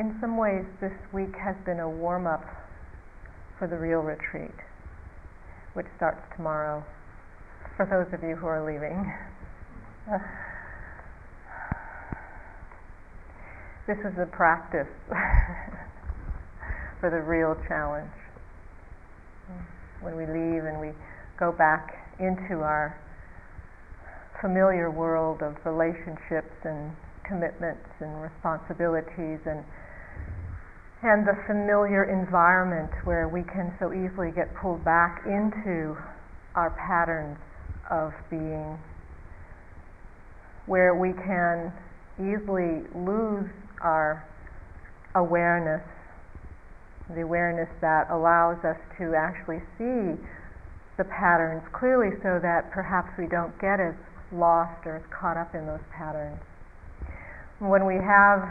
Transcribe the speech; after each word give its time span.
in 0.00 0.16
some 0.18 0.38
ways, 0.38 0.64
this 0.80 0.96
week 1.12 1.36
has 1.36 1.54
been 1.66 1.80
a 1.80 1.88
warm 1.88 2.26
up 2.26 2.42
for 3.58 3.68
the 3.68 3.76
real 3.76 4.00
retreat, 4.00 4.56
which 5.74 5.84
starts 5.98 6.22
tomorrow, 6.34 6.82
for 7.76 7.84
those 7.84 8.08
of 8.16 8.24
you 8.26 8.34
who 8.34 8.46
are 8.46 8.64
leaving. 8.64 8.96
this 13.86 13.98
is 13.98 14.16
a 14.16 14.24
practice 14.32 14.88
for 17.00 17.10
the 17.12 17.20
real 17.20 17.54
challenge. 17.68 18.08
When 20.00 20.16
we 20.16 20.24
leave 20.24 20.64
and 20.64 20.80
we 20.80 20.96
go 21.38 21.52
back 21.52 22.16
into 22.18 22.64
our 22.64 22.96
familiar 24.40 24.90
world 24.90 25.42
of 25.42 25.56
relationships 25.66 26.56
and 26.64 26.96
commitments 27.28 27.84
and 28.00 28.22
responsibilities 28.22 29.44
and 29.44 29.62
and 31.02 31.26
the 31.26 31.36
familiar 31.46 32.04
environment 32.04 32.90
where 33.04 33.28
we 33.28 33.42
can 33.42 33.72
so 33.80 33.92
easily 33.92 34.30
get 34.30 34.54
pulled 34.54 34.84
back 34.84 35.22
into 35.24 35.96
our 36.54 36.70
patterns 36.76 37.38
of 37.90 38.12
being, 38.28 38.76
where 40.66 40.94
we 40.94 41.12
can 41.24 41.72
easily 42.20 42.84
lose 42.94 43.48
our 43.80 44.28
awareness, 45.14 45.80
the 47.14 47.22
awareness 47.22 47.68
that 47.80 48.06
allows 48.10 48.62
us 48.62 48.76
to 48.98 49.14
actually 49.16 49.58
see 49.78 50.20
the 50.98 51.04
patterns 51.08 51.62
clearly 51.72 52.12
so 52.22 52.38
that 52.42 52.70
perhaps 52.70 53.08
we 53.16 53.26
don't 53.26 53.56
get 53.58 53.80
as 53.80 53.94
lost 54.32 54.84
or 54.84 54.96
as 54.96 55.02
caught 55.08 55.38
up 55.38 55.54
in 55.54 55.64
those 55.64 55.82
patterns. 55.90 56.38
When 57.58 57.86
we 57.86 57.96
have 57.96 58.44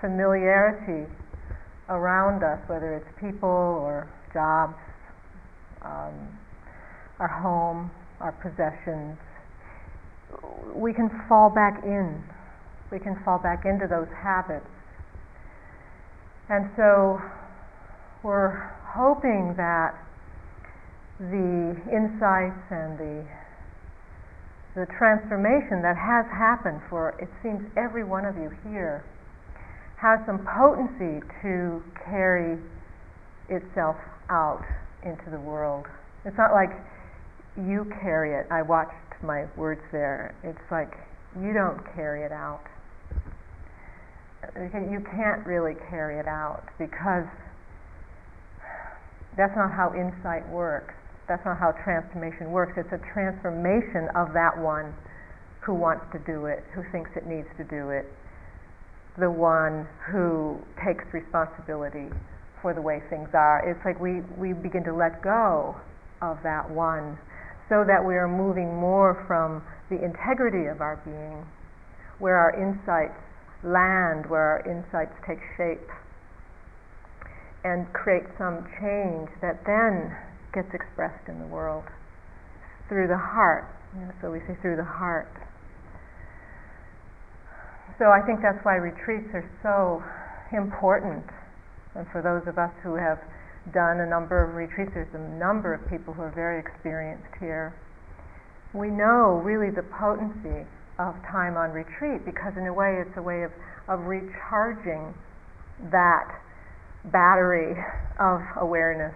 familiarity 0.00 1.10
around 1.90 2.42
us, 2.42 2.58
whether 2.68 2.94
it's 2.94 3.20
people 3.20 3.48
or 3.48 4.08
jobs, 4.32 4.78
um, 5.82 6.38
our 7.18 7.28
home, 7.28 7.90
our 8.20 8.32
possessions, 8.32 9.18
we 10.74 10.92
can 10.94 11.10
fall 11.28 11.50
back 11.50 11.82
in. 11.84 12.22
We 12.90 12.98
can 12.98 13.18
fall 13.24 13.38
back 13.38 13.64
into 13.66 13.86
those 13.86 14.08
habits. 14.16 14.66
And 16.48 16.70
so 16.76 17.20
we're 18.22 18.54
hoping 18.86 19.54
that 19.56 19.94
the 21.18 21.76
insights 21.92 22.64
and 22.70 22.98
the 22.98 23.26
the 24.74 24.86
transformation 24.96 25.82
that 25.82 25.98
has 25.98 26.24
happened 26.30 26.80
for 26.88 27.10
it 27.18 27.28
seems 27.42 27.60
every 27.76 28.04
one 28.04 28.24
of 28.24 28.36
you 28.36 28.48
here 28.70 29.04
has 30.00 30.18
some 30.24 30.40
potency 30.48 31.20
to 31.42 31.82
carry 32.08 32.56
itself 33.48 33.96
out 34.30 34.64
into 35.04 35.28
the 35.30 35.40
world. 35.40 35.84
It's 36.24 36.36
not 36.38 36.52
like 36.52 36.70
you 37.56 37.84
carry 38.00 38.32
it. 38.32 38.46
I 38.50 38.62
watched 38.62 38.94
my 39.22 39.44
words 39.56 39.82
there. 39.92 40.34
It's 40.42 40.70
like 40.70 40.96
you 41.36 41.52
don't 41.52 41.80
carry 41.94 42.24
it 42.24 42.32
out. 42.32 42.64
You 44.56 45.04
can't 45.12 45.44
really 45.44 45.74
carry 45.90 46.18
it 46.18 46.26
out 46.26 46.64
because 46.78 47.28
that's 49.36 49.54
not 49.54 49.70
how 49.70 49.92
insight 49.92 50.48
works. 50.48 50.94
That's 51.28 51.44
not 51.44 51.58
how 51.58 51.72
transformation 51.84 52.50
works. 52.50 52.72
It's 52.76 52.92
a 52.92 53.00
transformation 53.12 54.08
of 54.16 54.32
that 54.32 54.56
one 54.56 54.94
who 55.60 55.74
wants 55.74 56.04
to 56.12 56.18
do 56.24 56.46
it, 56.46 56.64
who 56.74 56.82
thinks 56.90 57.10
it 57.16 57.26
needs 57.26 57.46
to 57.58 57.64
do 57.64 57.90
it, 57.90 58.08
the 59.20 59.30
one 59.30 59.86
who 60.10 60.58
takes 60.84 61.04
responsibility 61.12 62.08
for 62.62 62.74
the 62.74 62.82
way 62.82 63.02
things 63.08 63.28
are. 63.34 63.62
It's 63.68 63.80
like 63.84 64.00
we, 64.00 64.20
we 64.36 64.52
begin 64.52 64.84
to 64.84 64.94
let 64.94 65.22
go 65.22 65.76
of 66.20 66.38
that 66.42 66.68
one 66.68 67.18
so 67.68 67.84
that 67.86 68.04
we 68.04 68.14
are 68.16 68.28
moving 68.28 68.74
more 68.74 69.24
from 69.26 69.62
the 69.88 70.02
integrity 70.04 70.66
of 70.66 70.80
our 70.80 70.96
being, 71.04 71.46
where 72.18 72.36
our 72.36 72.52
insights 72.56 73.16
land, 73.62 74.28
where 74.28 74.58
our 74.58 74.62
insights 74.66 75.14
take 75.26 75.38
shape, 75.56 75.86
and 77.64 77.86
create 77.92 78.24
some 78.38 78.66
change 78.80 79.28
that 79.40 79.60
then 79.66 80.16
gets 80.52 80.72
expressed 80.74 81.28
in 81.28 81.38
the 81.38 81.46
world 81.46 81.84
through 82.88 83.06
the 83.06 83.16
heart. 83.16 83.68
You 83.94 84.06
know, 84.06 84.12
so 84.20 84.30
we 84.30 84.40
say 84.48 84.56
through 84.60 84.76
the 84.76 84.84
heart. 84.84 85.30
So 88.00 88.08
I 88.08 88.24
think 88.24 88.40
that's 88.40 88.64
why 88.64 88.80
retreats 88.80 89.28
are 89.36 89.44
so 89.60 90.00
important. 90.56 91.22
And 91.94 92.08
for 92.08 92.24
those 92.24 92.48
of 92.48 92.56
us 92.56 92.72
who 92.82 92.96
have 92.96 93.20
done 93.76 94.00
a 94.00 94.08
number 94.08 94.40
of 94.40 94.56
retreats, 94.56 94.92
there's 94.94 95.12
a 95.12 95.36
number 95.36 95.74
of 95.74 95.84
people 95.92 96.14
who 96.14 96.22
are 96.22 96.32
very 96.32 96.58
experienced 96.58 97.28
here. 97.38 97.76
We 98.72 98.88
know 98.88 99.44
really 99.44 99.68
the 99.68 99.84
potency 100.00 100.64
of 100.98 101.12
time 101.28 101.60
on 101.60 101.76
retreat 101.76 102.24
because, 102.24 102.56
in 102.56 102.66
a 102.66 102.72
way, 102.72 103.04
it's 103.04 103.18
a 103.18 103.22
way 103.22 103.42
of, 103.42 103.52
of 103.86 104.08
recharging 104.08 105.12
that 105.92 106.24
battery 107.12 107.76
of 108.18 108.40
awareness 108.56 109.12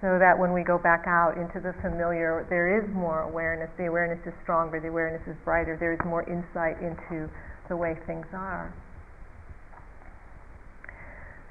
so 0.00 0.18
that 0.20 0.36
when 0.36 0.52
we 0.52 0.62
go 0.62 0.76
back 0.76 1.04
out 1.08 1.38
into 1.40 1.56
the 1.56 1.72
familiar, 1.80 2.44
there 2.50 2.68
is 2.68 2.84
more 2.92 3.22
awareness. 3.22 3.70
The 3.78 3.86
awareness 3.86 4.20
is 4.26 4.34
stronger, 4.42 4.78
the 4.78 4.88
awareness 4.88 5.22
is 5.26 5.36
brighter, 5.44 5.76
there 5.80 5.94
is 5.94 6.00
more 6.04 6.20
insight 6.28 6.76
into 6.84 7.32
the 7.68 7.76
way 7.76 7.96
things 8.06 8.26
are. 8.34 8.74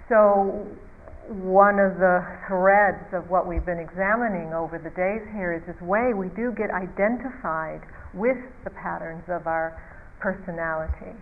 So, 0.07 0.67
one 1.25 1.81
of 1.81 1.97
the 1.97 2.22
threads 2.45 3.09
of 3.17 3.33
what 3.33 3.50
we've 3.50 3.66
been 3.66 3.81
examining 3.81 4.53
over 4.53 4.77
the 4.77 4.94
days 4.94 5.25
here 5.33 5.57
is 5.57 5.66
this 5.66 5.81
way 5.81 6.13
we 6.13 6.29
do 6.38 6.53
get 6.53 6.69
identified 6.69 7.81
with 8.13 8.38
the 8.62 8.69
patterns 8.69 9.25
of 9.25 9.50
our 9.50 9.73
personality, 10.22 11.17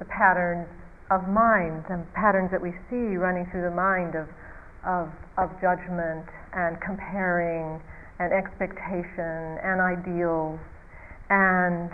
the 0.00 0.08
patterns 0.08 0.64
of 1.12 1.28
mind, 1.28 1.84
and 1.92 2.08
patterns 2.16 2.48
that 2.48 2.62
we 2.62 2.72
see 2.88 3.20
running 3.20 3.44
through 3.52 3.68
the 3.68 3.76
mind 3.76 4.16
of 4.16 4.24
of, 4.86 5.12
of 5.40 5.50
judgment 5.60 6.28
and 6.52 6.76
comparing 6.84 7.80
and 8.20 8.32
expectation 8.36 9.56
and 9.64 9.80
ideals 9.80 10.60
and 11.32 11.88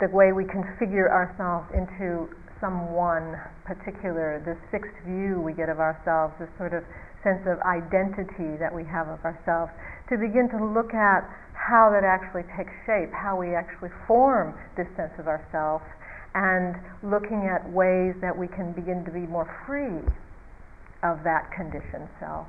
the 0.00 0.08
way 0.12 0.32
we 0.32 0.44
configure 0.44 1.08
ourselves 1.08 1.64
into 1.72 2.28
some 2.60 2.92
one 2.92 3.40
particular, 3.64 4.40
this 4.44 4.60
fixed 4.68 4.96
view 5.08 5.40
we 5.40 5.52
get 5.56 5.72
of 5.72 5.80
ourselves, 5.80 6.36
this 6.36 6.48
sort 6.60 6.76
of 6.76 6.84
sense 7.24 7.40
of 7.48 7.56
identity 7.64 8.56
that 8.60 8.68
we 8.68 8.84
have 8.84 9.08
of 9.08 9.20
ourselves, 9.24 9.72
to 10.12 10.16
begin 10.20 10.48
to 10.52 10.60
look 10.60 10.92
at 10.92 11.24
how 11.56 11.88
that 11.88 12.04
actually 12.04 12.44
takes 12.56 12.72
shape, 12.84 13.08
how 13.12 13.36
we 13.36 13.56
actually 13.56 13.92
form 14.08 14.52
this 14.76 14.88
sense 14.96 15.12
of 15.16 15.28
ourselves, 15.28 15.84
and 16.34 16.76
looking 17.02 17.48
at 17.48 17.64
ways 17.72 18.12
that 18.20 18.32
we 18.32 18.48
can 18.48 18.72
begin 18.72 19.04
to 19.04 19.10
be 19.10 19.24
more 19.24 19.48
free 19.64 20.04
of 21.02 21.24
that 21.24 21.50
conditioned 21.54 22.08
self. 22.18 22.46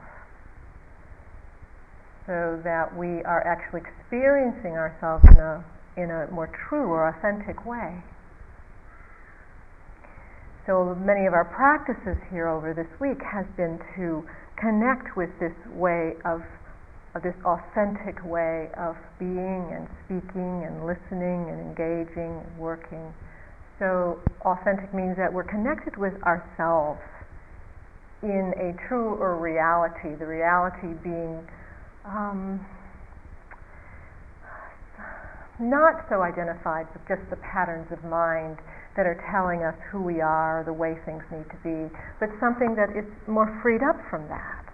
So 2.27 2.61
that 2.63 2.95
we 2.95 3.23
are 3.23 3.41
actually 3.47 3.81
experiencing 3.81 4.77
ourselves 4.77 5.25
in 5.31 5.39
a, 5.39 5.63
in 5.97 6.11
a 6.11 6.31
more 6.31 6.49
true 6.69 6.87
or 6.87 7.09
authentic 7.09 7.65
way. 7.65 8.03
So 10.67 10.95
many 11.01 11.25
of 11.25 11.33
our 11.33 11.45
practices 11.45 12.21
here 12.29 12.47
over 12.47 12.73
this 12.73 12.87
week 13.01 13.17
has 13.25 13.45
been 13.57 13.81
to 13.97 14.21
connect 14.61 15.17
with 15.17 15.33
this 15.41 15.57
way 15.73 16.13
of, 16.23 16.45
of 17.15 17.23
this 17.23 17.33
authentic 17.43 18.21
way 18.23 18.69
of 18.77 18.95
being 19.17 19.73
and 19.73 19.89
speaking 20.05 20.61
and 20.61 20.85
listening 20.85 21.49
and 21.49 21.57
engaging 21.57 22.45
and 22.45 22.57
working. 22.61 23.09
So 23.79 24.21
authentic 24.45 24.93
means 24.93 25.17
that 25.17 25.33
we're 25.33 25.49
connected 25.49 25.97
with 25.97 26.13
ourselves 26.21 27.01
in 28.23 28.53
a 28.57 28.73
truer 28.87 29.37
reality, 29.37 30.15
the 30.17 30.25
reality 30.25 30.93
being 31.03 31.41
um, 32.05 32.61
not 35.59 36.05
so 36.09 36.21
identified 36.21 36.85
with 36.93 37.01
just 37.07 37.21
the 37.29 37.37
patterns 37.37 37.89
of 37.91 38.03
mind 38.05 38.57
that 38.95 39.05
are 39.05 39.17
telling 39.31 39.63
us 39.63 39.77
who 39.89 40.01
we 40.01 40.21
are, 40.21 40.63
the 40.65 40.73
way 40.73 40.97
things 41.05 41.23
need 41.31 41.47
to 41.49 41.59
be, 41.63 41.89
but 42.19 42.29
something 42.39 42.75
that 42.75 42.91
is 42.97 43.05
more 43.27 43.47
freed 43.61 43.81
up 43.81 43.97
from 44.09 44.27
that. 44.27 44.65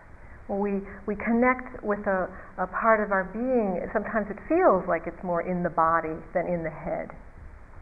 we, 0.48 0.82
we 1.06 1.16
connect 1.16 1.84
with 1.84 2.00
a, 2.08 2.28
a 2.58 2.68
part 2.68 3.04
of 3.04 3.12
our 3.12 3.30
being, 3.32 3.80
sometimes 3.94 4.28
it 4.32 4.40
feels 4.48 4.84
like 4.88 5.04
it's 5.06 5.24
more 5.24 5.44
in 5.44 5.62
the 5.62 5.70
body 5.70 6.16
than 6.34 6.48
in 6.48 6.64
the 6.64 6.72
head 6.72 7.12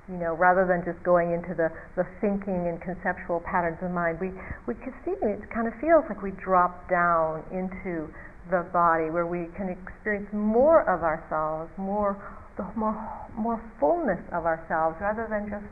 you 0.07 0.17
know, 0.21 0.37
rather 0.37 0.69
than 0.69 0.85
just 0.85 1.01
going 1.03 1.33
into 1.33 1.57
the, 1.57 1.73
the 1.97 2.05
thinking 2.21 2.69
and 2.69 2.77
conceptual 2.77 3.41
patterns 3.41 3.81
of 3.81 3.89
mind, 3.89 4.21
we, 4.21 4.29
we 4.69 4.77
can 4.77 4.93
see 5.01 5.17
it 5.17 5.41
kind 5.49 5.65
of 5.67 5.73
feels 5.81 6.05
like 6.09 6.21
we 6.21 6.31
drop 6.37 6.85
down 6.89 7.41
into 7.49 8.05
the 8.53 8.61
body 8.69 9.09
where 9.09 9.25
we 9.25 9.49
can 9.57 9.73
experience 9.73 10.29
more 10.29 10.85
of 10.85 11.01
ourselves, 11.01 11.71
more 11.77 12.13
the 12.57 12.63
more 12.77 12.95
more 13.35 13.59
fullness 13.79 14.21
of 14.31 14.45
ourselves 14.45 14.95
rather 15.01 15.27
than 15.27 15.49
just 15.49 15.67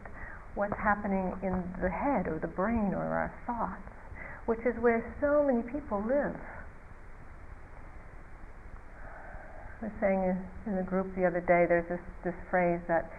what's 0.55 0.75
happening 0.83 1.31
in 1.41 1.63
the 1.81 1.89
head 1.89 2.27
or 2.27 2.39
the 2.41 2.51
brain 2.51 2.91
or 2.93 3.05
our 3.05 3.31
thoughts, 3.47 3.87
which 4.45 4.59
is 4.65 4.75
where 4.81 4.99
so 5.21 5.45
many 5.47 5.63
people 5.71 6.03
live. 6.03 6.35
I 9.81 9.87
was 9.87 9.95
saying 9.99 10.37
in 10.67 10.75
the 10.75 10.83
group 10.83 11.07
the 11.15 11.25
other 11.25 11.41
day, 11.41 11.65
there's 11.67 11.87
this, 11.89 12.03
this 12.23 12.35
phrase 12.49 12.79
that 12.87 13.11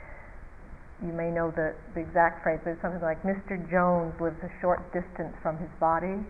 you 1.03 1.13
may 1.13 1.31
know 1.31 1.51
the, 1.51 1.75
the 1.95 2.01
exact 2.01 2.43
phrase, 2.43 2.61
but 2.63 2.71
it's 2.79 2.83
something 2.83 3.03
like, 3.03 3.23
Mr. 3.23 3.59
Jones 3.71 4.15
lives 4.21 4.39
a 4.43 4.51
short 4.61 4.81
distance 4.93 5.35
from 5.43 5.59
his 5.59 5.71
body. 5.81 6.23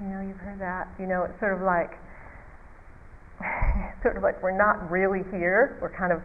You 0.00 0.08
know, 0.08 0.20
you've 0.20 0.42
heard 0.42 0.58
that. 0.60 0.88
You 0.98 1.06
know, 1.06 1.22
it's 1.22 1.38
sort 1.38 1.54
of 1.54 1.62
like, 1.62 1.94
sort 4.02 4.16
of 4.16 4.22
like 4.22 4.42
we're 4.42 4.56
not 4.56 4.90
really 4.90 5.22
here. 5.30 5.78
We're 5.80 5.94
kind 5.94 6.12
of 6.12 6.20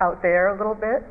out 0.00 0.20
there 0.20 0.54
a 0.54 0.58
little 0.58 0.74
bit. 0.74 1.02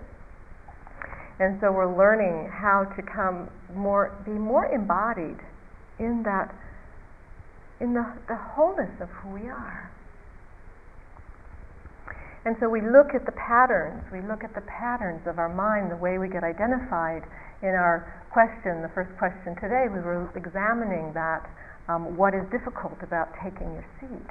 And 1.39 1.57
so 1.59 1.71
we're 1.71 1.89
learning 1.89 2.51
how 2.53 2.85
to 2.95 3.01
come 3.01 3.49
more, 3.73 4.15
be 4.23 4.31
more 4.31 4.65
embodied 4.67 5.41
in 5.99 6.21
that, 6.23 6.53
in 7.81 7.93
the, 7.93 8.05
the 8.27 8.35
wholeness 8.35 8.91
of 9.01 9.09
who 9.09 9.29
we 9.29 9.49
are. 9.49 9.91
And 12.45 12.57
so 12.59 12.67
we 12.67 12.83
look 12.83 13.15
at 13.15 13.23
the 13.23 13.31
patterns, 13.39 14.03
we 14.11 14.19
look 14.19 14.43
at 14.43 14.51
the 14.51 14.67
patterns 14.67 15.23
of 15.27 15.39
our 15.39 15.47
mind, 15.47 15.87
the 15.87 15.95
way 15.95 16.19
we 16.19 16.27
get 16.27 16.43
identified. 16.43 17.23
In 17.63 17.71
our 17.71 18.03
question, 18.35 18.83
the 18.83 18.91
first 18.91 19.15
question 19.15 19.55
today, 19.63 19.87
we 19.87 20.03
were 20.03 20.27
examining 20.35 21.15
that 21.15 21.47
um, 21.87 22.19
what 22.19 22.35
is 22.35 22.43
difficult 22.51 22.99
about 22.99 23.31
taking 23.39 23.71
your 23.71 23.87
seat. 24.03 24.29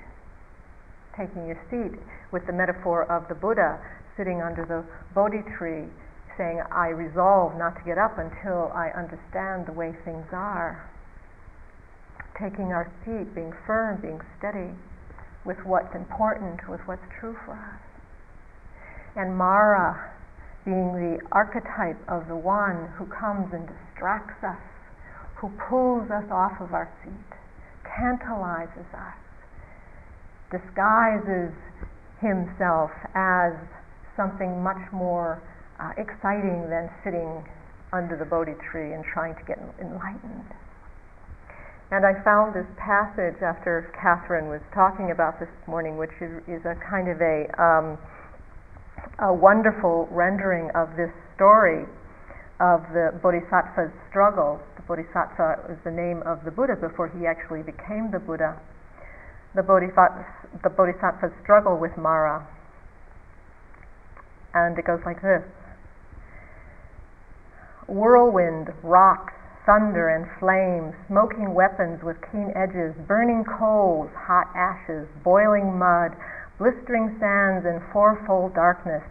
Taking 1.17 1.49
your 1.49 1.56
seat 1.73 1.97
with 2.37 2.44
the 2.44 2.53
metaphor 2.53 3.09
of 3.09 3.29
the 3.32 3.35
Buddha 3.35 3.81
sitting 4.17 4.44
under 4.44 4.69
the 4.69 4.85
Bodhi 5.17 5.41
tree 5.56 5.88
saying, 6.37 6.61
I 6.69 6.93
resolve 6.93 7.56
not 7.56 7.81
to 7.81 7.82
get 7.85 7.97
up 7.97 8.20
until 8.20 8.69
I 8.76 8.93
understand 8.93 9.64
the 9.64 9.73
way 9.73 9.97
things 10.05 10.29
are. 10.32 10.85
Taking 12.37 12.76
our 12.76 12.93
seat, 13.05 13.35
being 13.35 13.53
firm, 13.64 14.00
being 14.05 14.20
steady 14.37 14.76
with 15.49 15.64
what's 15.64 15.94
important, 15.97 16.69
with 16.69 16.81
what's 16.85 17.05
true 17.20 17.37
for 17.44 17.56
us 17.56 17.91
and 19.17 19.37
Mara 19.37 20.12
being 20.64 20.94
the 20.94 21.19
archetype 21.32 21.99
of 22.09 22.29
the 22.29 22.37
one 22.37 22.88
who 22.97 23.06
comes 23.06 23.53
and 23.53 23.67
distracts 23.67 24.43
us, 24.44 24.62
who 25.37 25.50
pulls 25.69 26.11
us 26.11 26.25
off 26.31 26.61
of 26.61 26.73
our 26.73 26.88
seat, 27.03 27.31
tantalizes 27.82 28.87
us, 28.94 29.19
disguises 30.50 31.50
himself 32.23 32.91
as 33.14 33.53
something 34.17 34.62
much 34.62 34.81
more 34.93 35.43
uh, 35.81 35.91
exciting 35.99 36.70
than 36.70 36.88
sitting 37.03 37.43
under 37.93 38.17
the 38.17 38.25
Bodhi 38.25 38.55
tree 38.70 38.94
and 38.94 39.05
trying 39.05 39.35
to 39.35 39.44
get 39.44 39.59
enlightened. 39.81 40.47
And 41.91 42.06
I 42.06 42.17
found 42.25 42.55
this 42.55 42.70
passage 42.81 43.43
after 43.44 43.93
Catherine 44.00 44.49
was 44.49 44.62
talking 44.73 45.11
about 45.11 45.37
this 45.37 45.53
morning, 45.67 45.99
which 45.99 46.14
is, 46.23 46.64
a 46.64 46.73
kind 46.88 47.11
of 47.11 47.20
a 47.20 47.44
um, 47.61 47.99
a 49.18 49.32
wonderful 49.32 50.08
rendering 50.10 50.70
of 50.74 50.96
this 50.96 51.10
story 51.34 51.84
of 52.60 52.82
the 52.94 53.10
Bodhisattva's 53.22 53.92
struggle. 54.08 54.60
The 54.76 54.82
Bodhisattva 54.82 55.72
is 55.72 55.78
the 55.84 55.90
name 55.90 56.22
of 56.26 56.44
the 56.44 56.50
Buddha 56.50 56.76
before 56.76 57.08
he 57.08 57.26
actually 57.26 57.62
became 57.62 58.10
the 58.10 58.18
Buddha. 58.18 58.58
The, 59.54 59.62
Bodhisattva, 59.62 60.24
the 60.62 60.70
Bodhisattva's 60.70 61.32
struggle 61.42 61.78
with 61.78 61.96
Mara. 61.96 62.46
And 64.54 64.78
it 64.78 64.84
goes 64.84 65.00
like 65.04 65.22
this 65.22 65.42
Whirlwind, 67.88 68.72
rocks, 68.82 69.34
thunder 69.66 70.08
and 70.08 70.26
flame, 70.38 70.94
smoking 71.06 71.54
weapons 71.54 72.02
with 72.02 72.16
keen 72.30 72.52
edges, 72.56 72.94
burning 73.06 73.44
coals, 73.44 74.10
hot 74.14 74.50
ashes, 74.54 75.06
boiling 75.22 75.78
mud, 75.78 76.12
blistering 76.62 77.11
sands 77.19 77.67
and 77.67 77.82
fourfold 77.91 78.55
darkness, 78.55 79.03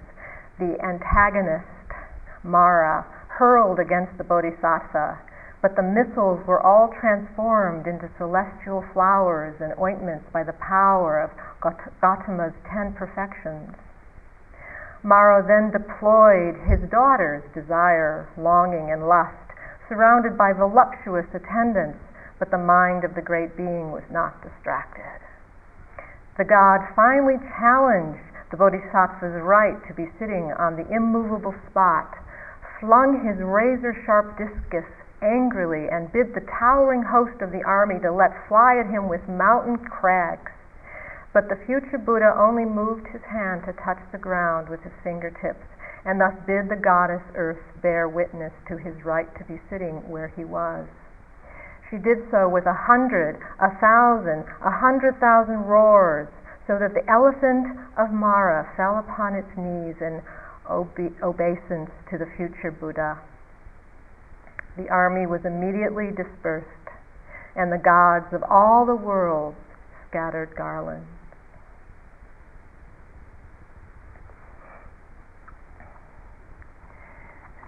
the 0.58 0.80
antagonist, 0.80 1.68
Mara, 2.48 3.04
hurled 3.28 3.78
against 3.78 4.18
the 4.18 4.24
Bodhisattva, 4.24 5.20
but 5.62 5.76
the 5.76 5.84
missiles 5.84 6.40
were 6.48 6.64
all 6.64 6.96
transformed 7.02 7.88
into 7.88 8.08
celestial 8.18 8.86
flowers 8.94 9.60
and 9.60 9.76
ointments 9.78 10.24
by 10.32 10.48
the 10.48 10.56
power 10.64 11.20
of 11.20 11.30
Gautama's 12.00 12.56
ten 12.72 12.94
perfections. 12.94 13.76
Mara 15.04 15.44
then 15.44 15.76
deployed 15.76 16.56
his 16.72 16.80
daughter's 16.90 17.44
desire, 17.52 18.32
longing, 18.38 18.96
and 18.96 19.10
lust, 19.12 19.52
surrounded 19.90 20.38
by 20.38 20.54
voluptuous 20.54 21.28
attendants, 21.36 22.00
but 22.40 22.50
the 22.50 22.58
mind 22.58 23.04
of 23.04 23.14
the 23.14 23.22
great 23.22 23.58
being 23.58 23.92
was 23.92 24.08
not 24.10 24.40
distracted 24.42 25.20
the 26.38 26.44
god 26.44 26.82
finally 26.96 27.38
challenged 27.60 28.32
the 28.52 28.58
bodhisattva's 28.58 29.42
right 29.42 29.80
to 29.88 29.94
be 29.94 30.12
sitting 30.20 30.52
on 30.60 30.76
the 30.76 30.88
immovable 30.94 31.56
spot, 31.70 32.18
flung 32.80 33.24
his 33.24 33.40
razor 33.40 33.96
sharp 34.06 34.38
discus 34.38 34.86
angrily, 35.22 35.88
and 35.88 36.12
bid 36.12 36.34
the 36.34 36.46
towering 36.60 37.04
host 37.04 37.42
of 37.42 37.52
the 37.52 37.64
army 37.64 38.00
to 38.00 38.12
let 38.12 38.48
fly 38.48 38.78
at 38.78 38.88
him 38.88 39.08
with 39.08 39.28
mountain 39.30 39.78
crags. 39.78 40.52
But 41.32 41.48
the 41.48 41.56
future 41.56 41.98
Buddha 41.98 42.36
only 42.36 42.66
moved 42.66 43.08
his 43.08 43.22
hand 43.24 43.64
to 43.64 43.74
touch 43.74 44.00
the 44.12 44.18
ground 44.18 44.68
with 44.68 44.82
his 44.82 44.94
fingertips, 45.04 45.64
and 46.04 46.20
thus 46.20 46.36
bid 46.46 46.68
the 46.68 46.76
goddess 46.76 47.24
Earth 47.36 47.64
bear 47.82 48.10
witness 48.10 48.52
to 48.68 48.78
his 48.78 49.06
right 49.06 49.34
to 49.38 49.46
be 49.46 49.62
sitting 49.70 50.10
where 50.10 50.28
he 50.28 50.44
was. 50.44 50.88
She 51.92 51.98
did 51.98 52.24
so 52.32 52.48
with 52.48 52.66
a 52.66 52.74
hundred, 52.74 53.36
a 53.60 53.70
thousand, 53.84 54.46
a 54.64 54.72
hundred 54.72 55.20
thousand 55.20 55.68
roars, 55.68 56.30
so 56.66 56.80
that 56.80 56.94
the 56.94 57.04
elephant 57.12 57.68
of 57.98 58.12
Mara 58.14 58.72
fell 58.78 58.98
upon 58.98 59.36
its 59.36 59.52
knees 59.58 60.00
in 60.00 60.24
obe- 60.70 61.22
obeisance 61.22 61.92
to 62.10 62.18
the 62.18 62.32
future 62.38 62.72
Buddha. 62.72 63.20
The 64.78 64.88
army 64.88 65.28
was 65.28 65.44
immediately 65.44 66.12
dispersed, 66.16 66.88
and 67.58 67.74
the 67.74 67.78
gods 67.78 68.32
of 68.32 68.42
all 68.50 68.86
the 68.86 68.96
worlds 68.96 69.58
scattered 70.08 70.56
garlands. 70.56 71.06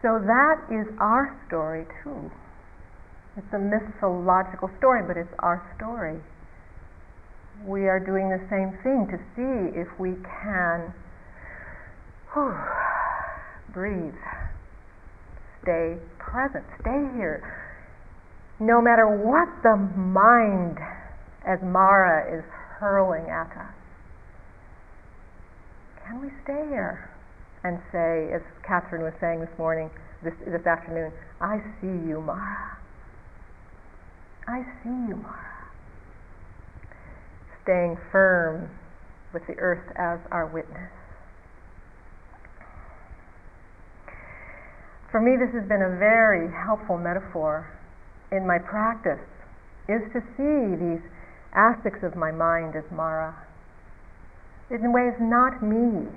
So 0.02 0.18
that 0.20 0.64
is 0.72 0.88
our 1.00 1.36
story 1.48 1.86
too. 2.04 2.32
It's 3.36 3.54
a 3.54 3.58
mythological 3.58 4.70
story, 4.78 5.02
but 5.08 5.18
it's 5.18 5.34
our 5.40 5.58
story. 5.76 6.20
We 7.66 7.88
are 7.88 8.00
doing 8.00 8.30
the 8.30 8.42
same 8.50 8.78
thing 8.84 9.08
to 9.10 9.18
see 9.36 9.80
if 9.80 9.88
we 10.00 10.14
can 10.44 10.94
whew, 12.34 12.54
breathe, 13.74 14.14
stay 15.62 15.98
present, 16.20 16.66
stay 16.82 17.10
here. 17.16 17.42
No 18.60 18.82
matter 18.82 19.08
what 19.08 19.50
the 19.64 19.78
mind, 19.78 20.78
as 21.46 21.60
Mara 21.64 22.38
is 22.38 22.44
hurling 22.80 23.30
at 23.30 23.50
us, 23.58 23.74
can 26.06 26.22
we 26.22 26.30
stay 26.44 26.68
here 26.70 27.10
and 27.64 27.80
say, 27.92 28.34
as 28.34 28.42
Catherine 28.68 29.04
was 29.04 29.14
saying 29.20 29.40
this 29.40 29.58
morning, 29.58 29.90
this, 30.24 30.34
this 30.46 30.66
afternoon, 30.68 31.12
I 31.42 31.58
see 31.82 32.08
you, 32.08 32.22
Mara. 32.22 32.78
I 34.48 34.64
see 34.84 34.90
you, 34.90 35.16
Mara. 35.16 35.70
Staying 37.64 37.98
firm 38.12 38.70
with 39.34 39.44
the 39.48 39.56
earth 39.58 39.92
as 39.96 40.20
our 40.32 40.46
witness. 40.48 40.92
For 45.12 45.22
me, 45.22 45.38
this 45.38 45.54
has 45.54 45.68
been 45.70 45.82
a 45.82 45.98
very 45.98 46.52
helpful 46.52 46.98
metaphor 46.98 47.70
in 48.32 48.48
my 48.48 48.58
practice, 48.58 49.22
is 49.88 50.02
to 50.12 50.20
see 50.36 50.76
these 50.76 51.02
aspects 51.54 52.04
of 52.04 52.16
my 52.16 52.32
mind 52.32 52.76
as 52.76 52.84
Mara. 52.92 53.36
In 54.72 54.84
a 54.84 54.92
way, 54.92 55.08
it's 55.08 55.22
not 55.22 55.62
me 55.62 56.08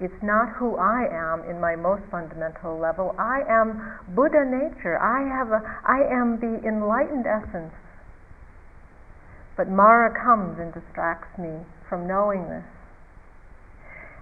it's 0.00 0.22
not 0.22 0.54
who 0.54 0.76
I 0.78 1.10
am 1.10 1.42
in 1.42 1.58
my 1.58 1.74
most 1.74 2.06
fundamental 2.10 2.78
level. 2.78 3.18
I 3.18 3.42
am 3.50 3.82
Buddha 4.14 4.46
nature. 4.46 4.94
I 4.94 5.26
have 5.26 5.50
a 5.50 5.58
I 5.82 6.06
am 6.06 6.38
the 6.38 6.62
enlightened 6.62 7.26
essence. 7.26 7.74
But 9.56 9.66
Mara 9.66 10.14
comes 10.14 10.62
and 10.62 10.72
distracts 10.72 11.34
me 11.36 11.66
from 11.90 12.06
knowing 12.06 12.46
this. 12.46 12.62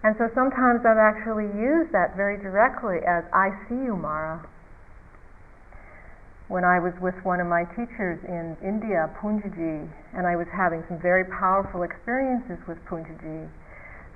And 0.03 0.17
so 0.17 0.33
sometimes 0.33 0.81
I've 0.89 0.97
actually 0.97 1.53
used 1.53 1.93
that 1.93 2.17
very 2.17 2.41
directly 2.41 3.05
as 3.05 3.25
I 3.37 3.53
see 3.69 3.77
you, 3.77 4.01
Mara. 4.01 4.41
When 6.49 6.65
I 6.65 6.79
was 6.79 6.95
with 7.03 7.21
one 7.21 7.41
of 7.41 7.49
my 7.49 7.69
teachers 7.77 8.23
in 8.25 8.57
India, 8.65 9.13
Poonjaji, 9.21 9.91
and 10.17 10.25
I 10.25 10.37
was 10.37 10.47
having 10.57 10.85
some 10.89 11.03
very 11.03 11.27
powerful 11.27 11.83
experiences 11.83 12.57
with 12.65 12.79
Poonjaji, 12.89 13.51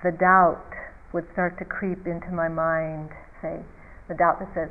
the 0.00 0.12
doubt 0.16 0.79
would 1.12 1.26
start 1.32 1.58
to 1.58 1.64
creep 1.64 2.06
into 2.06 2.30
my 2.30 2.48
mind, 2.48 3.10
say, 3.42 3.58
the 4.08 4.14
doubt 4.14 4.38
that 4.38 4.50
says, 4.54 4.70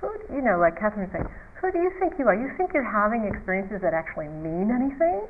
who, 0.00 0.10
you 0.34 0.42
know, 0.42 0.58
like 0.58 0.78
Catherine 0.78 1.10
saying, 1.12 1.26
who 1.60 1.70
do 1.72 1.78
you 1.78 1.90
think 1.98 2.14
you 2.18 2.26
are? 2.26 2.34
You 2.34 2.50
think 2.58 2.74
you're 2.74 2.84
having 2.84 3.24
experiences 3.24 3.80
that 3.82 3.94
actually 3.94 4.28
mean 4.28 4.70
anything? 4.74 5.24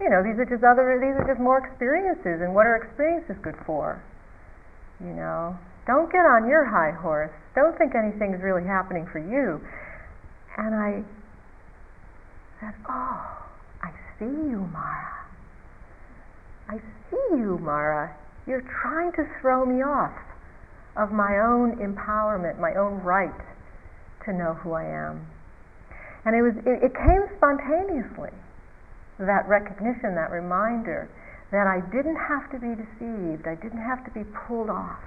You 0.00 0.10
know, 0.10 0.20
these 0.24 0.36
are 0.36 0.48
just 0.48 0.64
other, 0.64 0.98
these 1.00 1.16
are 1.16 1.24
just 1.28 1.40
more 1.40 1.60
experiences, 1.60 2.42
and 2.42 2.54
what 2.54 2.66
are 2.66 2.76
experiences 2.76 3.36
good 3.40 3.56
for? 3.64 4.02
You 5.00 5.12
know, 5.12 5.56
don't 5.86 6.10
get 6.10 6.24
on 6.24 6.48
your 6.48 6.64
high 6.64 6.90
horse. 6.90 7.32
Don't 7.54 7.76
think 7.78 7.94
anything's 7.94 8.42
really 8.42 8.64
happening 8.64 9.06
for 9.12 9.20
you. 9.20 9.60
And 10.56 10.74
I 10.74 11.04
said, 12.60 12.74
Oh, 12.88 13.20
I 13.82 13.92
see 14.18 14.24
you, 14.24 14.68
Mara. 14.72 15.26
I 16.68 16.78
see 17.10 17.36
you, 17.36 17.58
Mara. 17.62 18.16
You're 18.46 18.64
trying 18.82 19.12
to 19.12 19.26
throw 19.40 19.66
me 19.66 19.82
off 19.82 20.14
of 20.96 21.12
my 21.12 21.38
own 21.38 21.76
empowerment, 21.76 22.58
my 22.58 22.74
own 22.74 23.02
right 23.02 23.34
to 24.24 24.32
know 24.32 24.54
who 24.54 24.72
I 24.72 24.84
am. 24.84 25.26
And 26.24 26.34
it 26.34 26.42
was 26.42 26.54
it, 26.64 26.82
it 26.82 26.94
came 26.94 27.22
spontaneously, 27.36 28.30
that 29.18 29.46
recognition, 29.48 30.14
that 30.14 30.30
reminder 30.30 31.08
that 31.50 31.66
I 31.66 31.80
didn't 31.94 32.16
have 32.16 32.50
to 32.50 32.58
be 32.58 32.74
deceived, 32.74 33.46
I 33.46 33.54
didn't 33.54 33.82
have 33.82 34.04
to 34.04 34.10
be 34.10 34.24
pulled 34.46 34.70
off, 34.70 35.02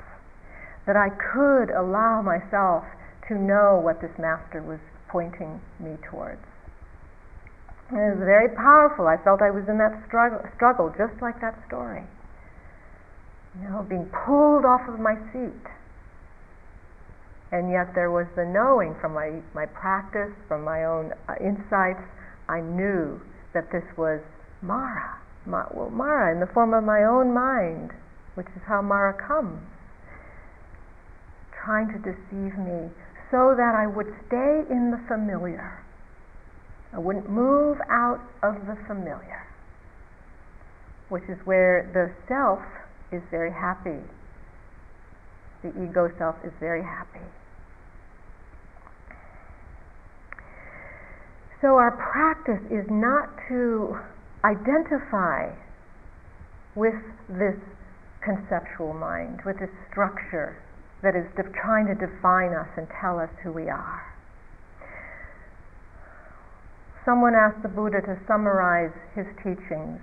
that 0.86 0.96
I 0.96 1.10
could 1.10 1.72
allow 1.72 2.22
myself 2.22 2.84
to 3.28 3.36
know 3.36 3.80
what 3.84 4.02
this 4.02 4.12
master 4.18 4.62
was 4.64 4.80
pointing 5.08 5.60
me 5.80 5.98
towards. 6.10 6.42
It 7.92 7.96
was 7.96 8.20
very 8.20 8.50
powerful. 8.50 9.08
I 9.08 9.18
felt 9.18 9.42
I 9.42 9.50
was 9.50 9.68
in 9.68 9.78
that 9.80 9.98
struggle, 10.08 10.40
struggle 10.56 10.94
just 10.96 11.20
like 11.22 11.42
that 11.42 11.58
story. 11.68 12.04
You 13.62 13.70
know, 13.70 13.86
being 13.88 14.10
pulled 14.26 14.66
off 14.66 14.88
of 14.88 15.00
my 15.00 15.16
seat 15.34 15.66
and 17.52 17.72
yet 17.72 17.96
there 17.96 18.12
was 18.12 18.28
the 18.36 18.46
knowing 18.46 18.96
from 19.02 19.14
my, 19.14 19.42
my 19.56 19.66
practice, 19.66 20.32
from 20.48 20.64
my 20.64 20.86
own 20.86 21.14
uh, 21.28 21.34
insights, 21.42 22.02
I 22.48 22.62
knew 22.62 23.20
that 23.54 23.72
this 23.72 23.86
was 23.98 24.22
Mara. 24.62 25.18
Ma, 25.46 25.66
well, 25.74 25.90
Mara 25.90 26.32
in 26.34 26.40
the 26.40 26.52
form 26.54 26.74
of 26.74 26.84
my 26.84 27.04
own 27.04 27.34
mind, 27.34 27.92
which 28.36 28.48
is 28.56 28.62
how 28.68 28.82
Mara 28.82 29.14
comes, 29.14 29.62
trying 31.64 31.88
to 31.88 31.98
deceive 31.98 32.58
me 32.60 32.90
so 33.32 33.56
that 33.58 33.74
I 33.74 33.88
would 33.88 34.14
stay 34.28 34.66
in 34.70 34.92
the 34.92 35.02
familiar. 35.08 35.84
I 36.94 37.00
wouldn't 37.00 37.30
move 37.30 37.78
out 37.90 38.22
of 38.44 38.56
the 38.68 38.78
familiar, 38.88 39.46
which 41.10 41.24
is 41.30 41.38
where 41.46 41.90
the 41.94 42.14
self 42.28 42.62
is 43.12 43.22
very 43.32 43.52
happy. 43.52 44.00
The 45.64 45.70
ego 45.84 46.12
self 46.18 46.36
is 46.44 46.54
very 46.60 46.84
happy. 46.84 47.26
So 51.62 51.76
our 51.76 51.92
practice 51.92 52.64
is 52.72 52.86
not 52.90 53.28
to 53.50 54.00
identify 54.46 55.52
with 56.76 56.96
this 57.28 57.60
conceptual 58.24 58.94
mind, 58.94 59.42
with 59.46 59.60
this 59.60 59.70
structure 59.92 60.56
that 61.04 61.16
is 61.16 61.28
de- 61.36 61.52
trying 61.62 61.88
to 61.88 61.96
define 61.96 62.54
us 62.54 62.68
and 62.78 62.88
tell 63.02 63.20
us 63.20 63.30
who 63.44 63.52
we 63.52 63.70
are. 63.70 64.02
Someone 67.04 67.34
asked 67.36 67.64
the 67.64 67.70
Buddha 67.70 68.02
to 68.02 68.20
summarize 68.28 68.94
his 69.16 69.26
teachings. 69.44 70.00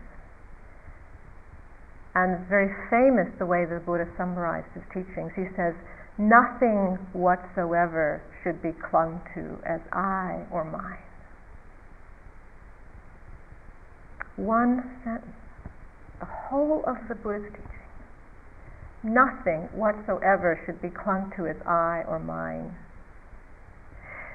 And 2.17 2.49
very 2.49 2.73
famous 2.89 3.29
the 3.39 3.45
way 3.45 3.67
the 3.67 3.79
Buddha 3.79 4.09
summarized 4.17 4.73
his 4.73 4.83
teachings. 4.89 5.33
He 5.37 5.45
says, 5.55 5.75
Nothing 6.17 6.97
whatsoever 7.13 8.23
should 8.43 8.63
be 8.63 8.73
clung 8.73 9.21
to 9.35 9.61
as 9.69 9.83
I 9.93 10.41
or 10.51 10.65
mine. 10.65 11.05
One 14.37 14.97
sentence. 15.05 15.37
The 16.21 16.25
whole 16.49 16.85
of 16.87 16.97
the 17.07 17.15
Buddha's 17.15 17.53
teaching. 17.53 17.93
Nothing 19.05 19.69
whatsoever 19.77 20.59
should 20.65 20.81
be 20.81 20.89
clung 20.89 21.31
to 21.37 21.47
as 21.47 21.61
I 21.69 22.03
or 22.09 22.19
mine. 22.19 22.75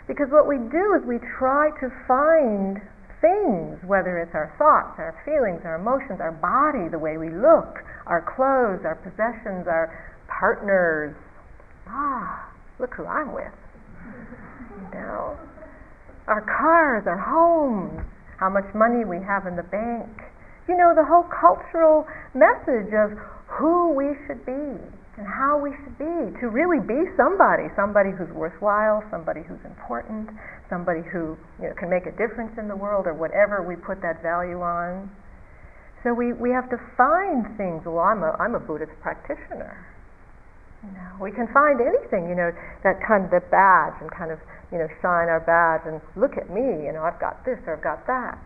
Because 0.07 0.29
what 0.29 0.47
we 0.47 0.57
do 0.57 0.93
is 0.93 1.01
we 1.07 1.17
try 1.39 1.71
to 1.81 1.89
find 2.07 2.77
things, 3.21 3.77
whether 3.85 4.17
it's 4.17 4.33
our 4.33 4.49
thoughts, 4.57 4.97
our 4.97 5.13
feelings, 5.23 5.61
our 5.63 5.77
emotions, 5.77 6.19
our 6.19 6.33
body, 6.33 6.89
the 6.89 6.99
way 6.99 7.17
we 7.17 7.29
look, 7.29 7.85
our 8.09 8.25
clothes, 8.25 8.81
our 8.83 8.97
possessions, 8.97 9.69
our 9.69 9.93
partners. 10.27 11.15
Ah, 11.87 12.49
look 12.79 12.93
who 12.97 13.05
I'm 13.05 13.31
with. 13.31 13.53
You 14.73 14.99
know, 14.99 15.37
our 16.27 16.41
cars, 16.41 17.05
our 17.05 17.21
homes, 17.21 18.01
how 18.37 18.49
much 18.49 18.65
money 18.73 19.05
we 19.05 19.21
have 19.21 19.45
in 19.45 19.55
the 19.55 19.63
bank. 19.69 20.09
You 20.67 20.75
know, 20.75 20.93
the 20.97 21.05
whole 21.05 21.29
cultural 21.29 22.07
message 22.33 22.89
of 22.93 23.13
who 23.47 23.93
we 23.93 24.17
should 24.25 24.45
be 24.45 24.81
and 25.17 25.27
how 25.27 25.59
we 25.59 25.75
should 25.83 25.97
be 25.99 26.39
to 26.39 26.47
really 26.47 26.79
be 26.79 27.03
somebody, 27.19 27.67
somebody 27.75 28.11
who's 28.15 28.31
worthwhile, 28.31 29.03
somebody 29.11 29.43
who's 29.43 29.59
important, 29.65 30.31
somebody 30.69 31.03
who 31.11 31.35
you 31.59 31.67
know, 31.67 31.75
can 31.75 31.89
make 31.89 32.07
a 32.07 32.15
difference 32.15 32.55
in 32.57 32.67
the 32.67 32.75
world 32.75 33.05
or 33.07 33.13
whatever 33.13 33.59
we 33.59 33.75
put 33.75 34.01
that 34.01 34.23
value 34.23 34.63
on. 34.63 35.11
So 36.03 36.13
we, 36.15 36.33
we 36.33 36.49
have 36.49 36.69
to 36.71 36.79
find 36.97 37.45
things. 37.59 37.83
Well, 37.85 37.99
I'm 37.99 38.23
a, 38.23 38.33
I'm 38.39 38.55
a 38.55 38.63
Buddhist 38.63 38.95
practitioner. 39.03 39.75
You 40.81 40.89
know, 40.97 41.11
we 41.21 41.29
can 41.29 41.45
find 41.53 41.77
anything, 41.77 42.25
you 42.25 42.33
know, 42.33 42.49
that 42.81 42.97
kind 43.05 43.25
of 43.25 43.29
the 43.29 43.43
badge 43.53 44.01
and 44.01 44.09
kind 44.09 44.31
of 44.31 44.39
you 44.71 44.79
know, 44.79 44.87
shine 45.03 45.27
our 45.27 45.43
badge 45.43 45.83
and 45.83 45.99
look 46.15 46.39
at 46.39 46.49
me, 46.49 46.87
you 46.87 46.95
know, 46.95 47.03
I've 47.03 47.19
got 47.19 47.43
this 47.43 47.59
or 47.67 47.75
I've 47.75 47.83
got 47.83 48.07
that. 48.07 48.39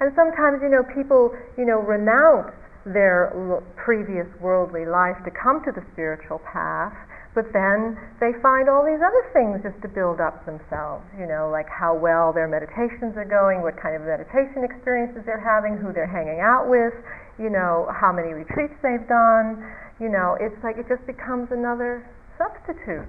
And 0.00 0.12
sometimes, 0.14 0.60
you 0.60 0.68
know, 0.68 0.84
people, 0.84 1.32
you 1.56 1.64
know, 1.64 1.80
renounce 1.80 2.52
their 2.84 3.30
previous 3.76 4.26
worldly 4.40 4.86
life 4.86 5.16
to 5.24 5.30
come 5.30 5.62
to 5.64 5.70
the 5.70 5.84
spiritual 5.94 6.40
path, 6.50 6.94
but 7.32 7.48
then 7.54 7.96
they 8.20 8.36
find 8.44 8.68
all 8.68 8.84
these 8.84 9.00
other 9.00 9.24
things 9.32 9.62
just 9.64 9.80
to 9.80 9.88
build 9.88 10.20
up 10.20 10.44
themselves, 10.44 11.06
you 11.16 11.24
know, 11.24 11.48
like 11.48 11.64
how 11.70 11.96
well 11.96 12.28
their 12.28 12.48
meditations 12.50 13.16
are 13.16 13.24
going, 13.24 13.64
what 13.64 13.78
kind 13.80 13.96
of 13.96 14.04
meditation 14.04 14.66
experiences 14.66 15.24
they're 15.24 15.40
having, 15.40 15.80
who 15.80 15.96
they're 15.96 16.10
hanging 16.10 16.44
out 16.44 16.68
with, 16.68 16.92
you 17.40 17.48
know, 17.48 17.88
how 17.88 18.12
many 18.12 18.36
retreats 18.36 18.76
they've 18.84 19.08
done, 19.08 19.64
you 19.96 20.12
know, 20.12 20.36
it's 20.42 20.58
like 20.60 20.76
it 20.76 20.84
just 20.90 21.06
becomes 21.06 21.48
another 21.54 22.04
substitute 22.36 23.08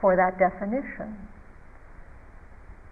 for 0.00 0.16
that 0.16 0.34
definition. 0.42 1.14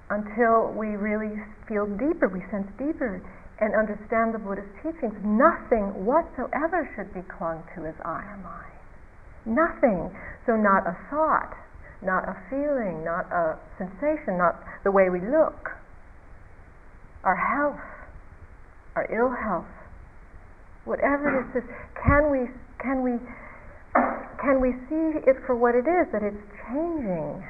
Until 0.07 0.71
we 0.71 0.95
really 0.95 1.35
feel 1.67 1.91
deeper, 1.99 2.31
we 2.31 2.47
sense 2.55 2.71
deeper 2.79 3.19
and 3.61 3.75
understand 3.75 4.35
the 4.35 4.39
Buddhist 4.39 4.69
teachings. 4.83 5.17
Nothing 5.25 6.05
whatsoever 6.05 6.89
should 6.95 7.13
be 7.15 7.23
clung 7.27 7.65
to 7.75 7.87
as 7.87 7.97
I 8.05 8.21
or 8.25 8.41
mine. 8.45 8.77
Nothing. 9.47 10.13
So, 10.45 10.57
not 10.57 10.87
a 10.87 10.97
thought, 11.09 11.57
not 12.03 12.29
a 12.29 12.37
feeling, 12.51 13.05
not 13.05 13.27
a 13.33 13.57
sensation, 13.79 14.37
not 14.39 14.61
the 14.85 14.91
way 14.91 15.09
we 15.09 15.21
look, 15.21 15.73
our 17.25 17.37
health, 17.37 17.83
our 18.95 19.07
ill 19.11 19.33
health, 19.33 19.71
whatever 20.85 21.41
it 21.41 21.59
is, 21.59 21.65
can 21.99 22.31
we, 22.31 22.47
can 22.79 23.03
we 23.03 23.19
can 24.41 24.61
we 24.61 24.73
see 24.89 25.19
it 25.27 25.37
for 25.47 25.57
what 25.57 25.75
it 25.75 25.89
is, 25.89 26.07
that 26.13 26.23
it's 26.23 26.45
changing? 26.69 27.43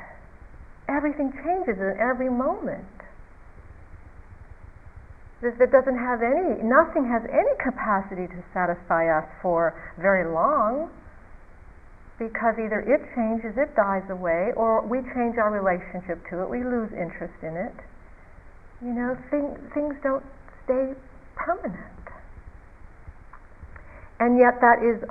Everything 0.89 1.33
changes 1.43 1.77
in 1.79 1.97
every 1.99 2.31
moment. 2.31 2.87
That 5.43 5.71
doesn't 5.71 5.99
have 6.01 6.25
any, 6.25 6.65
nothing 6.65 7.05
has 7.13 7.21
any 7.29 7.53
capacity 7.61 8.27
to 8.27 8.41
satisfy 8.57 9.13
us 9.13 9.29
for 9.43 9.77
very 10.01 10.25
long 10.25 10.89
because 12.19 12.57
either 12.57 12.81
it 12.81 13.05
changes, 13.13 13.53
it 13.61 13.77
dies 13.77 14.09
away, 14.09 14.57
or 14.57 14.81
we 14.81 15.05
change 15.13 15.37
our 15.37 15.53
relationship 15.53 16.25
to 16.33 16.41
it, 16.41 16.49
we 16.49 16.65
lose 16.65 16.89
interest 16.97 17.37
in 17.45 17.53
it. 17.53 17.77
You 18.81 18.97
know, 18.97 19.13
thing, 19.29 19.53
things 19.77 19.93
don't 20.03 20.25
stay 20.65 20.97
permanent. 21.37 22.05
And 24.21 24.41
yet, 24.41 24.57
that 24.65 24.81
is 24.81 25.05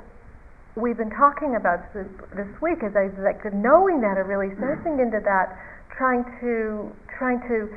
we've 0.74 0.96
been 0.98 1.14
talking 1.14 1.54
about 1.56 1.80
this 1.94 2.50
week 2.60 2.82
is 2.82 2.92
like 3.22 3.40
knowing 3.54 4.02
that 4.02 4.18
or 4.18 4.26
really 4.26 4.52
sensing 4.58 4.98
into 4.98 5.22
that, 5.22 5.54
trying 5.96 6.26
to 6.42 6.90
trying 7.16 7.40
to 7.48 7.70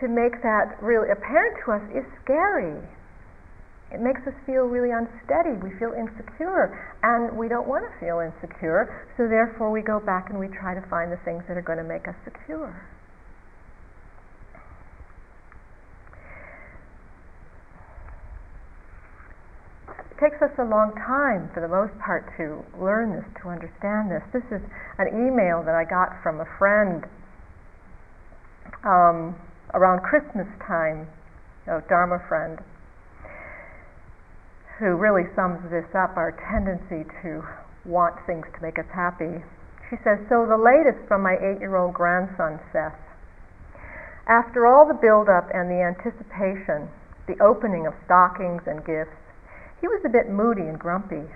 to 0.00 0.08
make 0.08 0.42
that 0.42 0.78
really 0.82 1.10
apparent 1.10 1.54
to 1.64 1.72
us 1.72 1.84
is 1.94 2.04
scary. 2.24 2.82
It 3.94 4.02
makes 4.02 4.26
us 4.26 4.34
feel 4.44 4.66
really 4.66 4.90
unsteady. 4.90 5.54
We 5.62 5.70
feel 5.78 5.94
insecure, 5.94 6.74
and 7.06 7.30
we 7.38 7.46
don't 7.46 7.68
want 7.68 7.86
to 7.86 7.92
feel 8.02 8.18
insecure. 8.18 9.06
So 9.16 9.28
therefore, 9.30 9.70
we 9.70 9.82
go 9.82 10.00
back 10.00 10.30
and 10.30 10.38
we 10.38 10.48
try 10.48 10.74
to 10.74 10.82
find 10.90 11.12
the 11.12 11.20
things 11.22 11.44
that 11.46 11.56
are 11.56 11.62
going 11.62 11.78
to 11.78 11.86
make 11.86 12.08
us 12.08 12.18
secure. 12.26 12.74
It 19.86 20.18
takes 20.18 20.42
us 20.42 20.50
a 20.58 20.66
long 20.66 20.94
time, 20.98 21.50
for 21.54 21.62
the 21.62 21.70
most 21.70 21.94
part, 22.02 22.26
to 22.38 22.66
learn 22.82 23.14
this, 23.14 23.26
to 23.42 23.48
understand 23.48 24.10
this. 24.10 24.22
This 24.32 24.46
is 24.50 24.62
an 24.98 25.06
email 25.14 25.62
that 25.62 25.74
I 25.74 25.84
got 25.86 26.18
from 26.22 26.40
a 26.40 26.48
friend 26.58 27.04
um, 28.82 29.36
around 29.74 30.00
Christmas 30.06 30.46
time, 30.62 31.06
a 31.66 31.82
Dharma 31.90 32.22
friend, 32.28 32.58
who 34.78 34.94
really 34.94 35.26
sums 35.34 35.58
this 35.70 35.86
up, 35.94 36.16
our 36.16 36.34
tendency 36.50 37.06
to 37.22 37.42
want 37.84 38.14
things 38.26 38.46
to 38.54 38.62
make 38.62 38.78
us 38.78 38.88
happy. 38.94 39.42
She 39.90 39.96
says, 40.02 40.18
So 40.30 40.46
the 40.46 40.58
latest 40.58 41.06
from 41.06 41.22
my 41.22 41.34
eight 41.34 41.60
year 41.60 41.76
old 41.76 41.94
grandson, 41.94 42.58
Seth. 42.72 42.98
After 44.26 44.66
all 44.66 44.88
the 44.88 44.96
build 44.96 45.28
up 45.28 45.50
and 45.52 45.68
the 45.68 45.84
anticipation, 45.84 46.88
the 47.28 47.36
opening 47.42 47.86
of 47.86 47.94
stockings 48.06 48.62
and 48.66 48.80
gifts, 48.86 49.20
he 49.80 49.86
was 49.86 50.00
a 50.04 50.08
bit 50.08 50.30
moody 50.30 50.64
and 50.64 50.78
grumpy. 50.78 51.28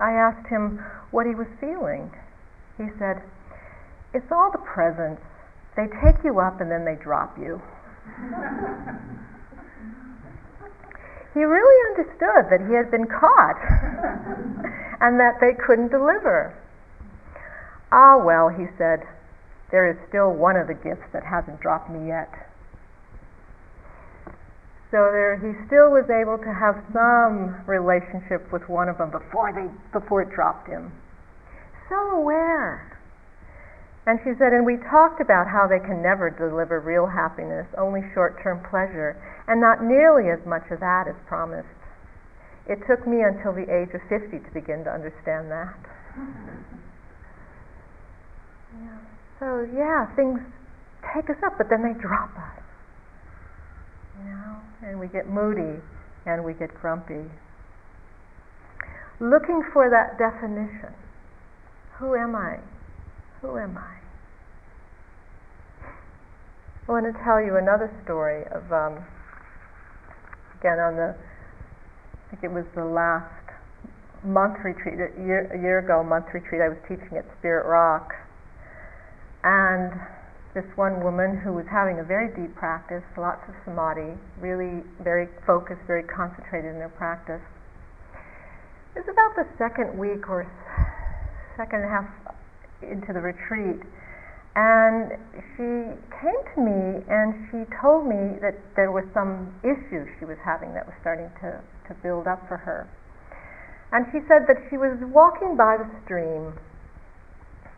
I 0.00 0.12
asked 0.12 0.48
him 0.48 0.78
what 1.10 1.26
he 1.26 1.34
was 1.34 1.48
feeling. 1.60 2.10
He 2.78 2.88
said, 2.98 3.20
It's 4.14 4.30
all 4.32 4.50
the 4.50 4.62
presents. 4.62 5.22
They 5.78 5.86
take 6.02 6.24
you 6.24 6.40
up 6.40 6.60
and 6.60 6.68
then 6.68 6.84
they 6.84 6.96
drop 6.96 7.38
you. 7.38 7.62
he 11.32 11.44
really 11.44 11.78
understood 11.94 12.50
that 12.50 12.66
he 12.66 12.74
had 12.74 12.90
been 12.90 13.06
caught 13.06 13.62
and 15.00 15.20
that 15.20 15.38
they 15.40 15.54
couldn't 15.54 15.94
deliver. 15.94 16.52
Ah, 17.92 18.18
well, 18.18 18.48
he 18.48 18.66
said, 18.76 19.06
there 19.70 19.88
is 19.88 19.96
still 20.08 20.32
one 20.32 20.56
of 20.56 20.66
the 20.66 20.74
gifts 20.74 21.06
that 21.12 21.22
hasn't 21.22 21.60
dropped 21.60 21.88
me 21.88 22.08
yet. 22.08 22.28
So 24.90 25.14
there, 25.14 25.38
he 25.38 25.54
still 25.68 25.90
was 25.94 26.10
able 26.10 26.38
to 26.38 26.52
have 26.58 26.82
some 26.92 27.54
relationship 27.70 28.50
with 28.50 28.68
one 28.68 28.88
of 28.88 28.98
them 28.98 29.12
before 29.12 29.52
they 29.54 29.70
before 29.96 30.22
it 30.22 30.34
dropped 30.34 30.66
him. 30.66 30.90
So 31.88 31.94
aware. 32.18 32.97
And 34.08 34.16
she 34.24 34.32
said, 34.40 34.56
and 34.56 34.64
we 34.64 34.80
talked 34.88 35.20
about 35.20 35.52
how 35.52 35.68
they 35.68 35.84
can 35.84 36.00
never 36.00 36.32
deliver 36.32 36.80
real 36.80 37.04
happiness, 37.04 37.68
only 37.76 38.00
short-term 38.16 38.64
pleasure, 38.64 39.20
and 39.44 39.60
not 39.60 39.84
nearly 39.84 40.32
as 40.32 40.40
much 40.48 40.64
of 40.72 40.80
that 40.80 41.04
as 41.04 41.14
promised. 41.28 41.68
It 42.64 42.80
took 42.88 43.04
me 43.04 43.20
until 43.20 43.52
the 43.52 43.68
age 43.68 43.92
of 43.92 44.00
50 44.08 44.32
to 44.40 44.50
begin 44.56 44.80
to 44.88 44.90
understand 44.96 45.52
that. 45.52 45.76
yeah. 48.80 48.96
So 49.36 49.68
yeah, 49.76 50.08
things 50.16 50.40
take 51.12 51.28
us 51.28 51.36
up, 51.44 51.60
but 51.60 51.68
then 51.68 51.84
they 51.84 51.92
drop 52.00 52.32
us. 52.32 52.64
You 54.24 54.32
know, 54.32 54.56
and 54.88 54.96
we 54.98 55.12
get 55.12 55.28
moody 55.28 55.84
and 56.24 56.42
we 56.48 56.56
get 56.56 56.72
grumpy. 56.80 57.28
Looking 59.20 59.60
for 59.76 59.92
that 59.92 60.16
definition. 60.16 60.96
Who 62.00 62.16
am 62.16 62.32
I? 62.32 62.56
Who 63.40 63.56
am 63.56 63.78
I? 63.78 63.98
I 66.88 66.92
want 66.92 67.06
to 67.06 67.12
tell 67.22 67.40
you 67.40 67.56
another 67.56 67.92
story 68.02 68.42
of, 68.50 68.64
um, 68.72 69.04
again, 70.58 70.80
on 70.80 70.96
the, 70.96 71.14
I 71.14 72.30
think 72.30 72.42
it 72.42 72.50
was 72.50 72.64
the 72.74 72.84
last 72.84 73.30
month 74.24 74.58
retreat, 74.64 74.94
a 74.94 75.14
year, 75.22 75.46
a 75.54 75.60
year 75.60 75.78
ago 75.78 76.02
month 76.02 76.26
retreat, 76.34 76.60
I 76.62 76.68
was 76.68 76.78
teaching 76.88 77.16
at 77.16 77.24
Spirit 77.38 77.68
Rock. 77.68 78.10
And 79.44 79.92
this 80.54 80.66
one 80.74 81.04
woman 81.04 81.38
who 81.38 81.52
was 81.52 81.66
having 81.70 82.00
a 82.00 82.04
very 82.04 82.34
deep 82.34 82.56
practice, 82.56 83.04
lots 83.16 83.46
of 83.46 83.54
samadhi, 83.64 84.18
really 84.40 84.82
very 85.04 85.28
focused, 85.46 85.82
very 85.86 86.02
concentrated 86.02 86.74
in 86.74 86.80
her 86.80 86.90
practice. 86.96 87.44
It 88.96 89.06
was 89.06 89.12
about 89.12 89.38
the 89.38 89.46
second 89.54 89.96
week 89.96 90.26
or 90.28 90.42
second 91.56 91.86
half 91.86 92.08
into 92.82 93.12
the 93.12 93.20
retreat, 93.20 93.82
and 94.58 95.14
she 95.54 95.70
came 96.18 96.40
to 96.54 96.58
me 96.58 97.04
and 97.06 97.30
she 97.46 97.62
told 97.78 98.10
me 98.10 98.42
that 98.42 98.58
there 98.74 98.90
was 98.90 99.06
some 99.14 99.54
issue 99.62 100.02
she 100.18 100.26
was 100.26 100.38
having 100.42 100.74
that 100.74 100.82
was 100.82 100.98
starting 101.00 101.30
to, 101.38 101.62
to 101.86 101.94
build 102.02 102.26
up 102.26 102.42
for 102.50 102.58
her. 102.58 102.90
And 103.94 104.04
she 104.10 104.18
said 104.26 104.50
that 104.50 104.58
she 104.68 104.76
was 104.76 104.98
walking 105.14 105.56
by 105.56 105.78
the 105.78 105.86
stream. 106.02 106.58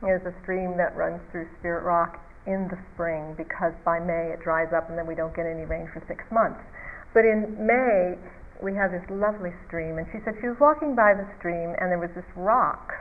There's 0.01 0.25
a 0.25 0.35
stream 0.43 0.81
that 0.81 0.97
runs 0.97 1.21
through 1.31 1.53
Spirit 1.61 1.85
Rock 1.85 2.17
in 2.49 2.67
the 2.73 2.81
spring 2.95 3.37
because 3.37 3.77
by 3.85 4.01
May 4.01 4.33
it 4.33 4.41
dries 4.41 4.73
up 4.73 4.89
and 4.89 4.97
then 4.97 5.07
we 5.07 5.15
don't 5.15 5.37
get 5.37 5.45
any 5.45 5.69
rain 5.69 5.85
for 5.93 6.01
six 6.09 6.25
months. 6.33 6.65
But 7.13 7.29
in 7.29 7.61
May, 7.61 8.17
we 8.63 8.73
have 8.75 8.91
this 8.93 9.05
lovely 9.11 9.53
stream, 9.67 9.99
and 9.99 10.07
she 10.13 10.21
said 10.25 10.37
she 10.41 10.49
was 10.49 10.57
walking 10.61 10.95
by 10.95 11.13
the 11.13 11.29
stream 11.37 11.77
and 11.77 11.93
there 11.93 12.01
was 12.01 12.13
this 12.17 12.29
rock 12.37 12.93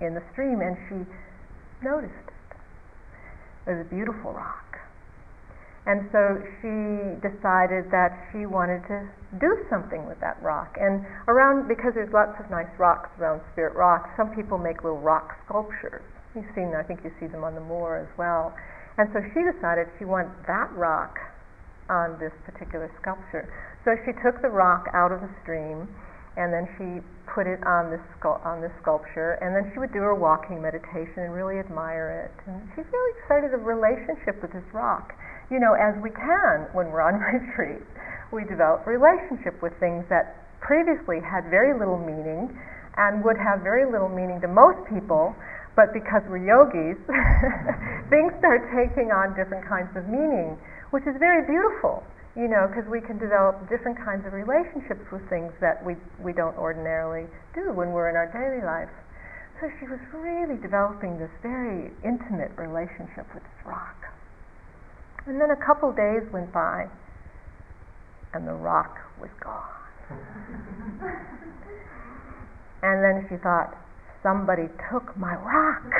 in 0.00 0.14
the 0.14 0.22
stream, 0.32 0.60
and 0.64 0.76
she 0.88 1.04
noticed 1.82 2.28
it. 2.28 3.70
It 3.70 3.74
was 3.76 3.86
a 3.86 3.90
beautiful 3.90 4.32
rock. 4.32 4.68
And 5.88 6.04
so 6.12 6.36
she 6.60 7.16
decided 7.24 7.88
that 7.88 8.12
she 8.28 8.44
wanted 8.44 8.84
to 8.92 9.08
do 9.40 9.56
something 9.72 10.04
with 10.04 10.20
that 10.20 10.36
rock. 10.44 10.76
And 10.76 11.00
around, 11.28 11.66
because 11.66 11.96
there's 11.96 12.12
lots 12.12 12.36
of 12.36 12.50
nice 12.50 12.68
rocks 12.76 13.08
around 13.18 13.40
Spirit 13.52 13.74
Rock, 13.74 14.12
some 14.16 14.28
people 14.36 14.58
make 14.58 14.84
little 14.84 15.00
rock 15.00 15.40
sculptures. 15.48 16.04
You've 16.36 16.48
seen, 16.54 16.76
I 16.76 16.82
think 16.84 17.00
you 17.04 17.10
see 17.18 17.26
them 17.26 17.42
on 17.42 17.54
the 17.54 17.64
moor 17.64 17.96
as 17.96 18.10
well. 18.18 18.52
And 18.98 19.08
so 19.16 19.24
she 19.32 19.40
decided 19.40 19.88
she 19.98 20.04
wanted 20.04 20.36
that 20.46 20.68
rock 20.76 21.16
on 21.88 22.20
this 22.20 22.36
particular 22.44 22.92
sculpture. 23.00 23.48
So 23.88 23.96
she 24.04 24.12
took 24.20 24.42
the 24.42 24.52
rock 24.52 24.92
out 24.92 25.10
of 25.10 25.24
the 25.24 25.30
stream 25.40 25.88
and 26.38 26.54
then 26.54 26.70
she 26.78 27.02
put 27.26 27.50
it 27.50 27.58
on 27.66 27.90
this 27.90 28.02
on 28.24 28.62
this 28.62 28.70
sculpture, 28.80 29.36
and 29.42 29.50
then 29.52 29.68
she 29.74 29.82
would 29.82 29.92
do 29.92 30.00
her 30.00 30.14
walking 30.14 30.62
meditation 30.62 31.26
and 31.26 31.34
really 31.34 31.58
admire 31.58 32.24
it. 32.24 32.34
And 32.46 32.62
she's 32.72 32.86
really 32.86 33.12
excited 33.18 33.50
of 33.52 33.66
relationship 33.66 34.38
with 34.40 34.54
this 34.54 34.64
rock. 34.70 35.12
You 35.50 35.58
know, 35.58 35.74
as 35.74 35.98
we 35.98 36.14
can 36.14 36.70
when 36.72 36.94
we're 36.94 37.02
on 37.02 37.18
retreat, 37.34 37.82
we 38.30 38.46
develop 38.46 38.86
relationship 38.86 39.58
with 39.58 39.74
things 39.82 40.06
that 40.08 40.46
previously 40.62 41.18
had 41.18 41.50
very 41.50 41.74
little 41.74 41.98
meaning 41.98 42.54
and 42.98 43.22
would 43.26 43.38
have 43.38 43.62
very 43.62 43.86
little 43.86 44.10
meaning 44.10 44.40
to 44.42 44.50
most 44.50 44.78
people, 44.90 45.34
but 45.74 45.94
because 45.94 46.22
we're 46.26 46.42
yogis, 46.42 46.98
things 48.10 48.34
start 48.42 48.66
taking 48.74 49.14
on 49.14 49.34
different 49.38 49.62
kinds 49.66 49.90
of 49.94 50.06
meaning, 50.10 50.58
which 50.90 51.06
is 51.06 51.14
very 51.18 51.46
beautiful 51.46 52.02
you 52.38 52.46
know, 52.46 52.70
because 52.70 52.86
we 52.86 53.02
can 53.02 53.18
develop 53.18 53.58
different 53.66 53.98
kinds 53.98 54.22
of 54.22 54.30
relationships 54.30 55.02
with 55.10 55.26
things 55.26 55.50
that 55.58 55.82
we, 55.82 55.98
we 56.22 56.30
don't 56.30 56.54
ordinarily 56.54 57.26
do 57.50 57.74
when 57.74 57.90
we're 57.90 58.06
in 58.06 58.14
our 58.14 58.30
daily 58.30 58.62
life. 58.62 58.94
So 59.58 59.66
she 59.82 59.90
was 59.90 59.98
really 60.14 60.54
developing 60.62 61.18
this 61.18 61.34
very 61.42 61.90
intimate 62.06 62.54
relationship 62.54 63.26
with 63.34 63.42
this 63.42 63.60
rock. 63.66 64.06
And 65.26 65.42
then 65.42 65.50
a 65.50 65.58
couple 65.58 65.90
days 65.90 66.22
went 66.30 66.54
by, 66.54 66.86
and 68.32 68.46
the 68.46 68.54
rock 68.54 69.02
was 69.18 69.34
gone. 69.42 69.66
and 72.86 73.02
then 73.02 73.26
she 73.26 73.34
thought, 73.42 73.74
somebody 74.22 74.70
took 74.86 75.10
my 75.18 75.34
rock. 75.34 75.90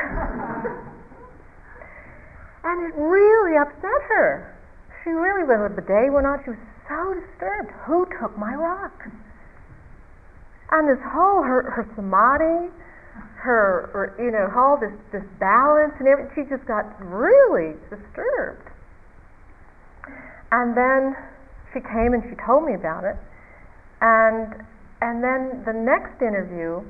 and 2.63 2.87
it 2.87 2.95
really 2.95 3.59
upset 3.59 4.07
her 4.07 4.55
she 5.03 5.11
really, 5.11 5.45
when 5.45 5.75
the 5.77 5.83
day 5.83 6.11
went 6.11 6.27
on, 6.27 6.41
she 6.45 6.51
was 6.51 6.63
so 6.89 7.15
disturbed. 7.15 7.71
Who 7.87 8.07
took 8.21 8.37
my 8.39 8.55
rock? 8.55 9.09
And 10.71 10.89
this 10.89 11.01
whole, 11.13 11.43
her, 11.43 11.71
her 11.71 11.89
samadhi, 11.97 12.73
her, 13.41 13.89
her, 13.93 14.15
you 14.19 14.31
know, 14.31 14.51
all 14.55 14.77
this, 14.77 14.93
this 15.13 15.25
balance 15.41 15.95
and 15.99 16.09
everything, 16.09 16.33
she 16.35 16.51
just 16.51 16.67
got 16.67 16.85
really 17.01 17.75
disturbed. 17.89 18.69
And 20.53 20.77
then 20.77 21.17
she 21.73 21.81
came 21.81 22.13
and 22.13 22.23
she 22.29 22.37
told 22.45 22.65
me 22.65 22.75
about 22.75 23.05
it. 23.05 23.17
And, 24.01 24.65
and 25.01 25.23
then 25.23 25.63
the 25.65 25.73
next 25.73 26.21
interview, 26.21 26.83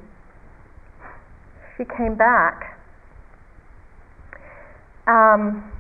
she 1.76 1.84
came 1.84 2.14
back. 2.14 2.78
Um, 5.06 5.70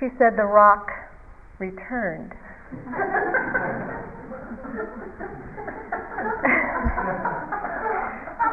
She 0.00 0.06
said 0.18 0.36
the 0.36 0.44
rock 0.44 0.90
returned. 1.58 2.32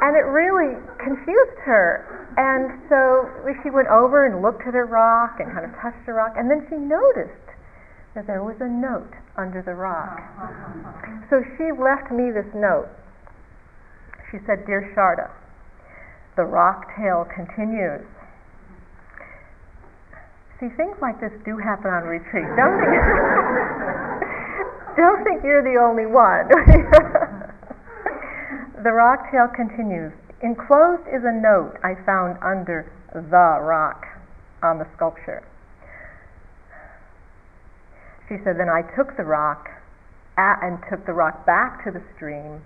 and 0.01 0.15
it 0.15 0.25
really 0.29 0.77
confused 0.97 1.59
her. 1.65 2.05
And 2.37 2.81
so 2.89 3.29
she 3.63 3.69
went 3.69 3.87
over 3.87 4.25
and 4.25 4.41
looked 4.41 4.67
at 4.67 4.73
her 4.73 4.85
rock 4.85 5.39
and 5.39 5.51
kind 5.51 5.65
of 5.65 5.71
touched 5.81 6.05
the 6.05 6.13
rock, 6.13 6.33
and 6.37 6.49
then 6.49 6.65
she 6.69 6.75
noticed 6.75 7.31
that 8.13 8.27
there 8.27 8.43
was 8.43 8.55
a 8.59 8.67
note 8.67 9.13
under 9.37 9.61
the 9.61 9.73
rock. 9.73 10.19
So 11.29 11.43
she 11.57 11.71
left 11.71 12.11
me 12.11 12.31
this 12.31 12.47
note. 12.53 12.89
She 14.31 14.37
said, 14.45 14.65
Dear 14.65 14.91
Sharda, 14.95 15.29
the 16.35 16.43
rock 16.43 16.95
tale 16.97 17.25
continues. 17.25 18.05
See, 20.59 20.69
things 20.77 20.95
like 21.01 21.19
this 21.19 21.33
do 21.43 21.57
happen 21.57 21.91
on 21.91 22.03
retreat. 22.07 22.47
Don't 22.55 22.79
think, 22.79 22.95
don't 24.95 25.19
think 25.27 25.43
you're 25.43 25.63
the 25.63 25.75
only 25.75 26.07
one. 26.07 26.47
the 28.83 28.91
rock 28.91 29.29
tale 29.31 29.49
continues. 29.51 30.13
Enclosed 30.41 31.03
is 31.11 31.23
a 31.27 31.35
note 31.35 31.75
I 31.83 31.95
found 32.05 32.37
under 32.41 32.89
the 33.11 33.59
rock 33.59 34.07
on 34.63 34.79
the 34.79 34.87
sculpture. 34.95 35.43
She 38.29 38.35
said, 38.43 38.57
Then 38.57 38.69
I 38.69 38.81
took 38.95 39.17
the 39.17 39.23
rock 39.23 39.69
and 40.37 40.79
took 40.89 41.05
the 41.05 41.13
rock 41.13 41.45
back 41.45 41.83
to 41.83 41.91
the 41.91 42.01
stream, 42.15 42.61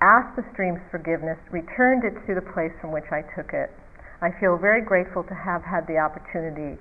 asked 0.00 0.36
the 0.36 0.44
stream's 0.52 0.80
forgiveness, 0.90 1.38
returned 1.50 2.04
it 2.04 2.14
to 2.26 2.34
the 2.34 2.52
place 2.54 2.72
from 2.80 2.92
which 2.92 3.10
I 3.10 3.22
took 3.34 3.52
it. 3.52 3.70
I 4.22 4.30
feel 4.38 4.56
very 4.56 4.82
grateful 4.82 5.24
to 5.24 5.34
have 5.34 5.62
had 5.62 5.86
the 5.86 5.98
opportunity. 5.98 6.78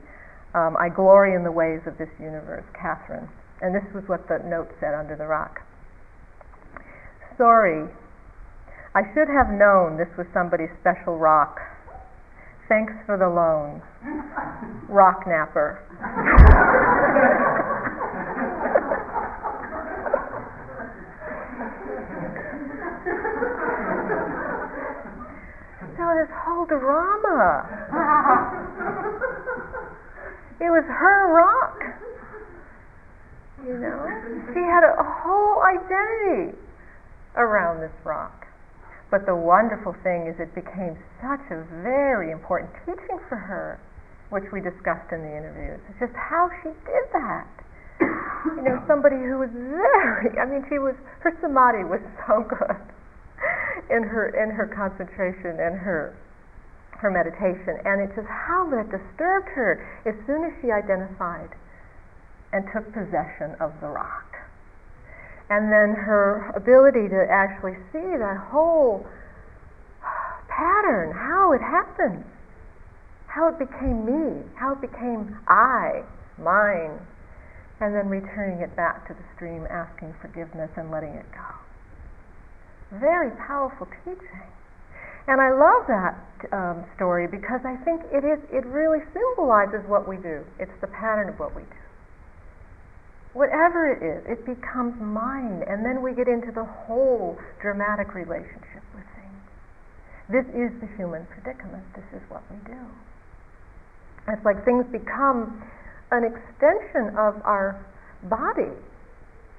Um, 0.53 0.75
I 0.77 0.89
glory 0.89 1.35
in 1.35 1.43
the 1.43 1.51
ways 1.51 1.81
of 1.85 1.97
this 1.97 2.09
universe, 2.19 2.65
Catherine. 2.73 3.29
And 3.61 3.75
this 3.75 3.85
was 3.93 4.03
what 4.07 4.27
the 4.27 4.39
note 4.47 4.71
said 4.79 4.93
under 4.93 5.15
the 5.15 5.27
rock. 5.27 5.61
Sorry, 7.37 7.87
I 8.95 9.01
should 9.13 9.29
have 9.29 9.49
known 9.53 9.97
this 9.97 10.09
was 10.17 10.25
somebody's 10.33 10.73
special 10.81 11.17
rock. 11.17 11.59
Thanks 12.67 12.93
for 13.05 13.17
the 13.17 13.29
loan. 13.29 13.81
Rock 14.89 15.25
napper. 15.27 15.79
so 25.97 26.03
this 26.17 26.29
whole 26.45 26.65
drama. 26.65 28.48
It 30.59 30.69
was 30.69 30.83
her 30.87 31.19
rock. 31.31 31.79
You 33.65 33.77
know? 33.79 33.99
She 34.53 34.59
had 34.59 34.83
a 34.83 35.03
whole 35.03 35.63
identity 35.63 36.57
around 37.35 37.81
this 37.81 37.95
rock. 38.03 38.47
But 39.11 39.25
the 39.25 39.35
wonderful 39.35 39.95
thing 40.03 40.27
is 40.29 40.37
it 40.39 40.53
became 40.53 40.93
such 41.17 41.41
a 41.49 41.65
very 41.81 42.31
important 42.31 42.69
teaching 42.85 43.17
for 43.27 43.35
her, 43.35 43.79
which 44.29 44.45
we 44.53 44.61
discussed 44.61 45.09
in 45.11 45.25
the 45.25 45.33
interviews. 45.33 45.81
It's 45.89 45.99
just 45.99 46.13
how 46.13 46.49
she 46.61 46.69
did 46.85 47.05
that. 47.13 47.49
You 47.99 48.63
know, 48.63 48.79
somebody 48.87 49.17
who 49.17 49.39
was 49.39 49.51
very 49.51 50.31
I 50.39 50.45
mean 50.47 50.63
she 50.69 50.79
was 50.79 50.95
her 51.19 51.35
samadhi 51.41 51.83
was 51.83 51.99
so 52.23 52.47
good 52.47 52.79
in 53.91 54.03
her 54.03 54.31
in 54.31 54.51
her 54.55 54.67
concentration 54.67 55.59
and 55.59 55.75
her 55.75 56.15
her 56.99 57.09
meditation 57.09 57.79
and 57.87 58.03
it 58.03 58.11
just 58.15 58.27
how 58.27 58.67
that 58.69 58.91
disturbed 58.91 59.47
her 59.55 59.79
as 60.05 60.15
soon 60.27 60.43
as 60.43 60.51
she 60.61 60.71
identified 60.71 61.49
and 62.51 62.65
took 62.75 62.85
possession 62.91 63.55
of 63.59 63.71
the 63.79 63.87
rock 63.87 64.29
and 65.49 65.73
then 65.73 65.97
her 65.97 66.53
ability 66.55 67.09
to 67.09 67.25
actually 67.29 67.73
see 67.91 68.05
that 68.21 68.37
whole 68.51 69.05
pattern, 70.47 71.11
how 71.11 71.53
it 71.53 71.61
happened, 71.61 72.23
how 73.25 73.49
it 73.49 73.57
became 73.57 74.05
me, 74.05 74.45
how 74.55 74.73
it 74.73 74.81
became 74.81 75.37
I, 75.47 76.03
mine, 76.37 77.01
and 77.81 77.95
then 77.95 78.09
returning 78.09 78.61
it 78.61 78.75
back 78.75 79.07
to 79.07 79.13
the 79.13 79.25
stream, 79.35 79.65
asking 79.69 80.13
forgiveness 80.21 80.69
and 80.77 80.91
letting 80.91 81.13
it 81.13 81.25
go. 81.31 82.99
Very 82.99 83.31
powerful 83.47 83.87
teaching. 84.05 84.45
And 85.29 85.37
I 85.37 85.53
love 85.53 85.85
that 85.85 86.17
um, 86.49 86.77
story 86.97 87.29
because 87.29 87.61
I 87.61 87.77
think 87.85 88.01
it 88.09 88.25
is 88.25 88.41
it 88.49 88.65
really 88.65 89.05
symbolizes 89.13 89.85
what 89.85 90.09
we 90.09 90.17
do. 90.17 90.41
It's 90.57 90.73
the 90.81 90.89
pattern 90.89 91.29
of 91.29 91.37
what 91.37 91.53
we 91.53 91.61
do 91.61 91.79
whatever 93.33 93.87
it 93.93 94.01
is, 94.01 94.19
it 94.25 94.41
becomes 94.45 94.97
mine, 94.99 95.61
and 95.69 95.85
then 95.85 96.01
we 96.01 96.13
get 96.13 96.27
into 96.27 96.51
the 96.51 96.65
whole 96.65 97.37
dramatic 97.61 98.13
relationship 98.15 98.83
with 98.91 99.05
things. 99.15 99.41
This 100.27 100.47
is 100.51 100.73
the 100.81 100.89
human 100.97 101.25
predicament. 101.29 101.85
This 101.93 102.09
is 102.13 102.23
what 102.29 102.41
we 102.49 102.57
do. 102.65 102.81
It's 104.29 104.45
like 104.45 104.65
things 104.65 104.85
become 104.91 105.61
an 106.11 106.25
extension 106.25 107.13
of 107.17 107.37
our 107.45 107.77
body. 108.25 108.73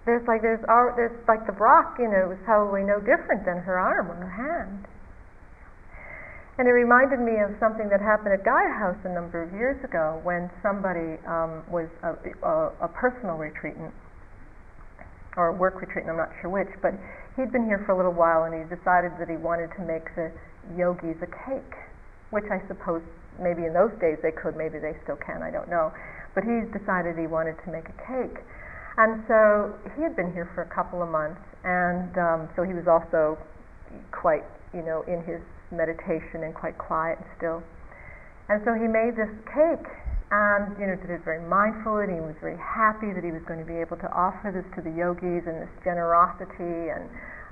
There's 0.07 0.27
like 0.27 0.43
there's 0.43 0.63
our 0.67 0.95
there's 0.97 1.15
like 1.29 1.47
the 1.47 1.55
rock, 1.57 1.97
you 1.99 2.11
know, 2.11 2.33
is 2.33 2.39
probably 2.45 2.83
no 2.83 2.99
different 2.99 3.45
than 3.45 3.59
her 3.63 3.79
arm 3.79 4.11
or 4.11 4.19
her 4.19 4.31
hand. 4.31 4.87
And 6.61 6.69
it 6.69 6.77
reminded 6.77 7.25
me 7.25 7.41
of 7.41 7.57
something 7.57 7.89
that 7.89 8.05
happened 8.05 8.37
at 8.37 8.45
Gaia 8.45 8.69
House 8.69 9.01
a 9.09 9.09
number 9.09 9.41
of 9.41 9.49
years 9.57 9.81
ago 9.81 10.21
when 10.29 10.53
somebody 10.61 11.17
um, 11.25 11.65
was 11.73 11.89
a, 12.05 12.13
a, 12.45 12.85
a 12.85 12.89
personal 12.93 13.41
retreatant 13.41 13.89
or 15.41 15.49
a 15.49 15.57
work 15.57 15.81
retreatant, 15.81 16.13
I'm 16.13 16.21
not 16.21 16.29
sure 16.45 16.53
which, 16.53 16.69
but 16.85 16.93
he'd 17.41 17.49
been 17.49 17.65
here 17.65 17.81
for 17.89 17.93
a 17.93 17.97
little 17.97 18.13
while 18.13 18.45
and 18.45 18.53
he 18.53 18.61
decided 18.69 19.17
that 19.17 19.33
he 19.33 19.41
wanted 19.41 19.73
to 19.81 19.89
make 19.89 20.05
the 20.13 20.29
yogis 20.77 21.17
a 21.25 21.31
cake, 21.49 21.73
which 22.29 22.45
I 22.53 22.61
suppose 22.69 23.01
maybe 23.41 23.65
in 23.65 23.73
those 23.73 23.97
days 23.97 24.21
they 24.21 24.37
could, 24.37 24.53
maybe 24.53 24.77
they 24.77 24.93
still 25.09 25.17
can, 25.17 25.41
I 25.41 25.49
don't 25.49 25.73
know. 25.73 25.97
But 26.37 26.45
he 26.45 26.69
decided 26.77 27.17
he 27.17 27.25
wanted 27.25 27.57
to 27.65 27.73
make 27.73 27.89
a 27.89 27.97
cake. 28.05 28.37
And 29.01 29.25
so 29.25 29.73
he 29.97 30.05
had 30.05 30.13
been 30.13 30.29
here 30.37 30.53
for 30.53 30.61
a 30.61 30.69
couple 30.69 31.01
of 31.01 31.09
months, 31.09 31.41
and 31.65 32.13
um, 32.21 32.53
so 32.53 32.69
he 32.69 32.77
was 32.77 32.85
also 32.85 33.41
quite, 34.13 34.45
you 34.77 34.85
know, 34.85 35.09
in 35.09 35.25
his 35.25 35.41
meditation 35.73 36.43
and 36.43 36.55
quite 36.55 36.77
quiet 36.77 37.19
and 37.19 37.29
still. 37.39 37.63
And 38.51 38.63
so 38.67 38.75
he 38.75 38.91
made 38.91 39.15
this 39.15 39.31
cake 39.47 39.87
and 40.31 40.79
you 40.79 40.87
know 40.87 40.95
did 40.95 41.11
it 41.11 41.23
very 41.27 41.43
mindfully 41.43 42.07
and 42.07 42.15
he 42.15 42.23
was 42.23 42.39
very 42.39 42.59
happy 42.59 43.11
that 43.11 43.27
he 43.27 43.35
was 43.35 43.43
going 43.51 43.59
to 43.59 43.67
be 43.67 43.79
able 43.79 43.99
to 43.99 44.11
offer 44.15 44.55
this 44.55 44.67
to 44.79 44.81
the 44.83 44.91
yogis 44.91 45.43
and 45.47 45.59
this 45.59 45.75
generosity 45.83 46.91
and 46.91 47.07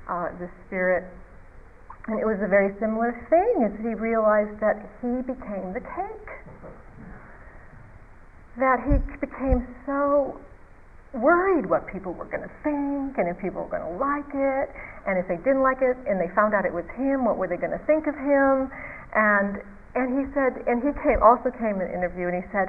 uh, 0.06 0.30
this 0.38 0.50
spirit. 0.66 1.06
And 2.06 2.18
it 2.18 2.24
was 2.24 2.40
a 2.40 2.48
very 2.48 2.72
similar 2.80 3.12
thing 3.28 3.68
as 3.68 3.74
he 3.84 3.92
realized 3.92 4.56
that 4.64 4.80
he 5.02 5.20
became 5.26 5.76
the 5.76 5.84
cake. 5.84 6.30
That 8.56 8.80
he 8.82 8.96
became 9.20 9.62
so 9.84 10.40
worried 11.14 11.64
what 11.64 11.88
people 11.88 12.12
were 12.12 12.28
going 12.28 12.44
to 12.44 12.54
think 12.60 13.16
and 13.16 13.28
if 13.28 13.40
people 13.40 13.64
were 13.64 13.72
going 13.72 13.86
to 13.86 13.96
like 13.96 14.28
it. 14.34 14.68
And 15.08 15.16
if 15.16 15.24
they 15.24 15.40
didn't 15.40 15.64
like 15.64 15.80
it 15.80 15.96
and 16.04 16.20
they 16.20 16.28
found 16.36 16.52
out 16.52 16.68
it 16.68 16.74
was 16.74 16.84
him 16.96 17.24
what 17.24 17.40
were 17.40 17.48
they 17.48 17.56
going 17.56 17.72
to 17.72 17.84
think 17.88 18.06
of 18.06 18.14
him? 18.14 18.68
And 19.16 19.64
and 19.96 20.20
he 20.20 20.28
said 20.36 20.60
and 20.68 20.84
he 20.84 20.92
came 21.00 21.18
also 21.24 21.48
came 21.48 21.80
in 21.80 21.88
an 21.88 21.92
interview 21.96 22.28
and 22.28 22.36
he 22.36 22.46
said 22.52 22.68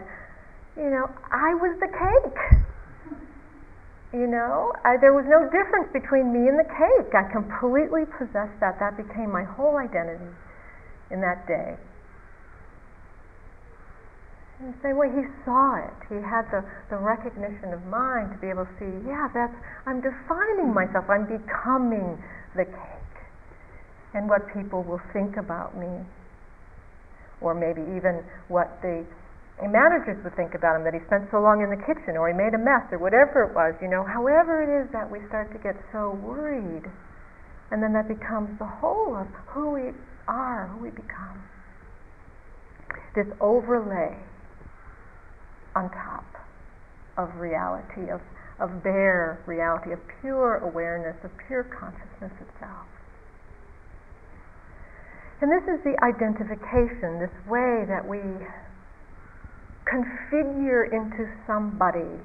you 0.80 0.88
know 0.88 1.12
I 1.32 1.52
was 1.60 1.76
the 1.84 1.92
cake. 1.92 2.40
You 4.16 4.26
know 4.26 4.72
I, 4.88 4.96
there 4.98 5.14
was 5.14 5.28
no 5.28 5.44
difference 5.52 5.92
between 5.92 6.32
me 6.32 6.48
and 6.48 6.56
the 6.56 6.70
cake. 6.70 7.12
I 7.12 7.28
completely 7.28 8.08
possessed 8.08 8.56
that. 8.64 8.80
That 8.80 8.96
became 8.96 9.30
my 9.36 9.44
whole 9.44 9.76
identity 9.76 10.32
in 11.12 11.20
that 11.20 11.44
day 11.46 11.76
in 14.60 14.76
the 14.76 14.80
same 14.84 15.00
way, 15.00 15.08
he 15.08 15.24
saw 15.48 15.80
it. 15.80 15.96
He 16.12 16.20
had 16.20 16.44
the, 16.52 16.60
the 16.92 17.00
recognition 17.00 17.72
of 17.72 17.80
mind 17.88 18.36
to 18.36 18.38
be 18.44 18.52
able 18.52 18.68
to 18.68 18.76
see, 18.76 18.92
yeah, 19.08 19.32
that's, 19.32 19.56
I'm 19.88 20.04
defining 20.04 20.76
myself. 20.76 21.08
I'm 21.08 21.24
becoming 21.24 22.20
the 22.60 22.68
cake. 22.68 23.16
And 24.12 24.28
what 24.28 24.52
people 24.52 24.84
will 24.84 25.00
think 25.16 25.40
about 25.40 25.80
me. 25.80 26.04
Or 27.40 27.56
maybe 27.56 27.80
even 27.96 28.20
what 28.52 28.84
the 28.84 29.08
managers 29.64 30.20
would 30.28 30.36
think 30.36 30.56
about 30.60 30.76
him, 30.76 30.84
that 30.84 30.92
he 30.92 31.00
spent 31.08 31.32
so 31.32 31.40
long 31.40 31.64
in 31.64 31.72
the 31.72 31.80
kitchen, 31.80 32.20
or 32.20 32.28
he 32.28 32.36
made 32.36 32.52
a 32.52 32.60
mess, 32.60 32.84
or 32.92 33.00
whatever 33.00 33.48
it 33.48 33.56
was, 33.56 33.80
you 33.80 33.88
know, 33.88 34.04
however 34.04 34.60
it 34.60 34.68
is 34.68 34.92
that 34.92 35.08
we 35.08 35.24
start 35.32 35.56
to 35.56 35.60
get 35.64 35.80
so 35.96 36.20
worried. 36.20 36.84
And 37.72 37.80
then 37.80 37.96
that 37.96 38.12
becomes 38.12 38.52
the 38.60 38.68
whole 38.68 39.16
of 39.16 39.28
who 39.56 39.72
we 39.72 39.96
are, 40.28 40.68
who 40.68 40.84
we 40.84 40.92
become. 40.92 41.48
This 43.16 43.28
overlay 43.40 44.20
on 45.76 45.90
top 45.90 46.26
of 47.18 47.36
reality, 47.36 48.10
of, 48.12 48.22
of 48.60 48.84
bare 48.84 49.44
reality, 49.46 49.92
of 49.92 50.00
pure 50.22 50.58
awareness, 50.64 51.16
of 51.24 51.32
pure 51.48 51.64
consciousness 51.64 52.32
itself. 52.40 52.88
And 55.42 55.52
this 55.52 55.64
is 55.72 55.80
the 55.84 55.96
identification, 56.04 57.20
this 57.20 57.32
way 57.48 57.88
that 57.88 58.04
we 58.04 58.20
configure 59.88 60.92
into 60.92 61.32
somebody. 61.48 62.20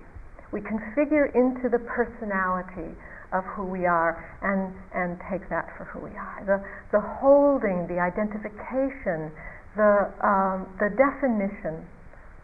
We 0.52 0.60
configure 0.60 1.30
into 1.34 1.68
the 1.70 1.78
personality 1.78 2.94
of 3.32 3.42
who 3.56 3.66
we 3.66 3.86
are 3.86 4.18
and, 4.42 4.70
and 4.94 5.18
take 5.30 5.48
that 5.50 5.66
for 5.76 5.84
who 5.84 6.00
we 6.00 6.14
are. 6.14 6.42
The, 6.46 6.62
the 6.90 7.02
holding, 7.02 7.86
the 7.86 7.98
identification, 7.98 9.30
the, 9.74 10.10
um, 10.22 10.70
the 10.78 10.90
definition 10.94 11.86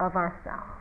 of 0.00 0.16
ourselves. 0.16 0.79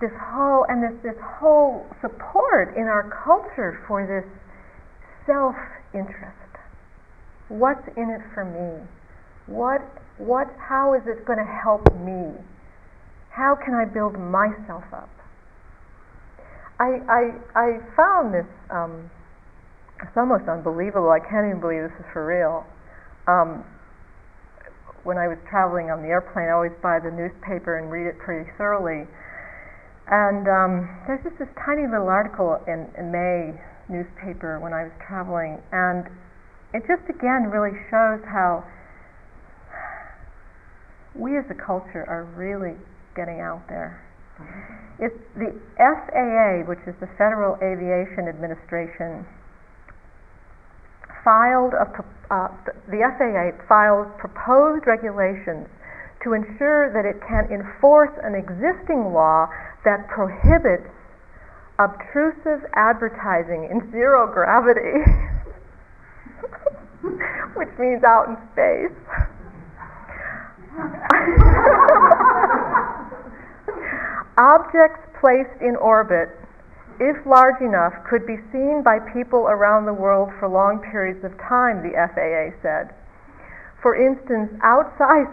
This 0.00 0.12
whole 0.16 0.64
and 0.68 0.82
this 0.82 0.96
this 1.02 1.20
whole 1.38 1.86
support 2.00 2.76
in 2.76 2.84
our 2.84 3.04
culture 3.24 3.84
for 3.86 4.06
this 4.06 4.26
self 5.26 5.54
interest. 5.92 6.36
What's 7.48 7.86
in 7.96 8.10
it 8.10 8.22
for 8.32 8.44
me? 8.44 8.84
What 9.46 9.82
what 10.18 10.48
how 10.56 10.94
is 10.94 11.02
it 11.06 11.24
going 11.26 11.38
to 11.38 11.50
help 11.62 11.84
me? 12.00 12.32
How 13.30 13.56
can 13.56 13.74
I 13.74 13.84
build 13.84 14.18
myself 14.18 14.84
up? 14.92 15.08
I, 16.80 16.96
I, 17.12 17.22
I 17.52 17.66
found 17.92 18.32
this, 18.32 18.48
um, 18.72 19.10
it's 20.00 20.16
almost 20.16 20.48
unbelievable. 20.48 21.12
I 21.12 21.20
can't 21.20 21.44
even 21.44 21.60
believe 21.60 21.84
this 21.84 21.96
is 22.00 22.08
for 22.08 22.24
real. 22.24 22.64
Um, 23.28 23.68
when 25.04 25.20
I 25.20 25.28
was 25.28 25.36
traveling 25.48 25.92
on 25.92 26.00
the 26.00 26.08
airplane, 26.08 26.48
I 26.48 26.56
always 26.56 26.72
buy 26.80 26.96
the 26.98 27.12
newspaper 27.12 27.76
and 27.76 27.92
read 27.92 28.08
it 28.08 28.16
pretty 28.16 28.48
thoroughly. 28.56 29.04
And 30.10 30.50
um, 30.50 30.90
there's 31.06 31.22
just 31.22 31.38
this 31.38 31.50
tiny 31.64 31.86
little 31.86 32.10
article 32.10 32.58
in, 32.66 32.90
in 32.98 33.14
May 33.14 33.54
newspaper 33.86 34.58
when 34.58 34.74
I 34.74 34.90
was 34.90 34.94
traveling, 35.06 35.62
and 35.70 36.06
it 36.74 36.82
just 36.86 37.06
again 37.10 37.50
really 37.50 37.74
shows 37.90 38.18
how 38.26 38.66
we 41.14 41.38
as 41.38 41.46
a 41.50 41.58
culture 41.58 42.06
are 42.06 42.26
really 42.34 42.74
getting 43.14 43.38
out 43.38 43.62
there. 43.70 44.02
It's 44.98 45.18
the 45.38 45.54
FAA, 45.78 46.66
which 46.66 46.82
is 46.86 46.94
the 46.98 47.10
Federal 47.18 47.54
Aviation 47.62 48.26
Administration, 48.26 49.26
filed 51.22 51.74
a, 51.74 51.86
uh, 52.34 52.48
the 52.90 52.98
FAA 52.98 53.54
filed 53.68 54.10
proposed 54.18 54.86
regulations 54.86 55.68
to 56.22 56.34
ensure 56.34 56.92
that 56.92 57.06
it 57.08 57.20
can 57.26 57.50
enforce 57.50 58.12
an 58.22 58.34
existing 58.34 59.12
law 59.12 59.48
that 59.84 60.06
prohibits 60.08 60.88
obtrusive 61.78 62.64
advertising 62.74 63.64
in 63.70 63.90
zero 63.90 64.26
gravity, 64.30 65.00
which 67.56 67.70
means 67.78 68.04
out 68.04 68.28
in 68.28 68.36
space. 68.52 68.92
Objects 74.36 75.00
placed 75.20 75.56
in 75.60 75.76
orbit, 75.76 76.28
if 77.00 77.16
large 77.24 77.62
enough, 77.62 77.94
could 78.08 78.26
be 78.26 78.36
seen 78.52 78.82
by 78.84 78.98
people 79.12 79.48
around 79.48 79.86
the 79.86 79.92
world 79.92 80.30
for 80.38 80.48
long 80.48 80.80
periods 80.80 81.24
of 81.24 81.36
time, 81.40 81.82
the 81.82 81.92
FAA 81.96 82.52
said. 82.60 82.92
For 83.80 83.96
instance, 83.96 84.52
outside 84.62 85.26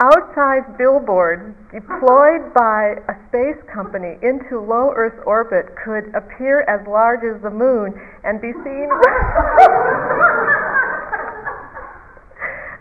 Outsized 0.00 0.76
billboards 0.76 1.56
deployed 1.72 2.52
by 2.52 3.00
a 3.08 3.16
space 3.28 3.56
company 3.72 4.18
into 4.20 4.60
low 4.60 4.92
Earth 4.94 5.18
orbit 5.24 5.74
could 5.82 6.14
appear 6.14 6.62
as 6.68 6.86
large 6.86 7.24
as 7.24 7.40
the 7.42 7.48
moon 7.50 7.94
and 8.22 8.38
be 8.40 8.52
seen 8.52 8.88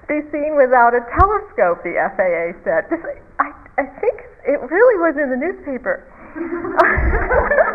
be 0.08 0.22
seen 0.32 0.56
without 0.56 0.94
a 0.94 1.00
telescope, 1.18 1.84
the 1.84 1.96
FAA 2.16 2.52
said. 2.64 2.90
This, 2.90 3.00
I, 3.40 3.52
I 3.78 3.86
think 4.02 4.22
it 4.46 4.60
really 4.70 4.98
was 5.00 5.16
in 5.16 5.30
the 5.30 5.38
newspaper. 5.38 6.04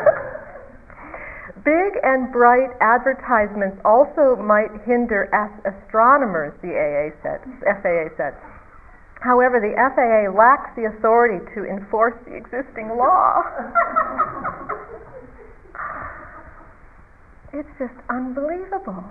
Big 1.64 1.96
and 2.02 2.32
bright 2.32 2.70
advertisements 2.80 3.78
also 3.84 4.34
might 4.36 4.70
hinder 4.86 5.28
astronomers, 5.66 6.54
the 6.62 6.72
AA 6.72 7.10
said, 7.22 7.40
FAA 7.82 8.08
said. 8.16 8.34
However, 9.20 9.60
the 9.60 9.76
FAA 9.76 10.30
lacks 10.32 10.74
the 10.76 10.86
authority 10.86 11.44
to 11.54 11.66
enforce 11.68 12.14
the 12.24 12.32
existing 12.34 12.88
law. 12.96 13.44
it's 17.52 17.68
just 17.78 17.92
unbelievable. 18.08 19.04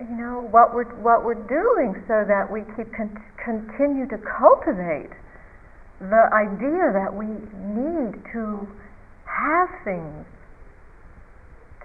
You 0.00 0.14
know 0.14 0.46
what 0.50 0.74
we're 0.74 0.84
what 1.00 1.24
we're 1.24 1.46
doing 1.48 1.94
so 2.06 2.24
that 2.28 2.52
we 2.52 2.60
keep 2.76 2.92
con- 2.92 3.24
continue 3.42 4.06
to 4.06 4.18
cultivate 4.18 5.10
the 5.98 6.28
idea 6.30 6.92
that 6.92 7.10
we 7.10 7.26
need 7.26 8.22
to 8.36 8.68
have 9.24 9.70
things 9.82 10.26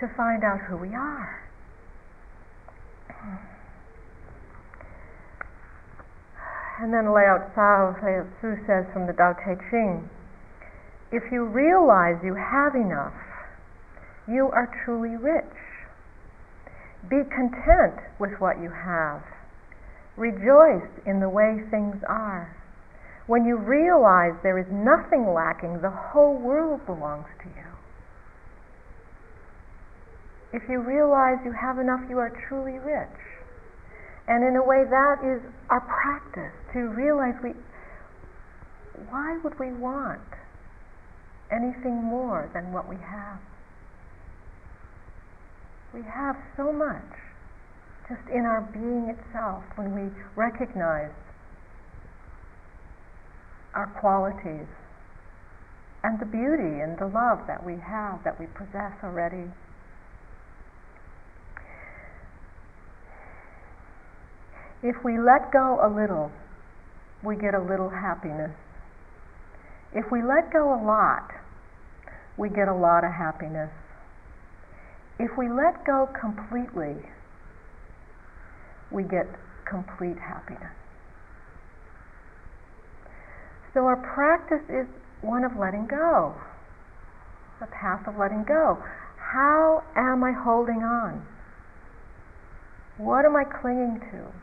to 0.03 0.13
find 0.17 0.43
out 0.43 0.59
who 0.67 0.75
we 0.75 0.93
are. 0.93 1.39
And 6.81 6.91
then 6.91 7.07
Lao 7.13 7.39
Tzu 7.55 8.57
says 8.67 8.83
from 8.91 9.07
the 9.07 9.13
Tao 9.13 9.31
Te 9.31 9.55
Ching, 9.71 10.09
if 11.13 11.23
you 11.31 11.45
realize 11.45 12.19
you 12.21 12.35
have 12.35 12.75
enough, 12.75 13.13
you 14.27 14.49
are 14.51 14.67
truly 14.83 15.15
rich. 15.15 15.55
Be 17.09 17.23
content 17.31 17.95
with 18.19 18.31
what 18.39 18.59
you 18.59 18.71
have. 18.71 19.23
Rejoice 20.17 20.89
in 21.05 21.21
the 21.21 21.29
way 21.29 21.63
things 21.71 22.03
are. 22.09 22.51
When 23.27 23.45
you 23.45 23.55
realize 23.55 24.33
there 24.43 24.59
is 24.59 24.67
nothing 24.69 25.31
lacking, 25.31 25.79
the 25.79 25.95
whole 26.11 26.35
world 26.35 26.85
belongs 26.85 27.27
to 27.39 27.47
you. 27.47 27.72
If 30.53 30.61
you 30.69 30.79
realize 30.79 31.37
you 31.43 31.51
have 31.51 31.79
enough, 31.79 32.01
you 32.09 32.19
are 32.19 32.29
truly 32.47 32.77
rich. 32.77 33.19
And 34.27 34.45
in 34.45 34.55
a 34.55 34.63
way, 34.63 34.85
that 34.85 35.19
is 35.25 35.41
our 35.69 35.81
practice 35.81 36.53
to 36.73 36.79
realize 36.93 37.33
we, 37.43 37.51
why 39.09 39.39
would 39.43 39.59
we 39.59 39.73
want 39.73 40.21
anything 41.51 42.03
more 42.03 42.49
than 42.53 42.71
what 42.71 42.87
we 42.87 42.95
have? 42.97 43.39
We 45.93 46.01
have 46.03 46.37
so 46.55 46.71
much 46.71 47.01
just 48.07 48.29
in 48.29 48.45
our 48.45 48.61
being 48.61 49.09
itself 49.09 49.63
when 49.75 49.93
we 49.93 50.11
recognize 50.35 51.11
our 53.73 53.87
qualities 53.99 54.67
and 56.03 56.19
the 56.19 56.25
beauty 56.25 56.81
and 56.81 56.97
the 56.99 57.07
love 57.07 57.47
that 57.47 57.65
we 57.65 57.73
have, 57.73 58.23
that 58.23 58.39
we 58.39 58.45
possess 58.47 58.93
already. 59.03 59.49
If 64.83 64.97
we 65.03 65.17
let 65.17 65.51
go 65.53 65.79
a 65.81 65.87
little, 65.87 66.29
we 67.23 67.37
get 67.37 67.55
a 67.55 67.61
little 67.61 67.89
happiness. 67.89 68.51
If 69.93 70.11
we 70.11 70.21
let 70.21 70.51
go 70.51 70.73
a 70.73 70.81
lot, 70.83 71.31
we 72.37 72.49
get 72.49 72.67
a 72.67 72.73
lot 72.73 73.05
of 73.05 73.13
happiness. 73.13 73.71
If 75.19 75.37
we 75.37 75.47
let 75.47 75.85
go 75.85 76.09
completely, 76.19 76.97
we 78.91 79.03
get 79.03 79.27
complete 79.63 80.17
happiness. 80.17 80.75
So 83.73 83.85
our 83.85 83.95
practice 83.95 84.67
is 84.69 84.87
one 85.21 85.45
of 85.45 85.55
letting 85.57 85.87
go, 85.87 86.35
the 87.61 87.67
path 87.67 88.05
of 88.05 88.17
letting 88.17 88.43
go. 88.43 88.83
How 89.17 89.83
am 89.95 90.23
I 90.23 90.33
holding 90.33 90.83
on? 90.83 91.25
What 92.97 93.25
am 93.25 93.35
I 93.35 93.45
clinging 93.45 94.01
to? 94.11 94.42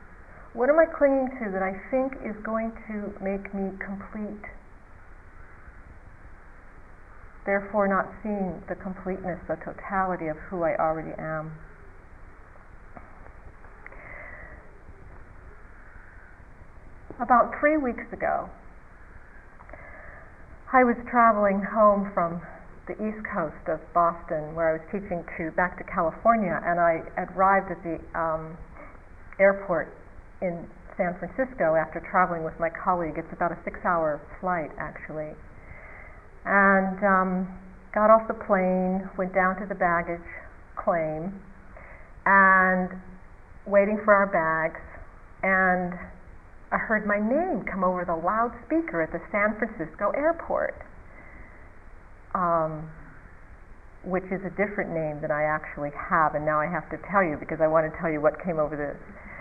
What 0.52 0.68
am 0.68 0.80
I 0.80 0.84
clinging 0.84 1.30
to 1.38 1.50
that 1.52 1.62
I 1.62 1.78
think 1.90 2.14
is 2.26 2.34
going 2.42 2.72
to 2.88 3.14
make 3.22 3.54
me 3.54 3.70
complete? 3.78 4.44
Therefore, 7.46 7.86
not 7.86 8.10
seeing 8.22 8.60
the 8.68 8.74
completeness, 8.74 9.38
the 9.46 9.56
totality 9.56 10.26
of 10.26 10.36
who 10.50 10.62
I 10.64 10.76
already 10.76 11.14
am. 11.18 11.52
About 17.20 17.54
three 17.60 17.76
weeks 17.76 18.12
ago, 18.12 18.50
I 20.72 20.82
was 20.82 20.96
traveling 21.10 21.62
home 21.62 22.10
from 22.12 22.42
the 22.88 22.94
east 22.94 23.22
coast 23.32 23.68
of 23.68 23.78
Boston, 23.94 24.54
where 24.54 24.70
I 24.70 24.72
was 24.72 24.82
teaching 24.90 25.22
to 25.38 25.50
back 25.52 25.78
to 25.78 25.84
California, 25.84 26.60
and 26.64 26.80
I 26.80 27.02
arrived 27.18 27.70
at 27.70 27.82
the 27.84 28.00
um, 28.18 28.58
airport 29.38 29.94
in 30.42 30.66
San 30.96 31.16
Francisco 31.18 31.76
after 31.76 32.00
traveling 32.10 32.44
with 32.44 32.58
my 32.60 32.68
colleague. 32.68 33.14
It's 33.16 33.32
about 33.32 33.52
a 33.52 33.58
six 33.64 33.78
hour 33.84 34.20
flight, 34.40 34.70
actually. 34.78 35.32
And 36.44 36.98
um, 37.04 37.32
got 37.94 38.10
off 38.10 38.28
the 38.28 38.36
plane, 38.46 39.08
went 39.16 39.34
down 39.34 39.56
to 39.60 39.66
the 39.66 39.74
baggage 39.74 40.24
claim, 40.76 41.36
and 42.24 42.88
waiting 43.66 44.00
for 44.04 44.14
our 44.14 44.28
bags. 44.28 44.80
And 45.42 45.94
I 46.72 46.76
heard 46.76 47.06
my 47.06 47.18
name 47.18 47.64
come 47.64 47.84
over 47.84 48.04
the 48.04 48.16
loudspeaker 48.16 49.02
at 49.02 49.12
the 49.12 49.20
San 49.32 49.56
Francisco 49.58 50.12
airport. 50.16 50.76
Um, 52.34 52.88
which 54.04 54.24
is 54.32 54.40
a 54.48 54.52
different 54.56 54.96
name 54.96 55.20
than 55.20 55.28
I 55.28 55.44
actually 55.44 55.92
have, 55.92 56.32
and 56.34 56.44
now 56.44 56.56
I 56.56 56.64
have 56.64 56.88
to 56.88 56.96
tell 57.12 57.20
you 57.20 57.36
because 57.36 57.60
I 57.60 57.68
want 57.68 57.84
to 57.84 57.92
tell 58.00 58.08
you 58.08 58.20
what 58.20 58.40
came 58.40 58.56
over 58.56 58.72
the 58.72 58.96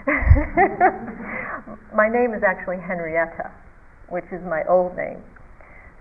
my 1.95 2.09
name 2.09 2.33
is 2.33 2.43
actually 2.43 2.77
Henrietta, 2.77 3.51
which 4.09 4.25
is 4.31 4.41
my 4.45 4.63
old 4.67 4.95
name. 4.95 5.21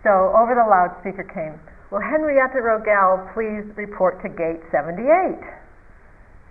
So 0.02 0.32
over 0.36 0.54
the 0.54 0.64
loudspeaker 0.64 1.24
came, 1.24 1.60
Will 1.90 2.04
Henrietta 2.04 2.60
Rogell 2.60 3.32
please 3.32 3.64
report 3.76 4.20
to 4.22 4.28
gate 4.28 4.60
78? 4.70 5.04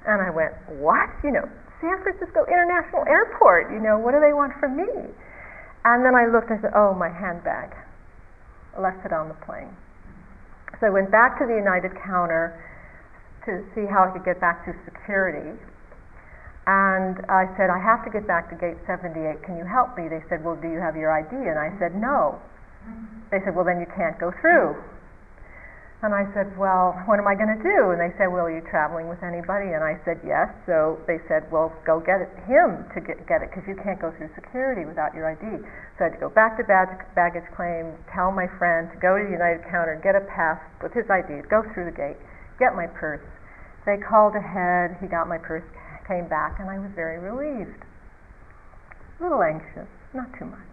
And 0.05 0.21
I 0.21 0.29
went, 0.29 0.53
What? 0.81 1.09
You 1.23 1.31
know, 1.31 1.47
San 1.81 2.01
Francisco 2.01 2.45
International 2.49 3.05
Airport. 3.05 3.69
You 3.71 3.79
know, 3.79 3.97
what 3.99 4.13
do 4.13 4.19
they 4.19 4.33
want 4.33 4.53
from 4.59 4.77
me? 4.77 4.89
And 5.85 6.03
then 6.03 6.15
I 6.15 6.25
looked 6.25 6.49
and 6.49 6.59
said, 6.61 6.73
oh, 6.75 6.93
my 6.93 7.09
handbag. 7.09 7.71
I 8.75 8.81
left 8.81 9.05
it 9.05 9.13
on 9.13 9.29
the 9.29 9.37
plane. 9.45 9.71
So 10.79 10.87
I 10.87 10.89
went 10.89 11.11
back 11.11 11.39
to 11.39 11.45
the 11.45 11.55
United 11.55 11.95
counter 12.03 12.59
to 13.45 13.63
see 13.73 13.85
how 13.87 14.09
I 14.09 14.11
could 14.11 14.25
get 14.25 14.41
back 14.41 14.65
to 14.65 14.75
security. 14.83 15.55
And 16.67 17.23
I 17.32 17.47
said, 17.56 17.71
I 17.71 17.80
have 17.80 18.03
to 18.03 18.12
get 18.12 18.27
back 18.27 18.51
to 18.51 18.56
gate 18.60 18.75
78. 18.84 19.39
Can 19.47 19.56
you 19.56 19.63
help 19.63 19.95
me? 19.95 20.12
They 20.12 20.19
said, 20.27 20.43
Well, 20.43 20.60
do 20.60 20.67
you 20.67 20.84
have 20.84 20.99
your 20.99 21.15
ID? 21.15 21.32
And 21.32 21.56
I 21.56 21.71
said, 21.80 21.95
No. 21.95 22.36
They 23.32 23.39
said, 23.47 23.56
Well, 23.56 23.63
then 23.63 23.80
you 23.80 23.88
can't 23.95 24.19
go 24.19 24.36
through. 24.43 24.75
And 26.03 26.12
I 26.12 26.27
said, 26.36 26.51
Well, 26.60 26.91
what 27.08 27.23
am 27.23 27.25
I 27.25 27.39
going 27.39 27.56
to 27.56 27.63
do? 27.63 27.95
And 27.95 28.03
they 28.03 28.12
said, 28.19 28.27
Well, 28.27 28.51
are 28.51 28.53
you 28.53 28.60
traveling 28.67 29.08
with 29.08 29.23
anybody? 29.23 29.71
And 29.71 29.80
I 29.80 29.95
said, 30.03 30.19
Yes. 30.27 30.51
So 30.67 30.99
they 31.08 31.23
said, 31.32 31.47
Well, 31.47 31.71
go 31.88 32.03
get 32.03 32.19
it, 32.19 32.36
him 32.43 32.84
to 32.91 32.99
get, 32.99 33.15
get 33.32 33.39
it 33.39 33.47
because 33.47 33.63
you 33.63 33.80
can't 33.80 33.97
go 34.03 34.12
through 34.19 34.27
security 34.36 34.84
without 34.84 35.15
your 35.15 35.23
ID. 35.23 35.63
So 35.95 36.03
I 36.03 36.12
had 36.12 36.19
to 36.19 36.21
go 36.21 36.27
back 36.27 36.60
to 36.60 36.67
baggage, 36.67 36.99
baggage 37.15 37.47
claim, 37.56 37.95
tell 38.12 38.36
my 38.36 38.51
friend 38.60 38.91
to 38.91 38.97
go 38.99 39.15
to 39.15 39.23
the 39.23 39.32
United 39.32 39.63
counter, 39.71 39.95
get 40.03 40.19
a 40.19 40.23
pass 40.27 40.60
with 40.84 40.91
his 40.91 41.08
ID, 41.08 41.47
go 41.47 41.63
through 41.71 41.88
the 41.88 41.95
gate, 41.95 42.19
get 42.60 42.75
my 42.75 42.91
purse. 42.91 43.23
They 43.88 43.95
called 43.95 44.36
ahead, 44.36 44.99
he 44.99 45.08
got 45.08 45.32
my 45.32 45.39
purse, 45.39 45.63
came 46.07 46.27
back, 46.27 46.57
and 46.59 46.71
I 46.71 46.79
was 46.79 46.89
very 46.95 47.19
relieved. 47.19 47.83
A 49.19 49.23
little 49.23 49.43
anxious, 49.43 49.91
not 50.13 50.31
too 50.39 50.45
much. 50.45 50.67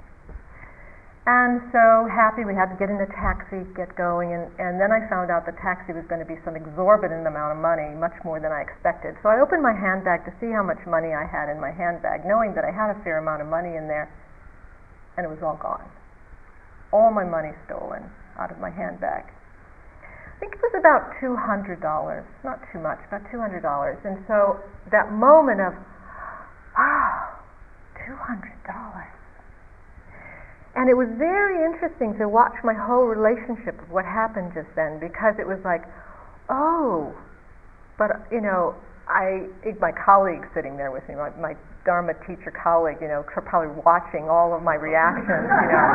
And 1.25 1.65
so 1.73 2.05
happy 2.05 2.45
we 2.45 2.53
had 2.53 2.69
to 2.69 2.77
get 2.77 2.93
in 2.93 3.01
a 3.01 3.09
taxi, 3.09 3.65
get 3.73 3.97
going, 3.97 4.37
and, 4.37 4.45
and 4.61 4.77
then 4.77 4.93
I 4.93 5.09
found 5.09 5.33
out 5.33 5.49
the 5.49 5.57
taxi 5.57 5.97
was 5.97 6.05
going 6.05 6.21
to 6.21 6.29
be 6.29 6.37
some 6.45 6.53
exorbitant 6.53 7.25
amount 7.25 7.57
of 7.57 7.61
money, 7.65 7.97
much 7.97 8.13
more 8.29 8.37
than 8.39 8.53
I 8.53 8.61
expected. 8.61 9.17
So 9.25 9.33
I 9.33 9.41
opened 9.41 9.65
my 9.65 9.73
handbag 9.73 10.29
to 10.29 10.33
see 10.37 10.53
how 10.53 10.61
much 10.61 10.85
money 10.85 11.17
I 11.17 11.25
had 11.25 11.49
in 11.49 11.57
my 11.57 11.73
handbag, 11.73 12.29
knowing 12.29 12.53
that 12.55 12.69
I 12.69 12.71
had 12.71 12.93
a 12.93 13.01
fair 13.01 13.17
amount 13.17 13.41
of 13.41 13.49
money 13.49 13.73
in 13.73 13.89
there, 13.89 14.13
and 15.17 15.25
it 15.25 15.33
was 15.33 15.41
all 15.41 15.57
gone. 15.57 15.89
All 16.93 17.11
my 17.11 17.25
money 17.25 17.57
stolen 17.65 18.05
out 18.37 18.53
of 18.53 18.61
my 18.61 18.71
handbag. 18.71 19.25
I 20.35 20.41
think 20.43 20.59
it 20.59 20.63
was 20.67 20.75
about 20.75 21.15
two 21.23 21.39
hundred 21.39 21.81
dollars, 21.81 22.27
not 22.43 22.59
too 22.73 22.83
much, 22.83 22.99
about 23.07 23.23
two 23.31 23.39
hundred 23.39 23.63
dollars. 23.63 23.97
And 24.05 24.19
so 24.27 24.59
that 24.91 25.13
moment 25.15 25.63
of, 25.63 25.73
ah, 26.77 27.35
hundred 28.25 28.57
dollars. 28.67 29.13
And 30.75 30.91
it 30.91 30.97
was 30.97 31.07
very 31.17 31.63
interesting 31.65 32.19
to 32.19 32.27
watch 32.27 32.57
my 32.65 32.75
whole 32.75 33.07
relationship 33.07 33.79
of 33.81 33.91
what 33.91 34.05
happened 34.05 34.51
just 34.55 34.67
then 34.75 34.99
because 34.99 35.39
it 35.39 35.47
was 35.47 35.61
like, 35.63 35.87
oh, 36.51 37.15
but 37.97 38.27
you 38.33 38.41
know, 38.41 38.75
I 39.07 39.47
my 39.79 39.93
colleague 39.93 40.43
sitting 40.55 40.77
there 40.77 40.91
with 40.91 41.07
me, 41.09 41.15
my, 41.15 41.31
my 41.39 41.55
Dharma 41.85 42.15
teacher 42.27 42.51
colleague, 42.51 42.97
you 43.01 43.09
know, 43.09 43.23
probably 43.23 43.71
watching 43.85 44.29
all 44.29 44.57
of 44.57 44.63
my 44.63 44.75
reactions, 44.75 45.29
you 45.29 45.69
know, 45.69 45.87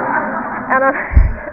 and 0.70 0.84
I'm, 0.86 0.96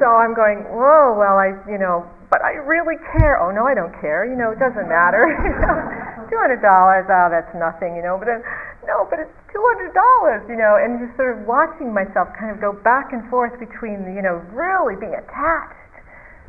so 0.00 0.08
I'm 0.16 0.32
going, 0.32 0.64
whoa, 0.72 1.12
well, 1.12 1.36
I, 1.36 1.52
you 1.68 1.76
know, 1.76 2.08
but 2.32 2.40
I 2.40 2.56
really 2.56 2.96
care. 3.12 3.36
Oh 3.36 3.52
no, 3.52 3.68
I 3.68 3.76
don't 3.76 3.92
care. 4.00 4.24
You 4.24 4.34
know, 4.34 4.50
it 4.50 4.58
doesn't 4.58 4.88
matter. 4.88 5.28
Two 6.32 6.38
hundred 6.40 6.64
dollars, 6.64 7.04
oh, 7.10 7.28
that's 7.28 7.50
nothing. 7.58 7.98
You 7.98 8.02
know, 8.02 8.16
but 8.16 8.30
then, 8.30 8.40
no, 8.86 9.04
but 9.10 9.18
it's 9.18 9.34
two 9.50 9.60
hundred 9.74 9.92
dollars. 9.92 10.46
You 10.46 10.54
know, 10.54 10.78
and 10.78 11.02
just 11.02 11.18
sort 11.18 11.34
of 11.36 11.42
watching 11.44 11.90
myself 11.92 12.30
kind 12.38 12.54
of 12.54 12.62
go 12.62 12.72
back 12.72 13.12
and 13.12 13.26
forth 13.28 13.58
between, 13.58 14.14
you 14.14 14.22
know, 14.22 14.38
really 14.54 14.94
being 14.94 15.18
attached 15.18 15.74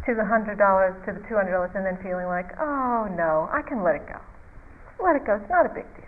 to 0.06 0.14
the 0.14 0.24
hundred 0.24 0.62
dollars, 0.62 0.94
to 1.10 1.18
the 1.18 1.22
two 1.26 1.34
hundred 1.34 1.58
dollars, 1.58 1.74
and 1.74 1.82
then 1.82 1.98
feeling 2.06 2.30
like, 2.30 2.54
oh 2.62 3.10
no, 3.18 3.50
I 3.52 3.66
can 3.66 3.82
let 3.82 3.98
it 3.98 4.06
go. 4.06 4.22
Let 5.02 5.18
it 5.18 5.26
go. 5.26 5.42
It's 5.42 5.50
not 5.50 5.66
a 5.66 5.74
big 5.74 5.90
deal. 5.98 6.01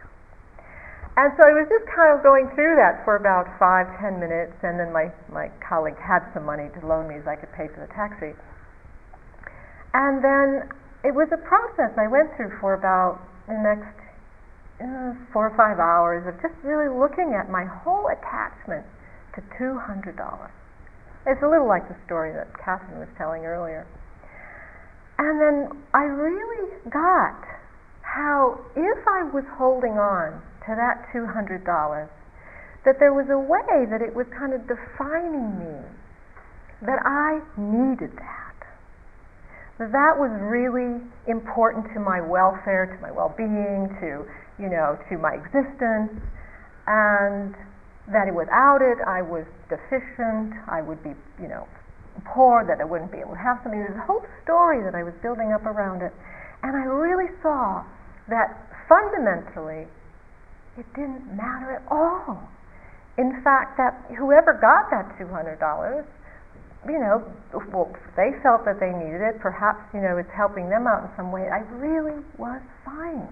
And 1.13 1.29
so 1.37 1.45
I 1.45 1.53
was 1.53 1.69
just 1.69 1.85
kind 1.93 2.09
of 2.09 2.25
going 2.25 2.49
through 2.57 2.73
that 2.81 3.05
for 3.05 3.21
about 3.21 3.45
five, 3.61 3.85
ten 4.01 4.17
minutes, 4.17 4.57
and 4.65 4.81
then 4.81 4.89
my, 4.89 5.13
my 5.29 5.53
colleague 5.61 5.99
had 6.01 6.25
some 6.33 6.41
money 6.41 6.73
to 6.73 6.79
loan 6.81 7.05
me 7.05 7.21
so 7.21 7.29
I 7.29 7.37
could 7.37 7.53
pay 7.53 7.69
for 7.69 7.85
the 7.85 7.91
taxi. 7.93 8.33
And 9.93 10.25
then 10.25 10.73
it 11.05 11.13
was 11.13 11.29
a 11.29 11.37
process 11.37 11.93
I 12.01 12.09
went 12.09 12.33
through 12.33 12.57
for 12.57 12.73
about 12.73 13.21
the 13.45 13.53
next 13.61 13.93
uh, 14.81 15.13
four 15.29 15.53
or 15.53 15.55
five 15.55 15.77
hours 15.77 16.25
of 16.25 16.33
just 16.41 16.57
really 16.65 16.89
looking 16.89 17.37
at 17.37 17.45
my 17.45 17.61
whole 17.61 18.09
attachment 18.09 18.81
to 19.37 19.41
$200. 19.61 20.17
It's 21.29 21.43
a 21.45 21.47
little 21.47 21.69
like 21.69 21.85
the 21.87 21.97
story 22.09 22.33
that 22.33 22.49
Catherine 22.57 22.97
was 22.97 23.09
telling 23.21 23.45
earlier. 23.45 23.85
And 25.21 25.37
then 25.37 25.77
I 25.93 26.09
really 26.09 26.73
got 26.89 27.37
how 28.01 28.59
if 28.75 28.99
I 29.07 29.29
was 29.29 29.45
holding 29.57 29.93
on 29.93 30.41
to 30.65 30.75
that 30.75 31.07
$200, 31.13 31.63
that 32.85 32.99
there 32.99 33.13
was 33.13 33.29
a 33.29 33.39
way 33.39 33.85
that 33.89 34.01
it 34.01 34.13
was 34.13 34.27
kind 34.37 34.53
of 34.53 34.67
defining 34.67 35.59
me, 35.59 35.75
that 36.81 36.99
I 37.05 37.39
needed 37.57 38.11
that. 38.17 38.55
That 39.79 40.15
was 40.15 40.31
really 40.39 41.01
important 41.27 41.91
to 41.93 41.99
my 41.99 42.21
welfare, 42.21 42.85
to 42.85 42.97
my 43.01 43.11
well-being, 43.11 43.89
to, 43.99 44.23
you 44.61 44.69
know, 44.69 44.99
to 45.09 45.17
my 45.17 45.33
existence, 45.35 46.11
and 46.87 47.55
that 48.11 48.27
without 48.35 48.83
it 48.83 48.99
I 49.07 49.21
was 49.23 49.47
deficient, 49.69 50.53
I 50.67 50.81
would 50.81 51.01
be, 51.03 51.15
you 51.41 51.47
know, 51.47 51.67
poor, 52.25 52.63
that 52.67 52.79
I 52.79 52.85
wouldn't 52.85 53.11
be 53.11 53.19
able 53.19 53.33
to 53.33 53.41
have 53.41 53.59
something. 53.63 53.79
There's 53.79 53.97
a 53.97 54.05
whole 54.05 54.23
story 54.43 54.83
that 54.83 54.93
I 54.93 55.03
was 55.03 55.13
building 55.23 55.51
up 55.51 55.65
around 55.65 56.03
it. 56.03 56.13
And 56.61 56.75
I 56.75 56.85
really 56.85 57.31
saw 57.41 57.83
that 58.29 58.55
fundamentally 58.87 59.87
it 60.77 60.85
didn't 60.95 61.25
matter 61.35 61.77
at 61.77 61.83
all. 61.89 62.49
In 63.17 63.41
fact, 63.43 63.77
that 63.77 63.93
whoever 64.17 64.57
got 64.57 64.89
that 64.89 65.05
$200, 65.21 66.05
you 66.89 66.99
know, 66.99 67.21
well, 67.69 67.93
they 68.17 68.33
felt 68.41 68.65
that 68.65 68.81
they 68.81 68.89
needed 68.89 69.21
it. 69.21 69.39
Perhaps, 69.39 69.85
you 69.93 70.01
know, 70.01 70.17
it's 70.17 70.33
helping 70.33 70.69
them 70.69 70.89
out 70.89 71.05
in 71.05 71.09
some 71.15 71.31
way. 71.31 71.45
I 71.45 71.61
really 71.77 72.17
was 72.41 72.61
fine. 72.83 73.29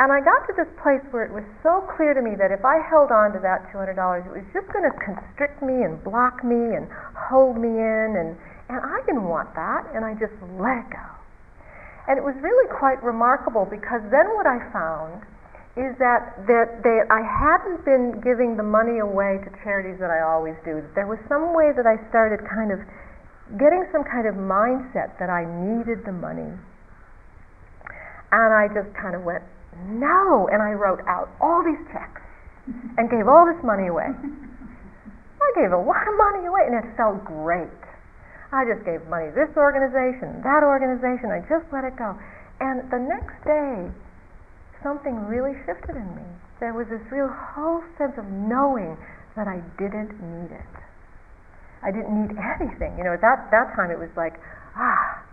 And 0.00 0.12
I 0.12 0.20
got 0.20 0.44
to 0.48 0.52
this 0.56 0.68
place 0.80 1.04
where 1.12 1.24
it 1.24 1.32
was 1.32 1.44
so 1.60 1.84
clear 1.96 2.16
to 2.16 2.24
me 2.24 2.32
that 2.36 2.52
if 2.52 2.64
I 2.64 2.80
held 2.80 3.12
on 3.12 3.32
to 3.36 3.40
that 3.40 3.68
$200, 3.68 3.92
it 4.24 4.32
was 4.32 4.48
just 4.52 4.68
going 4.72 4.84
to 4.84 4.96
constrict 4.96 5.60
me 5.60 5.84
and 5.84 6.00
block 6.04 6.44
me 6.44 6.76
and 6.76 6.88
hold 7.16 7.56
me 7.60 7.68
in. 7.68 8.16
And, 8.16 8.36
and 8.68 8.80
I 8.80 9.00
didn't 9.04 9.28
want 9.28 9.52
that. 9.56 9.88
And 9.92 10.04
I 10.04 10.16
just 10.16 10.36
let 10.56 10.84
it 10.84 10.88
go. 10.88 11.08
And 12.08 12.16
it 12.16 12.24
was 12.24 12.36
really 12.40 12.68
quite 12.72 13.00
remarkable 13.04 13.68
because 13.68 14.00
then 14.08 14.24
what 14.36 14.48
I 14.48 14.60
found 14.72 15.20
is 15.78 15.94
that 16.02 16.34
that 16.50 16.82
that 16.82 17.06
I 17.14 17.22
hadn't 17.22 17.86
been 17.86 18.18
giving 18.20 18.58
the 18.58 18.66
money 18.66 18.98
away 18.98 19.38
to 19.46 19.48
charities 19.62 20.02
that 20.02 20.10
I 20.10 20.26
always 20.26 20.58
do. 20.66 20.82
There 20.98 21.06
was 21.06 21.22
some 21.30 21.54
way 21.54 21.70
that 21.76 21.86
I 21.86 21.94
started 22.10 22.42
kind 22.42 22.74
of 22.74 22.82
getting 23.58 23.86
some 23.94 24.02
kind 24.02 24.26
of 24.26 24.34
mindset 24.34 25.14
that 25.18 25.30
I 25.30 25.46
needed 25.46 26.02
the 26.06 26.14
money. 26.14 26.50
And 28.30 28.50
I 28.54 28.70
just 28.70 28.90
kind 28.94 29.14
of 29.14 29.26
went, 29.26 29.42
no, 29.90 30.46
and 30.50 30.62
I 30.62 30.74
wrote 30.74 31.02
out 31.10 31.30
all 31.42 31.62
these 31.66 31.82
checks 31.90 32.22
and 32.98 33.10
gave 33.10 33.26
all 33.26 33.42
this 33.46 33.58
money 33.66 33.90
away. 33.90 34.06
I 34.10 35.48
gave 35.58 35.74
a 35.74 35.82
lot 35.82 36.06
of 36.06 36.14
money 36.14 36.46
away 36.46 36.62
and 36.66 36.78
it 36.78 36.86
felt 36.94 37.24
great. 37.26 37.74
I 38.50 38.66
just 38.66 38.86
gave 38.86 39.02
money 39.06 39.30
to 39.30 39.34
this 39.34 39.54
organization, 39.54 40.42
that 40.42 40.62
organization, 40.62 41.30
I 41.30 41.42
just 41.46 41.66
let 41.70 41.86
it 41.86 41.94
go. 41.94 42.14
And 42.58 42.86
the 42.90 42.98
next 42.98 43.38
day, 43.46 43.90
something 44.82 45.16
really 45.26 45.56
shifted 45.66 45.96
in 45.96 46.08
me. 46.16 46.26
There 46.58 46.72
was 46.72 46.88
this 46.88 47.02
real 47.10 47.28
whole 47.28 47.82
sense 47.96 48.16
of 48.18 48.26
knowing 48.28 48.96
that 49.36 49.48
I 49.48 49.60
didn't 49.78 50.12
need 50.20 50.52
it. 50.52 50.74
I 51.82 51.90
didn't 51.90 52.12
need 52.12 52.36
anything. 52.60 52.96
You 52.98 53.04
know, 53.04 53.14
at 53.14 53.24
that, 53.24 53.48
that 53.50 53.72
time 53.76 53.90
it 53.90 53.98
was 53.98 54.12
like, 54.16 54.36
ah, 54.76 55.24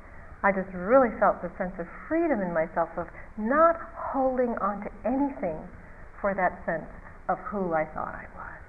I 0.43 0.51
just 0.51 0.69
really 0.71 1.09
felt 1.19 1.41
the 1.41 1.51
sense 1.57 1.73
of 1.79 1.87
freedom 2.07 2.41
in 2.41 2.53
myself 2.53 2.89
of 2.95 3.07
not 3.37 3.75
holding 4.13 4.55
on 4.61 4.85
to 4.85 4.91
anything 5.03 5.57
for 6.21 6.33
that 6.37 6.61
sense 6.65 6.87
of 7.27 7.37
who 7.49 7.73
I 7.73 7.85
thought 7.91 8.13
I 8.13 8.25
was. 8.37 8.61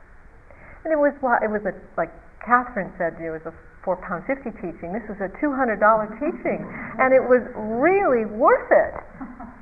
And 0.84 0.92
it 0.92 0.98
was 0.98 1.12
it 1.42 1.50
was 1.50 1.62
a 1.66 1.74
like 1.96 2.10
Catherine 2.44 2.92
said, 2.98 3.14
it 3.20 3.30
was 3.30 3.42
a 3.46 3.54
four 3.84 3.96
pound 3.96 4.24
fifty 4.26 4.50
teaching. 4.58 4.92
This 4.92 5.06
was 5.08 5.18
a 5.20 5.30
two 5.40 5.54
hundred 5.54 5.80
dollar 5.80 6.06
teaching, 6.18 6.66
and 6.98 7.14
it 7.14 7.22
was 7.22 7.42
really 7.54 8.26
worth 8.26 8.70
it 8.70 8.94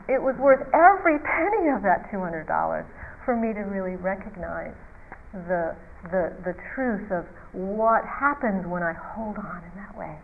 it 0.09 0.23
was 0.23 0.37
worth 0.39 0.63
every 0.71 1.19
penny 1.19 1.75
of 1.75 1.83
that 1.83 2.07
$200 2.15 2.47
for 3.25 3.35
me 3.35 3.53
to 3.53 3.67
really 3.67 3.97
recognize 3.97 4.75
the, 5.35 5.75
the, 6.11 6.33
the 6.47 6.55
truth 6.75 7.11
of 7.11 7.27
what 7.53 8.05
happens 8.07 8.67
when 8.67 8.83
I 8.83 8.95
hold 8.95 9.39
on 9.39 9.63
in 9.67 9.75
that 9.83 9.97
way. 9.99 10.19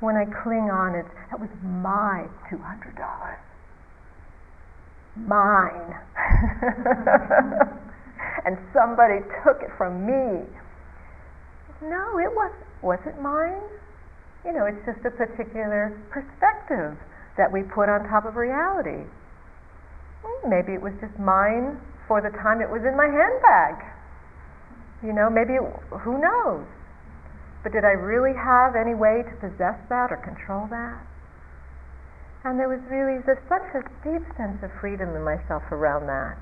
When 0.00 0.16
I 0.16 0.24
cling 0.42 0.70
on, 0.72 0.94
it's, 0.96 1.08
that 1.30 1.40
was 1.40 1.50
my 1.62 2.26
$200. 2.48 3.36
Mine. 5.16 5.96
and 8.44 8.58
somebody 8.72 9.20
took 9.44 9.62
it 9.62 9.70
from 9.76 10.04
me. 10.04 10.44
No, 11.82 12.18
it 12.18 12.32
was, 12.32 12.52
was 12.82 12.98
it 13.06 13.20
mine? 13.20 13.60
You 14.44 14.52
know, 14.52 14.64
it's 14.64 14.80
just 14.86 15.04
a 15.04 15.10
particular 15.10 15.92
perspective 16.08 16.96
that 17.36 17.52
we 17.52 17.62
put 17.62 17.88
on 17.88 18.08
top 18.08 18.24
of 18.24 18.36
reality. 18.36 19.04
Hmm, 20.24 20.48
maybe 20.48 20.72
it 20.72 20.80
was 20.80 20.94
just 21.00 21.18
mine 21.18 21.76
for 22.08 22.22
the 22.22 22.30
time 22.40 22.62
it 22.62 22.70
was 22.70 22.82
in 22.86 22.96
my 22.96 23.10
handbag. 23.10 23.84
You 25.04 25.12
know, 25.12 25.28
maybe, 25.28 25.54
it, 25.60 25.64
who 26.00 26.16
knows? 26.16 26.64
But 27.62 27.72
did 27.72 27.84
I 27.84 27.98
really 27.98 28.32
have 28.32 28.76
any 28.78 28.94
way 28.94 29.26
to 29.26 29.34
possess 29.42 29.76
that 29.90 30.14
or 30.14 30.22
control 30.22 30.70
that? 30.70 31.02
And 32.46 32.58
there 32.58 32.70
was 32.70 32.80
really 32.88 33.18
just 33.26 33.42
such 33.50 33.66
a 33.74 33.82
deep 34.06 34.22
sense 34.38 34.62
of 34.62 34.70
freedom 34.80 35.12
in 35.18 35.22
myself 35.26 35.66
around 35.74 36.06
that. 36.06 36.38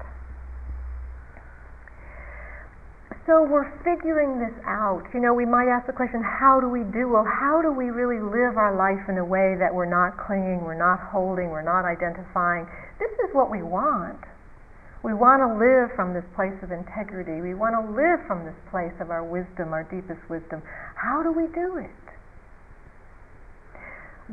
So 3.25 3.41
we're 3.41 3.73
figuring 3.81 4.37
this 4.37 4.53
out. 4.69 5.09
You 5.17 5.21
know, 5.21 5.33
we 5.33 5.49
might 5.49 5.65
ask 5.65 5.89
the 5.89 5.97
question, 5.97 6.21
how 6.21 6.61
do 6.61 6.69
we 6.69 6.85
do? 6.93 7.09
Well, 7.09 7.25
how 7.25 7.65
do 7.65 7.73
we 7.73 7.89
really 7.89 8.21
live 8.21 8.61
our 8.61 8.77
life 8.77 9.01
in 9.09 9.17
a 9.17 9.25
way 9.25 9.57
that 9.57 9.73
we're 9.73 9.89
not 9.89 10.21
clinging, 10.21 10.61
we're 10.61 10.77
not 10.77 11.01
holding, 11.09 11.49
we're 11.49 11.65
not 11.65 11.89
identifying? 11.89 12.69
This 13.01 13.13
is 13.25 13.33
what 13.33 13.49
we 13.49 13.65
want. 13.65 14.21
We 15.01 15.17
want 15.17 15.41
to 15.41 15.57
live 15.57 15.97
from 15.97 16.13
this 16.13 16.25
place 16.37 16.57
of 16.61 16.69
integrity. 16.69 17.41
We 17.41 17.57
want 17.57 17.73
to 17.81 17.85
live 17.97 18.21
from 18.29 18.45
this 18.45 18.57
place 18.69 18.93
of 19.01 19.09
our 19.09 19.25
wisdom, 19.25 19.73
our 19.73 19.89
deepest 19.89 20.21
wisdom. 20.29 20.61
How 20.93 21.25
do 21.25 21.33
we 21.33 21.49
do 21.49 21.81
it? 21.81 22.05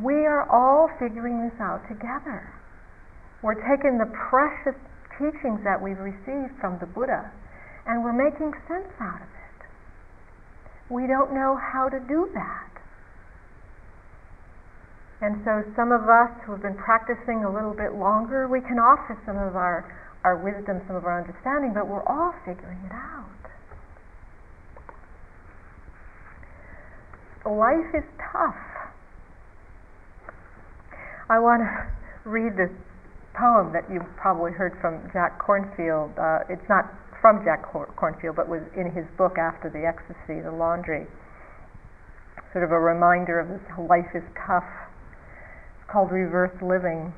We 0.04 0.28
are 0.28 0.44
all 0.52 0.92
figuring 1.00 1.40
this 1.40 1.56
out 1.64 1.88
together. 1.88 2.44
We're 3.40 3.60
taking 3.72 4.00
the 4.00 4.12
precious 4.12 4.76
teachings 5.16 5.64
that 5.64 5.80
we've 5.80 6.00
received 6.00 6.60
from 6.60 6.76
the 6.84 6.88
Buddha 6.88 7.32
and 7.86 8.04
we're 8.04 8.14
making 8.14 8.54
sense 8.68 8.92
out 9.00 9.22
of 9.22 9.28
it. 9.28 9.60
We 10.90 11.08
don't 11.08 11.34
know 11.34 11.58
how 11.58 11.90
to 11.90 12.00
do 12.00 12.30
that. 12.34 12.72
And 15.22 15.38
so 15.46 15.62
some 15.76 15.92
of 15.92 16.10
us 16.10 16.34
who 16.46 16.52
have 16.54 16.62
been 16.62 16.78
practicing 16.78 17.46
a 17.46 17.52
little 17.52 17.74
bit 17.74 17.94
longer, 17.94 18.48
we 18.50 18.60
can 18.60 18.82
offer 18.82 19.14
some 19.26 19.38
of 19.38 19.56
our, 19.56 19.86
our 20.26 20.36
wisdom, 20.36 20.82
some 20.88 20.96
of 20.96 21.06
our 21.06 21.22
understanding, 21.22 21.74
but 21.74 21.88
we're 21.88 22.06
all 22.10 22.34
figuring 22.44 22.82
it 22.86 22.92
out. 22.92 23.30
Life 27.46 27.94
is 27.94 28.06
tough. 28.34 28.58
I 31.30 31.40
want 31.40 31.62
to 31.62 32.30
read 32.30 32.58
this 32.58 32.70
poem 33.34 33.74
that 33.74 33.86
you've 33.90 34.06
probably 34.18 34.52
heard 34.52 34.78
from 34.82 35.10
Jack 35.14 35.40
Kornfield. 35.40 36.18
Uh, 36.18 36.44
it's 36.50 36.68
not 36.68 36.92
from 37.22 37.46
Jack 37.46 37.72
Kornfield, 37.72 38.36
but 38.36 38.50
was 38.50 38.64
in 38.76 38.92
his 38.92 39.06
book 39.16 39.38
after 39.38 39.70
the 39.70 39.86
ecstasy, 39.86 40.42
The 40.42 40.52
Laundry. 40.52 41.06
Sort 42.52 42.66
of 42.66 42.72
a 42.72 42.80
reminder 42.80 43.40
of 43.40 43.48
this 43.48 43.62
life 43.78 44.10
is 44.18 44.26
tough. 44.36 44.68
It's 45.78 45.86
called 45.90 46.12
Reverse 46.12 46.58
Living. 46.62 47.14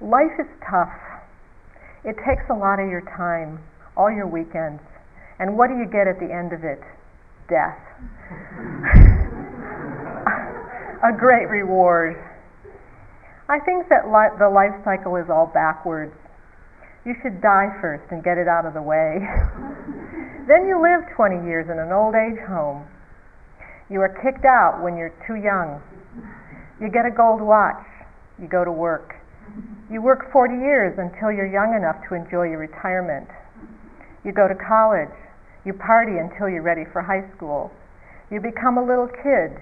Life 0.00 0.38
is 0.38 0.46
tough. 0.68 0.92
It 2.04 2.14
takes 2.20 2.44
a 2.52 2.54
lot 2.54 2.78
of 2.78 2.92
your 2.92 3.00
time, 3.16 3.58
all 3.96 4.12
your 4.12 4.28
weekends. 4.28 4.82
And 5.40 5.56
what 5.56 5.72
do 5.72 5.80
you 5.80 5.88
get 5.88 6.06
at 6.06 6.20
the 6.20 6.28
end 6.28 6.52
of 6.52 6.62
it? 6.62 6.84
Death. 7.48 7.80
a 11.02 11.12
great 11.16 11.48
reward. 11.48 12.20
I 13.48 13.58
think 13.64 13.88
that 13.88 14.12
li- 14.12 14.36
the 14.38 14.48
life 14.48 14.76
cycle 14.84 15.16
is 15.16 15.28
all 15.28 15.50
backwards 15.52 16.14
you 17.04 17.14
should 17.20 17.40
die 17.40 17.68
first 17.80 18.04
and 18.10 18.24
get 18.24 18.38
it 18.38 18.48
out 18.48 18.64
of 18.64 18.72
the 18.72 18.82
way. 18.82 19.20
then 20.48 20.64
you 20.64 20.80
live 20.80 21.04
20 21.16 21.44
years 21.44 21.68
in 21.68 21.78
an 21.78 21.92
old 21.92 22.16
age 22.16 22.40
home. 22.48 22.88
You 23.92 24.00
are 24.00 24.08
kicked 24.24 24.48
out 24.48 24.80
when 24.82 24.96
you're 24.96 25.12
too 25.28 25.36
young. 25.36 25.84
You 26.80 26.88
get 26.88 27.04
a 27.04 27.12
gold 27.12 27.44
watch. 27.44 27.84
You 28.40 28.48
go 28.48 28.64
to 28.64 28.72
work. 28.72 29.14
You 29.92 30.00
work 30.00 30.32
40 30.32 30.54
years 30.54 30.96
until 30.98 31.30
you're 31.30 31.50
young 31.50 31.76
enough 31.76 32.00
to 32.08 32.16
enjoy 32.16 32.48
your 32.48 32.58
retirement. 32.58 33.28
You 34.24 34.32
go 34.32 34.48
to 34.48 34.56
college. 34.56 35.12
You 35.64 35.74
party 35.74 36.16
until 36.16 36.48
you're 36.48 36.64
ready 36.64 36.84
for 36.92 37.02
high 37.02 37.28
school. 37.36 37.70
You 38.30 38.40
become 38.40 38.78
a 38.78 38.84
little 38.84 39.08
kid. 39.08 39.60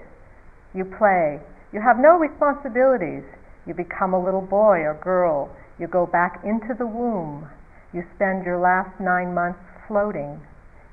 You 0.75 0.87
play. 0.87 1.43
You 1.75 1.83
have 1.83 1.99
no 1.99 2.17
responsibilities. 2.17 3.27
You 3.67 3.75
become 3.75 4.15
a 4.15 4.23
little 4.23 4.41
boy 4.41 4.87
or 4.87 4.95
girl. 5.03 5.51
You 5.79 5.87
go 5.87 6.07
back 6.07 6.43
into 6.45 6.75
the 6.79 6.87
womb. 6.87 7.49
You 7.93 8.05
spend 8.15 8.45
your 8.45 8.59
last 8.61 9.01
nine 9.01 9.35
months 9.35 9.61
floating, 9.89 10.41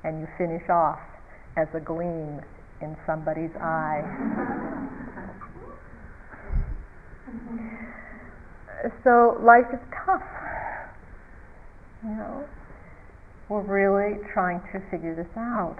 and 0.04 0.20
you 0.20 0.28
finish 0.36 0.68
off 0.68 1.00
as 1.56 1.68
a 1.74 1.80
gleam 1.80 2.40
in 2.80 2.96
somebody's 3.06 3.54
eye. 3.60 4.02
so 9.04 9.36
life 9.44 9.68
is 9.72 9.80
tough. 10.06 10.22
You 12.02 12.10
know, 12.16 12.44
we're 13.48 13.60
really 13.60 14.18
trying 14.32 14.60
to 14.72 14.80
figure 14.90 15.14
this 15.14 15.30
out. 15.36 15.76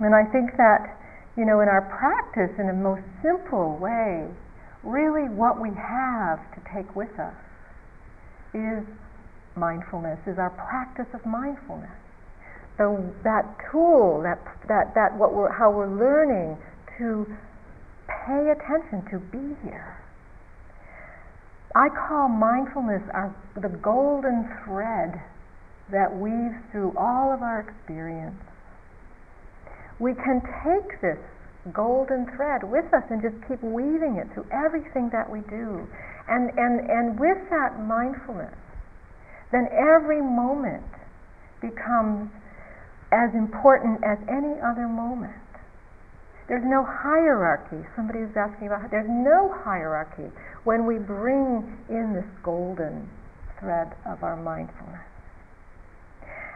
And 0.00 0.14
I 0.14 0.24
think 0.32 0.56
that, 0.56 0.96
you 1.36 1.44
know, 1.44 1.60
in 1.60 1.68
our 1.68 1.82
practice, 1.82 2.56
in 2.58 2.68
a 2.68 2.72
most 2.72 3.04
simple 3.22 3.76
way, 3.76 4.26
really 4.82 5.28
what 5.28 5.60
we 5.60 5.68
have 5.76 6.40
to 6.54 6.60
take 6.72 6.96
with 6.96 7.12
us 7.18 7.43
is 8.54 8.86
mindfulness, 9.56 10.18
is 10.26 10.38
our 10.38 10.50
practice 10.50 11.10
of 11.14 11.24
mindfulness. 11.26 11.90
So 12.78 13.04
that 13.22 13.44
tool, 13.70 14.22
that, 14.22 14.38
that, 14.66 14.94
that 14.94 15.16
what 15.16 15.34
we're, 15.34 15.52
how 15.52 15.70
we're 15.70 15.90
learning 15.90 16.58
to 16.98 17.26
pay 18.08 18.50
attention, 18.50 19.02
to 19.10 19.18
be 19.30 19.54
here. 19.62 19.98
I 21.74 21.88
call 21.88 22.28
mindfulness 22.28 23.02
our, 23.12 23.34
the 23.60 23.68
golden 23.68 24.48
thread 24.64 25.20
that 25.90 26.16
weaves 26.16 26.54
through 26.70 26.94
all 26.96 27.32
of 27.32 27.42
our 27.42 27.60
experience. 27.60 28.40
We 29.98 30.14
can 30.14 30.40
take 30.62 31.00
this 31.00 31.18
golden 31.72 32.26
thread 32.36 32.62
with 32.62 32.86
us 32.92 33.02
and 33.10 33.22
just 33.22 33.36
keep 33.48 33.62
weaving 33.62 34.16
it 34.16 34.32
through 34.34 34.46
everything 34.52 35.10
that 35.12 35.28
we 35.30 35.40
do. 35.50 35.86
And, 36.28 36.50
and, 36.56 36.88
and 36.88 37.18
with 37.20 37.38
that 37.50 37.80
mindfulness, 37.80 38.56
then 39.52 39.68
every 39.72 40.20
moment 40.20 40.84
becomes 41.60 42.30
as 43.12 43.34
important 43.34 44.02
as 44.04 44.18
any 44.28 44.58
other 44.60 44.88
moment. 44.88 45.32
There's 46.48 46.64
no 46.64 46.84
hierarchy. 46.84 47.86
Somebody 47.96 48.20
was 48.20 48.36
asking 48.36 48.68
about 48.68 48.90
there's 48.90 49.08
no 49.08 49.54
hierarchy 49.64 50.28
when 50.64 50.84
we 50.84 50.98
bring 50.98 51.64
in 51.88 52.12
this 52.12 52.28
golden 52.42 53.08
thread 53.60 53.94
of 54.04 54.22
our 54.22 54.36
mindfulness. 54.36 55.00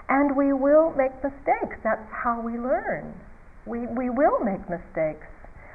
And 0.08 0.36
we 0.36 0.52
will 0.52 0.92
make 0.96 1.12
mistakes. 1.22 1.76
That's 1.84 2.04
how 2.10 2.40
we 2.40 2.58
learn. 2.58 3.14
We, 3.66 3.86
we 3.86 4.08
will 4.10 4.40
make 4.40 4.68
mistakes. 4.68 5.26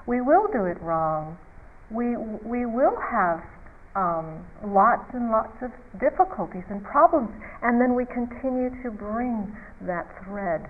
We 0.06 0.22
will 0.22 0.48
do 0.52 0.66
it 0.66 0.82
wrong. 0.82 1.38
We, 1.90 2.18
we 2.18 2.66
will 2.66 2.98
have 3.00 3.42
um, 3.96 4.42
lots 4.66 5.06
and 5.14 5.30
lots 5.30 5.54
of 5.62 5.70
difficulties 6.00 6.66
and 6.70 6.84
problems, 6.84 7.30
and 7.62 7.80
then 7.80 7.94
we 7.94 8.06
continue 8.06 8.70
to 8.82 8.90
bring 8.90 9.54
that 9.86 10.10
thread 10.26 10.66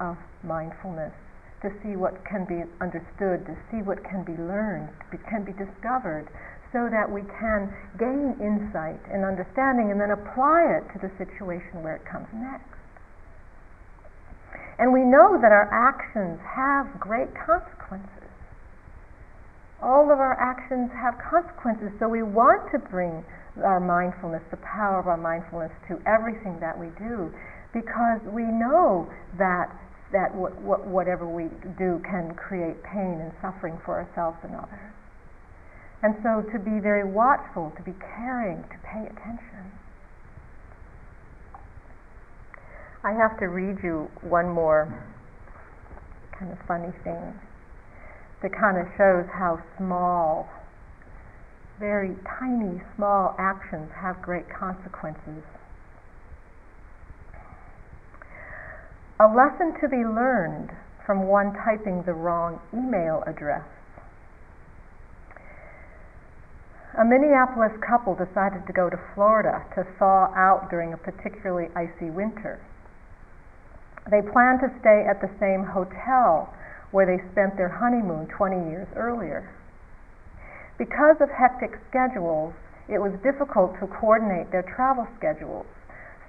of 0.00 0.18
mindfulness 0.42 1.14
to 1.62 1.70
see 1.80 1.96
what 1.96 2.12
can 2.26 2.44
be 2.44 2.66
understood, 2.82 3.46
to 3.46 3.56
see 3.70 3.80
what 3.80 4.02
can 4.04 4.22
be 4.22 4.36
learned, 4.36 4.90
can 5.30 5.44
be 5.44 5.52
discovered, 5.56 6.28
so 6.74 6.90
that 6.90 7.06
we 7.06 7.22
can 7.40 7.70
gain 7.96 8.34
insight 8.42 9.00
and 9.08 9.24
understanding 9.24 9.94
and 9.94 10.00
then 10.00 10.10
apply 10.10 10.66
it 10.76 10.84
to 10.92 10.98
the 10.98 11.10
situation 11.16 11.80
where 11.86 11.94
it 11.94 12.04
comes 12.04 12.26
next. 12.34 12.74
And 14.78 14.92
we 14.92 15.06
know 15.06 15.38
that 15.38 15.54
our 15.54 15.70
actions 15.70 16.42
have 16.42 16.98
great 16.98 17.30
consequences 17.38 18.23
all 19.82 20.10
of 20.12 20.18
our 20.18 20.38
actions 20.40 20.90
have 20.94 21.14
consequences, 21.18 21.90
so 21.98 22.08
we 22.08 22.22
want 22.22 22.70
to 22.72 22.78
bring 22.78 23.24
our 23.62 23.80
mindfulness, 23.80 24.42
the 24.50 24.58
power 24.62 24.98
of 24.98 25.06
our 25.06 25.16
mindfulness 25.16 25.70
to 25.88 26.00
everything 26.06 26.58
that 26.60 26.74
we 26.78 26.88
do 26.98 27.30
because 27.72 28.20
we 28.30 28.42
know 28.42 29.06
that 29.38 29.70
that 30.12 30.30
what, 30.34 30.54
what, 30.62 30.86
whatever 30.86 31.26
we 31.26 31.50
do 31.76 32.00
can 32.06 32.34
create 32.38 32.78
pain 32.84 33.18
and 33.18 33.32
suffering 33.42 33.74
for 33.84 33.98
ourselves 33.98 34.38
and 34.44 34.54
others. 34.54 34.94
And 36.04 36.14
so 36.22 36.38
to 36.52 36.58
be 36.62 36.78
very 36.78 37.02
watchful, 37.02 37.72
to 37.76 37.82
be 37.82 37.98
caring, 38.14 38.62
to 38.62 38.78
pay 38.86 39.02
attention. 39.02 39.74
I 43.02 43.10
have 43.10 43.38
to 43.40 43.46
read 43.46 43.82
you 43.82 44.08
one 44.22 44.48
more 44.48 44.86
kind 46.38 46.52
of 46.52 46.58
funny 46.68 46.92
thing 47.02 47.34
that 48.42 48.52
kind 48.52 48.78
of 48.78 48.86
shows 48.96 49.26
how 49.32 49.62
small, 49.78 50.48
very 51.78 52.16
tiny, 52.38 52.80
small 52.96 53.34
actions 53.38 53.90
have 54.00 54.20
great 54.22 54.48
consequences. 54.48 55.42
A 59.20 59.26
lesson 59.26 59.74
to 59.80 59.88
be 59.88 60.04
learned 60.04 60.70
from 61.06 61.28
one 61.28 61.54
typing 61.64 62.02
the 62.02 62.12
wrong 62.12 62.60
email 62.72 63.22
address. 63.26 63.64
a 66.96 67.04
Minneapolis 67.04 67.72
couple 67.82 68.14
decided 68.14 68.66
to 68.66 68.72
go 68.72 68.88
to 68.88 68.96
Florida 69.14 69.66
to 69.74 69.82
thaw 69.98 70.30
out 70.36 70.70
during 70.70 70.92
a 70.92 70.96
particularly 70.96 71.68
icy 71.74 72.10
winter. 72.10 72.60
They 74.10 74.22
planned 74.22 74.60
to 74.60 74.70
stay 74.78 75.02
at 75.02 75.20
the 75.20 75.30
same 75.40 75.64
hotel 75.64 76.54
where 76.94 77.10
they 77.10 77.18
spent 77.34 77.58
their 77.58 77.82
honeymoon 77.82 78.30
20 78.30 78.70
years 78.70 78.86
earlier. 78.94 79.50
Because 80.78 81.18
of 81.18 81.26
hectic 81.26 81.74
schedules, 81.90 82.54
it 82.86 83.02
was 83.02 83.18
difficult 83.18 83.74
to 83.82 83.90
coordinate 83.90 84.54
their 84.54 84.62
travel 84.62 85.02
schedules. 85.18 85.66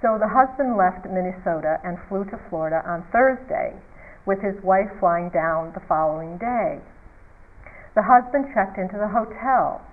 So 0.02 0.18
the 0.18 0.34
husband 0.34 0.74
left 0.74 1.06
Minnesota 1.06 1.78
and 1.86 2.02
flew 2.10 2.26
to 2.34 2.38
Florida 2.50 2.82
on 2.82 3.06
Thursday, 3.14 3.78
with 4.26 4.42
his 4.42 4.58
wife 4.66 4.90
flying 4.98 5.30
down 5.30 5.70
the 5.70 5.86
following 5.86 6.34
day. 6.34 6.82
The 7.94 8.02
husband 8.02 8.50
checked 8.50 8.76
into 8.76 8.98
the 8.98 9.14
hotel. 9.14 9.86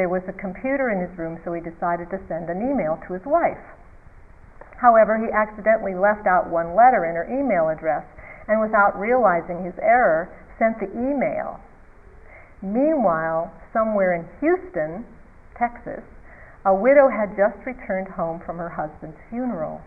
There 0.00 0.08
was 0.08 0.24
a 0.26 0.32
computer 0.32 0.88
in 0.88 1.04
his 1.04 1.12
room, 1.20 1.36
so 1.44 1.52
he 1.52 1.60
decided 1.60 2.08
to 2.08 2.24
send 2.24 2.48
an 2.48 2.64
email 2.64 2.96
to 3.04 3.12
his 3.12 3.24
wife. 3.28 3.60
However, 4.80 5.20
he 5.20 5.28
accidentally 5.28 5.94
left 5.94 6.26
out 6.26 6.48
one 6.48 6.74
letter 6.74 7.04
in 7.04 7.16
her 7.20 7.28
email 7.28 7.68
address 7.68 8.04
and, 8.48 8.60
without 8.60 8.98
realizing 8.98 9.64
his 9.64 9.78
error, 9.82 10.30
sent 10.58 10.78
the 10.78 10.90
email. 10.92 11.60
Meanwhile, 12.62 13.52
somewhere 13.72 14.14
in 14.14 14.26
Houston, 14.40 15.04
Texas, 15.58 16.02
a 16.64 16.74
widow 16.74 17.08
had 17.08 17.36
just 17.36 17.64
returned 17.66 18.08
home 18.08 18.40
from 18.44 18.58
her 18.58 18.70
husband's 18.70 19.18
funeral. 19.30 19.80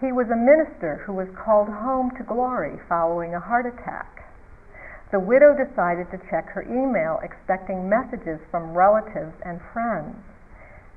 He 0.00 0.12
was 0.12 0.30
a 0.30 0.36
minister 0.36 1.02
who 1.04 1.12
was 1.12 1.28
called 1.34 1.68
home 1.68 2.12
to 2.16 2.22
glory 2.22 2.78
following 2.88 3.34
a 3.34 3.40
heart 3.40 3.66
attack. 3.66 4.24
The 5.10 5.18
widow 5.18 5.56
decided 5.56 6.10
to 6.10 6.22
check 6.30 6.46
her 6.50 6.62
email, 6.62 7.18
expecting 7.22 7.88
messages 7.88 8.38
from 8.50 8.76
relatives 8.76 9.34
and 9.44 9.60
friends. 9.72 10.16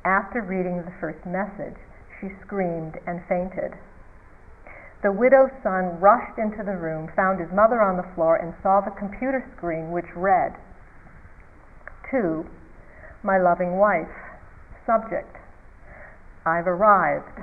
After 0.06 0.42
reading 0.42 0.84
the 0.84 0.94
first 1.00 1.26
message, 1.26 1.80
she 2.20 2.30
screamed 2.46 3.00
and 3.08 3.24
fainted. 3.28 3.74
The 5.04 5.12
widow's 5.12 5.50
son 5.64 6.00
rushed 6.00 6.38
into 6.38 6.62
the 6.64 6.78
room, 6.78 7.10
found 7.16 7.40
his 7.40 7.50
mother 7.52 7.82
on 7.82 7.98
the 7.98 8.06
floor, 8.14 8.36
and 8.36 8.54
saw 8.62 8.82
the 8.82 8.92
computer 8.92 9.44
screen 9.58 9.92
which 9.92 10.06
read, 10.16 10.54
To 12.12 12.46
my 13.24 13.40
loving 13.40 13.78
wife, 13.78 14.14
subject, 14.86 15.38
I've 16.46 16.68
arrived. 16.68 17.34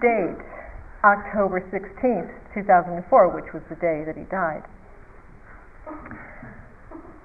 Date, 0.00 0.44
October 1.02 1.60
16th, 1.72 2.30
2004, 2.54 3.28
which 3.28 3.52
was 3.52 3.62
the 3.68 3.76
day 3.76 4.04
that 4.06 4.16
he 4.16 4.24
died. 4.30 4.62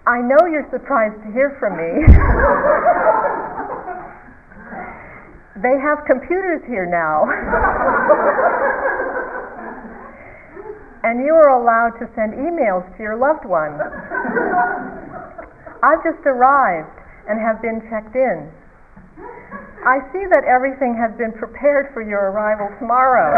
I 0.07 0.21
know 0.21 0.47
you're 0.49 0.69
surprised 0.71 1.21
to 1.21 1.31
hear 1.31 1.55
from 1.59 1.77
me. 1.77 2.95
they 5.62 5.76
have 5.80 6.05
computers 6.07 6.64
here 6.68 6.86
now. 6.88 7.28
and 11.03 11.24
you 11.24 11.34
are 11.34 11.49
allowed 11.49 11.99
to 11.99 12.07
send 12.16 12.34
emails 12.34 12.86
to 12.97 13.03
your 13.03 13.16
loved 13.16 13.45
ones. 13.45 13.80
I've 15.84 16.03
just 16.03 16.24
arrived 16.26 16.95
and 17.28 17.39
have 17.39 17.62
been 17.62 17.82
checked 17.89 18.16
in. 18.16 18.51
I 19.86 19.99
see 20.12 20.26
that 20.28 20.43
everything 20.43 20.95
has 20.99 21.16
been 21.18 21.32
prepared 21.32 21.93
for 21.93 22.01
your 22.01 22.32
arrival 22.32 22.68
tomorrow. 22.80 23.32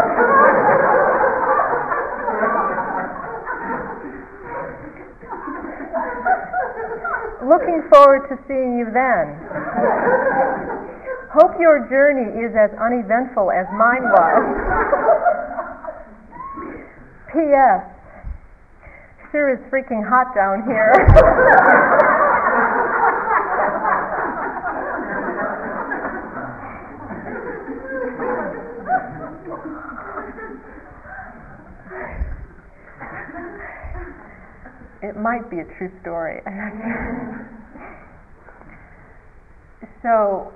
Looking 7.46 7.82
forward 7.90 8.28
to 8.28 8.38
seeing 8.48 8.78
you 8.78 8.90
then. 8.90 10.70
Hope 11.32 11.56
your 11.58 11.88
journey 11.88 12.44
is 12.44 12.52
as 12.54 12.70
uneventful 12.78 13.50
as 13.50 13.66
mine 13.72 14.04
was. 14.04 14.44
P.S. 17.32 17.88
Sure 19.30 19.48
is 19.48 19.58
freaking 19.72 20.06
hot 20.06 20.34
down 20.34 20.62
here. 20.68 20.92
it 35.02 35.16
might 35.16 35.48
be 35.50 35.60
a 35.60 35.64
true 35.78 35.90
story. 36.02 36.42
so 40.02 40.52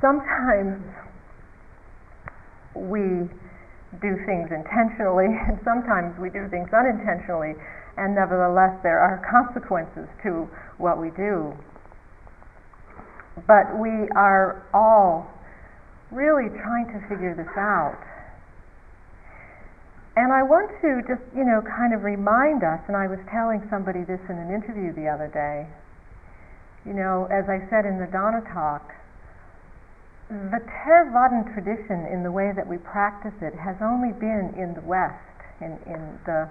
sometimes 0.00 0.82
we 2.74 3.28
do 4.00 4.16
things 4.26 4.50
intentionally, 4.52 5.26
and 5.48 5.58
sometimes 5.64 6.18
we 6.18 6.30
do 6.30 6.48
things 6.48 6.68
unintentionally, 6.72 7.54
and 7.96 8.14
nevertheless, 8.14 8.78
there 8.82 9.00
are 9.00 9.18
consequences 9.26 10.06
to 10.22 10.48
what 10.78 11.00
we 11.00 11.10
do. 11.16 11.52
But 13.46 13.78
we 13.78 14.10
are 14.14 14.66
all 14.74 15.30
really 16.10 16.48
trying 16.62 16.86
to 16.94 16.98
figure 17.08 17.34
this 17.34 17.50
out. 17.58 17.98
And 20.18 20.32
I 20.32 20.42
want 20.42 20.70
to 20.82 20.98
just, 21.06 21.22
you 21.30 21.46
know, 21.46 21.62
kind 21.62 21.94
of 21.94 22.02
remind 22.02 22.66
us, 22.66 22.82
and 22.88 22.96
I 22.96 23.06
was 23.06 23.22
telling 23.30 23.62
somebody 23.70 24.02
this 24.02 24.18
in 24.26 24.34
an 24.34 24.50
interview 24.50 24.90
the 24.90 25.06
other 25.06 25.30
day, 25.30 25.70
you 26.82 26.90
know, 26.94 27.30
as 27.30 27.46
I 27.46 27.62
said 27.70 27.86
in 27.86 28.02
the 28.02 28.10
Dana 28.10 28.42
talk, 28.50 28.97
the 30.28 30.60
Theravadan 30.84 31.52
tradition 31.54 32.04
in 32.12 32.22
the 32.22 32.30
way 32.30 32.52
that 32.54 32.66
we 32.66 32.76
practice 32.76 33.32
it 33.40 33.54
has 33.56 33.76
only 33.80 34.12
been 34.12 34.52
in 34.60 34.74
the 34.74 34.84
West, 34.84 35.16
in, 35.60 35.80
in, 35.88 36.18
the, 36.28 36.48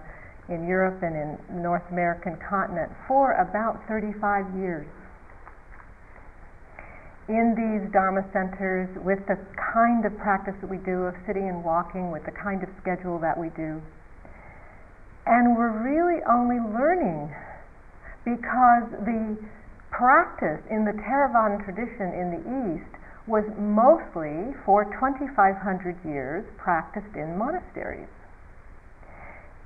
in 0.49 0.67
Europe 0.67 1.03
and 1.03 1.13
in 1.13 1.61
North 1.61 1.85
American 1.91 2.37
continent 2.41 2.91
for 3.07 3.33
about 3.37 3.77
35 3.87 4.49
years 4.57 4.87
in 7.29 7.53
these 7.59 7.91
Dharma 7.91 8.23
centers 8.31 8.87
with 9.03 9.19
the 9.27 9.35
kind 9.59 10.05
of 10.05 10.15
practice 10.17 10.55
that 10.61 10.69
we 10.69 10.77
do 10.77 11.11
of 11.11 11.15
sitting 11.27 11.47
and 11.47 11.63
walking, 11.63 12.09
with 12.09 12.23
the 12.25 12.31
kind 12.31 12.63
of 12.63 12.69
schedule 12.81 13.19
that 13.19 13.37
we 13.37 13.49
do. 13.49 13.81
And 15.27 15.57
we're 15.57 15.75
really 15.75 16.23
only 16.23 16.55
learning 16.55 17.35
because 18.23 18.87
the 19.03 19.35
practice 19.91 20.63
in 20.71 20.85
the 20.87 20.95
Theravadan 20.95 21.63
tradition 21.67 22.15
in 22.15 22.31
the 22.31 22.43
East 22.71 22.96
was 23.27 23.43
mostly 23.59 24.55
for 24.65 24.85
2,500 24.85 25.99
years 26.05 26.45
practiced 26.57 27.13
in 27.15 27.37
monasteries. 27.37 28.07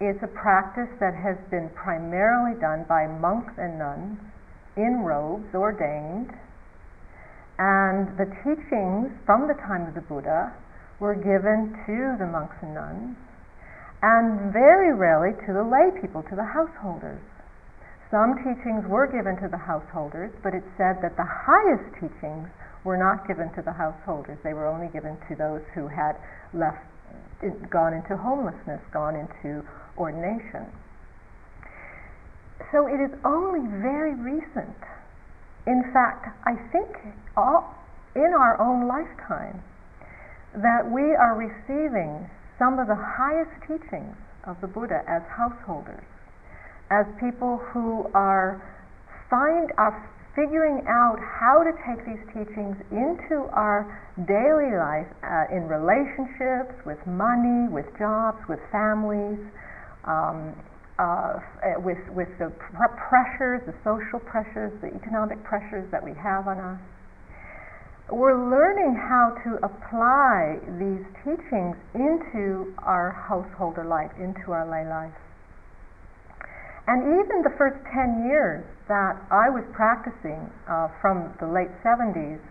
It's 0.02 0.22
a 0.24 0.28
practice 0.28 0.90
that 1.00 1.14
has 1.14 1.38
been 1.54 1.70
primarily 1.78 2.60
done 2.60 2.86
by 2.90 3.06
monks 3.06 3.54
and 3.58 3.78
nuns 3.78 4.18
in 4.76 5.06
robes, 5.06 5.54
ordained, 5.54 6.34
and 7.60 8.10
the 8.18 8.26
teachings 8.42 9.14
from 9.26 9.48
the 9.48 9.54
time 9.54 9.86
of 9.86 9.94
the 9.94 10.02
Buddha 10.02 10.52
were 11.00 11.14
given 11.14 11.78
to 11.86 12.18
the 12.18 12.26
monks 12.26 12.58
and 12.62 12.74
nuns, 12.74 13.16
and 14.02 14.52
very 14.52 14.94
rarely 14.94 15.38
to 15.46 15.54
the 15.54 15.62
lay 15.62 15.94
people, 16.02 16.24
to 16.24 16.36
the 16.36 16.50
householders. 16.58 17.22
Some 18.10 18.42
teachings 18.42 18.90
were 18.90 19.06
given 19.06 19.38
to 19.38 19.48
the 19.48 19.70
householders, 19.70 20.34
but 20.42 20.56
it 20.56 20.64
said 20.78 20.98
that 21.06 21.16
the 21.16 21.30
highest 21.30 21.86
teachings 22.02 22.50
were 22.84 22.98
not 22.98 23.28
given 23.28 23.52
to 23.54 23.62
the 23.62 23.74
householders. 23.74 24.38
They 24.44 24.54
were 24.54 24.68
only 24.68 24.88
given 24.88 25.18
to 25.30 25.36
those 25.36 25.62
who 25.74 25.88
had 25.88 26.16
left, 26.54 26.84
gone 27.70 27.94
into 27.94 28.18
homelessness, 28.18 28.82
gone 28.92 29.16
into 29.16 29.66
ordination. 29.98 30.66
So 32.72 32.88
it 32.88 33.02
is 33.02 33.12
only 33.26 33.68
very 33.82 34.16
recent 34.16 34.78
in 35.68 35.84
fact, 35.94 36.28
I 36.46 36.56
think 36.72 36.90
all, 37.38 37.76
in 38.16 38.34
our 38.34 38.60
own 38.60 38.88
lifetime 38.88 39.62
that 40.56 40.90
we 40.90 41.14
are 41.16 41.38
receiving 41.38 42.30
some 42.58 42.80
of 42.80 42.88
the 42.88 42.98
highest 42.98 43.52
teachings 43.68 44.16
of 44.46 44.60
the 44.60 44.68
Buddha 44.68 45.04
as 45.08 45.22
householders, 45.30 46.04
as 46.90 47.06
people 47.20 47.58
who 47.72 48.10
are 48.14 48.62
find 49.30 49.72
are 49.78 49.96
figuring 50.36 50.84
out 50.88 51.20
how 51.20 51.64
to 51.64 51.72
take 51.84 52.00
these 52.08 52.24
teachings 52.32 52.78
into 52.92 53.52
our 53.52 53.84
daily 54.28 54.72
life 54.76 55.10
uh, 55.24 55.52
in 55.52 55.68
relationships, 55.68 56.72
with 56.86 57.00
money, 57.06 57.68
with 57.68 57.86
jobs, 58.00 58.40
with 58.48 58.60
families, 58.72 59.40
um, 60.06 60.56
uh, 61.00 61.40
with, 61.84 62.00
with 62.16 62.30
the 62.40 62.50
pr- 62.60 62.96
pressures, 63.10 63.60
the 63.66 63.76
social 63.84 64.20
pressures, 64.20 64.72
the 64.82 64.94
economic 64.96 65.42
pressures 65.44 65.90
that 65.92 66.04
we 66.04 66.14
have 66.16 66.48
on 66.48 66.60
us. 66.60 66.80
We're 68.12 68.38
learning 68.38 68.96
how 68.96 69.36
to 69.44 69.56
apply 69.64 70.60
these 70.80 71.06
teachings 71.24 71.76
into 71.96 72.76
our 72.84 73.12
householder 73.12 73.86
life, 73.86 74.12
into 74.20 74.52
our 74.52 74.68
lay 74.68 74.88
life. 74.88 75.16
And 76.92 77.24
even 77.24 77.40
the 77.40 77.56
first 77.56 77.80
10 77.96 78.28
years 78.28 78.68
that 78.92 79.16
I 79.32 79.48
was 79.48 79.64
practicing 79.72 80.52
uh, 80.68 80.92
from 81.00 81.32
the 81.40 81.48
late 81.48 81.72
70s, 81.88 82.44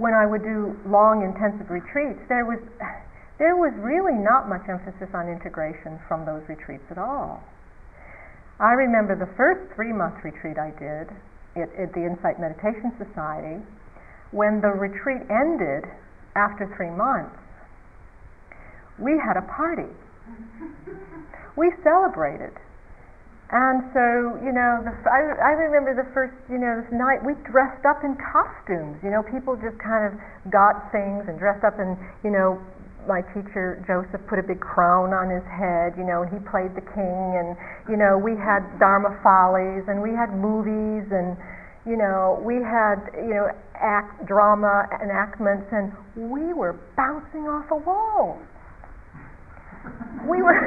when 0.00 0.16
I 0.16 0.24
would 0.24 0.40
do 0.40 0.72
long 0.88 1.20
intensive 1.20 1.68
retreats, 1.68 2.24
there 2.32 2.48
was, 2.48 2.56
there 3.36 3.60
was 3.60 3.76
really 3.76 4.16
not 4.16 4.48
much 4.48 4.64
emphasis 4.64 5.12
on 5.12 5.28
integration 5.28 6.00
from 6.08 6.24
those 6.24 6.40
retreats 6.48 6.88
at 6.88 6.96
all. 6.96 7.44
I 8.56 8.72
remember 8.72 9.12
the 9.12 9.28
first 9.36 9.68
three 9.76 9.92
month 9.92 10.24
retreat 10.24 10.56
I 10.56 10.72
did 10.80 11.12
at, 11.60 11.68
at 11.76 11.92
the 11.92 12.00
Insight 12.00 12.40
Meditation 12.40 12.96
Society, 12.96 13.60
when 14.32 14.64
the 14.64 14.72
retreat 14.72 15.20
ended 15.28 15.84
after 16.32 16.64
three 16.80 16.88
months, 16.88 17.36
we 18.96 19.20
had 19.20 19.36
a 19.36 19.44
party. 19.52 19.92
we 21.60 21.68
celebrated. 21.84 22.56
And 23.50 23.82
so, 23.90 24.38
you 24.46 24.54
know, 24.54 24.78
the, 24.86 24.94
I, 25.10 25.34
I 25.34 25.52
remember 25.58 25.90
the 25.90 26.06
first, 26.14 26.38
you 26.46 26.54
know, 26.54 26.78
this 26.78 26.90
night 26.94 27.18
we 27.18 27.34
dressed 27.50 27.82
up 27.82 28.06
in 28.06 28.14
costumes. 28.14 28.94
You 29.02 29.10
know, 29.10 29.26
people 29.26 29.58
just 29.58 29.74
kind 29.82 30.06
of 30.06 30.14
got 30.54 30.86
things 30.94 31.26
and 31.26 31.34
dressed 31.34 31.66
up 31.66 31.82
in, 31.82 31.98
you 32.22 32.30
know, 32.30 32.62
my 33.10 33.26
teacher 33.34 33.82
Joseph 33.90 34.22
put 34.30 34.38
a 34.38 34.46
big 34.46 34.60
crown 34.62 35.10
on 35.10 35.26
his 35.26 35.42
head, 35.50 35.98
you 35.98 36.06
know, 36.06 36.22
and 36.22 36.30
he 36.30 36.38
played 36.46 36.78
the 36.78 36.84
king, 36.94 37.26
and 37.34 37.56
you 37.88 37.96
know, 37.96 38.14
we 38.18 38.36
had 38.36 38.62
Dharma 38.78 39.18
follies, 39.24 39.88
and 39.88 39.98
we 39.98 40.12
had 40.12 40.30
movies, 40.30 41.08
and 41.10 41.34
you 41.88 41.96
know, 41.96 42.38
we 42.44 42.60
had 42.62 43.00
you 43.16 43.34
know, 43.34 43.48
act 43.74 44.26
drama 44.26 44.86
enactments, 45.02 45.66
and 45.72 45.90
we 46.14 46.52
were 46.52 46.78
bouncing 46.94 47.48
off 47.48 47.66
a 47.72 47.80
wall. 47.82 48.38
We 50.28 50.42
were. 50.42 50.60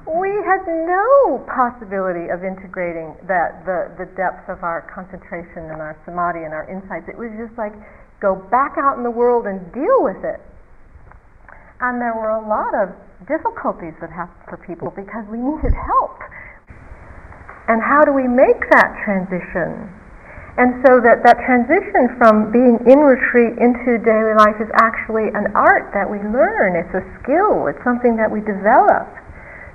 we 0.06 0.34
had 0.42 0.66
no 0.66 1.38
possibility 1.46 2.26
of 2.28 2.42
integrating 2.42 3.14
that 3.30 3.62
the 3.62 3.94
the 3.96 4.10
depth 4.18 4.50
of 4.50 4.66
our 4.66 4.82
concentration 4.90 5.70
and 5.70 5.78
our 5.78 5.94
samadhi 6.04 6.42
and 6.42 6.50
our 6.50 6.66
insights. 6.66 7.06
It 7.06 7.14
was 7.14 7.30
just 7.38 7.54
like 7.54 7.72
go 8.18 8.34
back 8.50 8.74
out 8.78 8.98
in 8.98 9.06
the 9.06 9.14
world 9.14 9.46
and 9.46 9.62
deal 9.70 10.02
with 10.02 10.20
it. 10.26 10.42
And 11.82 12.02
there 12.02 12.14
were 12.14 12.34
a 12.34 12.42
lot 12.42 12.74
of 12.74 12.94
difficulties 13.26 13.94
that 14.02 14.10
happened 14.10 14.46
for 14.46 14.58
people 14.58 14.90
because 14.94 15.26
we 15.30 15.38
needed 15.38 15.74
help. 15.74 16.18
And 17.70 17.78
how 17.82 18.02
do 18.02 18.10
we 18.10 18.26
make 18.26 18.58
that 18.74 18.90
transition? 19.06 19.90
And 20.58 20.84
so 20.84 21.00
that, 21.00 21.24
that 21.24 21.40
transition 21.48 22.12
from 22.20 22.52
being 22.52 22.76
in 22.84 23.00
retreat 23.00 23.56
into 23.56 23.96
daily 24.02 24.36
life 24.36 24.58
is 24.60 24.68
actually 24.76 25.32
an 25.32 25.48
art 25.56 25.90
that 25.96 26.04
we 26.04 26.20
learn. 26.20 26.76
It's 26.76 26.92
a 26.92 27.02
skill. 27.22 27.66
It's 27.72 27.80
something 27.82 28.20
that 28.20 28.28
we 28.28 28.44
develop 28.44 29.08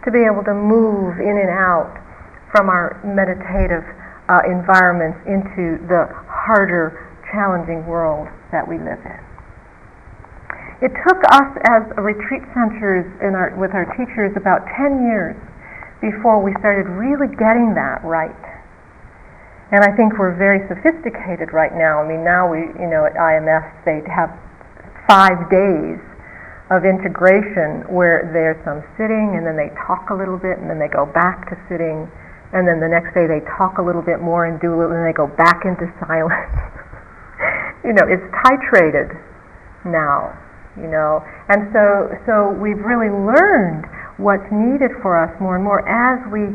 to 0.06 0.12
be 0.12 0.24
able 0.26 0.44
to 0.44 0.54
move 0.54 1.20
in 1.20 1.38
and 1.38 1.50
out 1.50 1.92
from 2.52 2.70
our 2.70 3.00
meditative 3.04 3.84
uh, 4.30 4.44
environments 4.46 5.20
into 5.26 5.80
the 5.88 6.08
harder, 6.28 6.96
challenging 7.32 7.86
world 7.88 8.28
that 8.52 8.68
we 8.68 8.78
live 8.78 9.00
in. 9.04 9.20
It 10.80 10.94
took 11.02 11.18
us 11.34 11.50
as 11.66 11.82
retreat 11.98 12.46
centers 12.54 13.08
our, 13.34 13.50
with 13.58 13.74
our 13.74 13.90
teachers 13.98 14.36
about 14.38 14.62
10 14.78 15.10
years 15.10 15.36
before 16.02 16.38
we 16.38 16.54
started 16.62 16.86
really 16.86 17.34
getting 17.34 17.74
that 17.74 18.06
right. 18.06 18.46
And 19.72 19.84
I 19.84 19.92
think 19.98 20.16
we're 20.16 20.38
very 20.38 20.64
sophisticated 20.70 21.52
right 21.52 21.74
now. 21.74 22.00
I 22.00 22.08
mean, 22.08 22.24
now 22.24 22.48
we, 22.48 22.72
you 22.80 22.88
know, 22.88 23.04
at 23.04 23.18
IMS 23.18 23.66
they 23.84 24.06
have 24.08 24.32
five 25.10 25.50
days 25.50 26.00
of 26.70 26.84
integration 26.84 27.88
where 27.88 28.28
there's 28.36 28.60
some 28.68 28.84
sitting 29.00 29.40
and 29.40 29.48
then 29.48 29.56
they 29.56 29.72
talk 29.88 30.12
a 30.12 30.16
little 30.16 30.36
bit 30.36 30.60
and 30.60 30.68
then 30.68 30.80
they 30.80 30.92
go 30.92 31.08
back 31.08 31.48
to 31.48 31.56
sitting 31.72 32.04
and 32.52 32.68
then 32.68 32.80
the 32.80 32.88
next 32.88 33.16
day 33.16 33.28
they 33.28 33.40
talk 33.56 33.80
a 33.80 33.84
little 33.84 34.04
bit 34.04 34.20
more 34.20 34.48
and 34.48 34.60
do 34.60 34.72
a 34.72 34.78
little 34.78 34.96
and 34.96 35.08
they 35.08 35.16
go 35.16 35.28
back 35.28 35.64
into 35.64 35.88
silence. 36.04 36.60
you 37.88 37.96
know, 37.96 38.04
it's 38.04 38.24
titrated 38.44 39.16
now, 39.88 40.36
you 40.76 40.88
know. 40.88 41.24
And 41.48 41.72
so, 41.72 42.12
so 42.28 42.52
we've 42.56 42.80
really 42.84 43.12
learned 43.12 43.88
what's 44.20 44.48
needed 44.52 44.92
for 45.00 45.16
us 45.16 45.32
more 45.40 45.56
and 45.56 45.64
more 45.64 45.88
as 45.88 46.20
we 46.32 46.52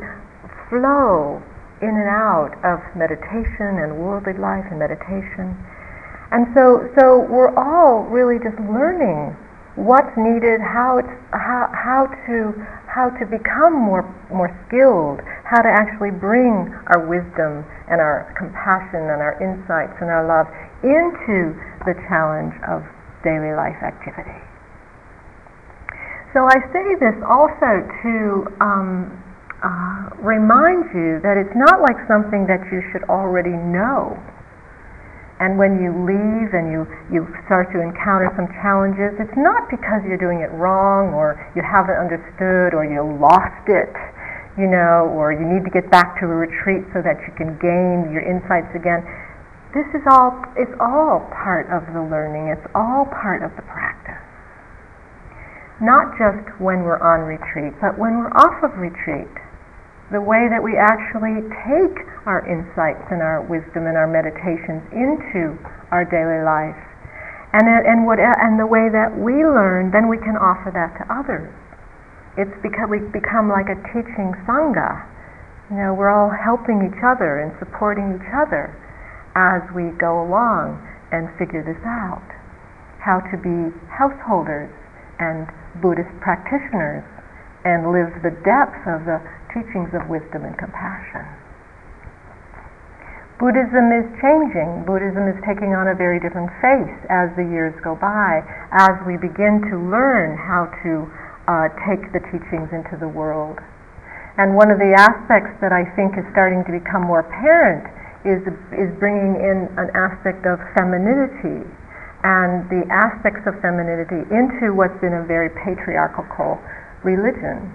flow 0.69 1.41
in 1.81 1.93
and 1.93 2.09
out 2.09 2.53
of 2.65 2.81
meditation 2.97 3.81
and 3.81 3.97
worldly 3.97 4.37
life 4.37 4.65
and 4.69 4.79
meditation. 4.79 5.57
And 6.33 6.49
so, 6.57 6.89
so 6.97 7.29
we're 7.29 7.53
all 7.57 8.05
really 8.09 8.41
just 8.41 8.57
learning 8.69 9.37
what's 9.77 10.13
needed, 10.17 10.61
how 10.61 10.99
it's 11.01 11.15
how 11.33 11.69
how 11.73 12.07
to 12.29 12.53
how 12.89 13.09
to 13.17 13.25
become 13.25 13.73
more 13.73 14.05
more 14.29 14.53
skilled, 14.69 15.25
how 15.49 15.63
to 15.65 15.69
actually 15.69 16.13
bring 16.13 16.69
our 16.93 17.09
wisdom 17.09 17.65
and 17.89 18.01
our 18.01 18.29
compassion 18.37 19.09
and 19.09 19.21
our 19.25 19.37
insights 19.41 19.97
and 20.01 20.13
our 20.13 20.25
love 20.29 20.49
into 20.85 21.57
the 21.89 21.97
challenge 22.09 22.53
of 22.69 22.85
daily 23.25 23.55
life 23.55 23.79
activity. 23.81 24.37
So 26.35 26.49
I 26.49 26.59
say 26.73 26.87
this 26.97 27.17
also 27.29 27.85
to 27.85 28.13
um, 28.61 29.13
uh, 29.63 30.11
remind 30.25 30.89
you 30.97 31.21
that 31.21 31.37
it's 31.37 31.55
not 31.55 31.81
like 31.85 31.97
something 32.09 32.49
that 32.49 32.65
you 32.73 32.81
should 32.91 33.05
already 33.09 33.53
know. 33.53 34.17
And 35.43 35.59
when 35.59 35.83
you 35.83 35.91
leave 36.07 36.55
and 36.55 36.71
you, 36.71 36.87
you 37.11 37.27
start 37.51 37.75
to 37.75 37.83
encounter 37.83 38.31
some 38.39 38.47
challenges, 38.63 39.19
it's 39.19 39.35
not 39.35 39.67
because 39.67 40.07
you're 40.07 40.21
doing 40.21 40.39
it 40.39 40.55
wrong 40.55 41.11
or 41.11 41.35
you 41.59 41.67
haven't 41.67 41.99
understood 41.99 42.79
or 42.79 42.87
you 42.87 43.03
lost 43.19 43.67
it, 43.67 43.91
you 44.55 44.71
know, 44.71 45.11
or 45.11 45.35
you 45.35 45.43
need 45.43 45.67
to 45.67 45.73
get 45.75 45.91
back 45.91 46.15
to 46.23 46.31
a 46.31 46.37
retreat 46.47 46.87
so 46.95 47.03
that 47.03 47.19
you 47.27 47.35
can 47.35 47.59
gain 47.59 48.15
your 48.15 48.23
insights 48.23 48.71
again. 48.71 49.03
This 49.75 49.91
is 49.99 50.07
all 50.07 50.31
it's 50.55 50.79
all 50.79 51.27
part 51.35 51.67
of 51.75 51.91
the 51.91 52.07
learning. 52.07 52.47
It's 52.55 52.69
all 52.79 53.11
part 53.11 53.43
of 53.43 53.51
the 53.59 53.67
practice. 53.67 54.23
Not 55.83 56.15
just 56.23 56.55
when 56.63 56.87
we're 56.87 57.03
on 57.03 57.27
retreat 57.27 57.75
but 57.83 57.99
when 57.99 58.23
we're 58.23 58.31
off 58.39 58.63
of 58.63 58.79
retreat. 58.79 59.35
The 60.15 60.23
way 60.23 60.47
that 60.47 60.63
we 60.63 60.79
actually 60.79 61.43
take 61.67 61.99
our 62.27 62.45
insights 62.47 63.03
and 63.11 63.21
our 63.21 63.43
wisdom 63.43 63.87
and 63.87 63.97
our 63.97 64.07
meditations 64.07 64.83
into 64.95 65.59
our 65.91 66.07
daily 66.07 66.43
life 66.43 66.79
and 67.53 67.67
uh, 67.69 67.91
and 67.91 68.07
what 68.07 68.19
uh, 68.19 68.33
and 68.41 68.59
the 68.59 68.67
way 68.67 68.89
that 68.89 69.13
we 69.13 69.43
learn 69.45 69.91
then 69.91 70.09
we 70.09 70.19
can 70.19 70.37
offer 70.39 70.71
that 70.73 70.95
to 70.99 71.05
others 71.13 71.51
it's 72.39 72.55
because 72.63 72.89
we've 72.89 73.13
become 73.13 73.51
like 73.51 73.69
a 73.69 73.79
teaching 73.93 74.33
sangha 74.49 75.05
you 75.71 75.77
know 75.77 75.93
we're 75.93 76.11
all 76.13 76.31
helping 76.31 76.85
each 76.85 77.03
other 77.05 77.41
and 77.41 77.53
supporting 77.59 78.17
each 78.17 78.31
other 78.33 78.73
as 79.35 79.65
we 79.73 79.89
go 79.97 80.21
along 80.21 80.77
and 81.13 81.29
figure 81.39 81.65
this 81.65 81.81
out. 81.85 82.25
How 83.01 83.21
to 83.21 83.37
be 83.37 83.73
householders 83.89 84.73
and 85.21 85.49
Buddhist 85.81 86.13
practitioners 86.21 87.05
and 87.65 87.93
live 87.93 88.11
the 88.25 88.35
depth 88.43 88.85
of 88.89 89.05
the 89.07 89.21
teachings 89.53 89.93
of 89.95 90.09
wisdom 90.09 90.45
and 90.45 90.57
compassion. 90.59 91.25
Buddhism 93.43 93.91
is 93.91 94.07
changing. 94.23 94.87
Buddhism 94.87 95.27
is 95.27 95.35
taking 95.43 95.75
on 95.75 95.91
a 95.91 95.99
very 95.99 96.23
different 96.23 96.47
face 96.63 96.95
as 97.11 97.27
the 97.35 97.43
years 97.43 97.75
go 97.83 97.99
by, 97.99 98.39
as 98.71 98.95
we 99.03 99.19
begin 99.19 99.59
to 99.67 99.83
learn 99.83 100.39
how 100.39 100.71
to 100.87 101.11
uh, 101.51 101.67
take 101.83 102.07
the 102.15 102.23
teachings 102.31 102.71
into 102.71 102.95
the 103.03 103.11
world. 103.11 103.59
And 104.39 104.55
one 104.55 104.71
of 104.71 104.79
the 104.79 104.95
aspects 104.95 105.59
that 105.59 105.75
I 105.75 105.83
think 105.99 106.15
is 106.15 106.23
starting 106.31 106.63
to 106.71 106.73
become 106.79 107.03
more 107.03 107.27
apparent 107.27 107.83
is, 108.23 108.47
is 108.79 108.95
bringing 109.03 109.35
in 109.35 109.67
an 109.75 109.91
aspect 109.91 110.47
of 110.47 110.63
femininity 110.79 111.67
and 112.23 112.63
the 112.71 112.87
aspects 112.95 113.43
of 113.51 113.59
femininity 113.59 114.23
into 114.31 114.71
what's 114.71 114.95
been 115.03 115.19
a 115.19 115.27
very 115.27 115.51
patriarchal 115.67 116.63
religion. 117.03 117.75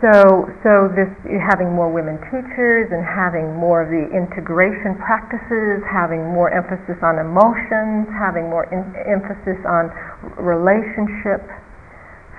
So, 0.00 0.48
so 0.64 0.88
this 0.96 1.08
having 1.36 1.76
more 1.76 1.92
women 1.92 2.16
teachers 2.32 2.88
and 2.88 3.04
having 3.04 3.52
more 3.60 3.84
of 3.84 3.92
the 3.92 4.08
integration 4.08 4.96
practices, 4.96 5.84
having 5.84 6.24
more 6.32 6.48
emphasis 6.48 6.96
on 7.04 7.20
emotions, 7.20 8.08
having 8.16 8.48
more 8.48 8.64
in, 8.72 8.80
emphasis 9.04 9.60
on 9.68 9.92
relationship, 10.40 11.44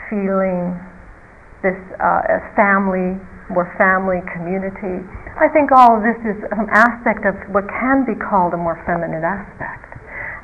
feeling, 0.10 0.74
this 1.62 1.78
uh, 2.02 2.42
family, 2.58 3.22
more 3.54 3.70
family, 3.78 4.26
community. 4.34 5.06
I 5.38 5.46
think 5.54 5.70
all 5.70 5.94
of 5.94 6.02
this 6.02 6.18
is 6.26 6.42
an 6.58 6.66
aspect 6.74 7.22
of 7.30 7.38
what 7.54 7.70
can 7.70 8.02
be 8.02 8.18
called 8.18 8.58
a 8.58 8.60
more 8.62 8.82
feminine 8.90 9.22
aspect. 9.22 9.94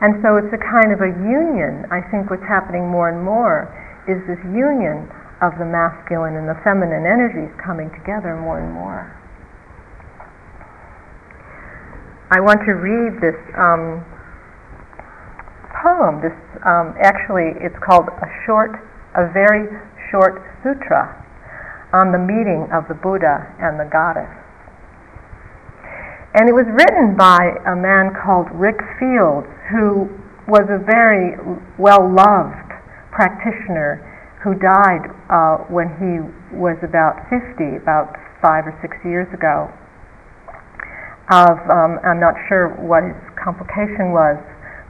And 0.05 0.21
so 0.21 0.37
it's 0.37 0.53
a 0.53 0.61
kind 0.61 0.93
of 0.93 1.01
a 1.01 1.09
union. 1.09 1.89
I 1.89 2.05
think 2.13 2.29
what's 2.29 2.45
happening 2.45 2.85
more 2.85 3.09
and 3.09 3.17
more 3.25 3.65
is 4.05 4.21
this 4.29 4.41
union 4.53 5.09
of 5.43 5.59
the 5.59 5.67
masculine 5.67 6.39
and 6.39 6.47
the 6.47 6.55
feminine 6.63 7.03
energies 7.03 7.51
coming 7.59 7.91
together 7.91 8.39
more 8.39 8.63
and 8.63 8.71
more. 8.71 9.11
I 12.31 12.39
want 12.39 12.63
to 12.63 12.73
read 12.79 13.19
this 13.19 13.37
um, 13.59 13.99
poem. 15.83 16.23
This 16.23 16.33
um, 16.63 16.95
actually, 17.03 17.59
it's 17.59 17.75
called 17.83 18.07
a 18.07 18.29
short, 18.47 18.71
a 19.19 19.27
very 19.35 19.67
short 20.09 20.39
sutra. 20.63 21.11
on 21.93 22.11
the 22.11 22.17
meeting 22.17 22.65
of 22.73 22.89
the 22.89 22.97
Buddha 22.97 23.45
and 23.61 23.77
the 23.77 23.85
goddess. 23.85 24.29
And 26.33 26.49
it 26.49 26.53
was 26.57 26.65
written 26.73 27.13
by 27.13 27.53
a 27.69 27.77
man 27.77 28.17
called 28.17 28.49
Rick 28.49 28.81
Fields, 28.97 29.45
who 29.69 30.09
was 30.49 30.65
a 30.73 30.81
very 30.81 31.37
well 31.77 32.01
loved 32.01 32.73
practitioner 33.13 34.01
who 34.43 34.51
died 34.59 35.07
uh, 35.31 35.63
when 35.71 35.87
he 35.95 36.19
was 36.51 36.75
about 36.83 37.15
50, 37.31 37.79
about 37.79 38.11
five 38.43 38.67
or 38.67 38.75
six 38.83 38.91
years 39.07 39.31
ago. 39.31 39.71
Of, 41.31 41.55
um, 41.71 42.03
I'm 42.03 42.19
not 42.19 42.35
sure 42.51 42.75
what 42.83 43.07
his 43.07 43.15
complication 43.39 44.11
was, 44.11 44.35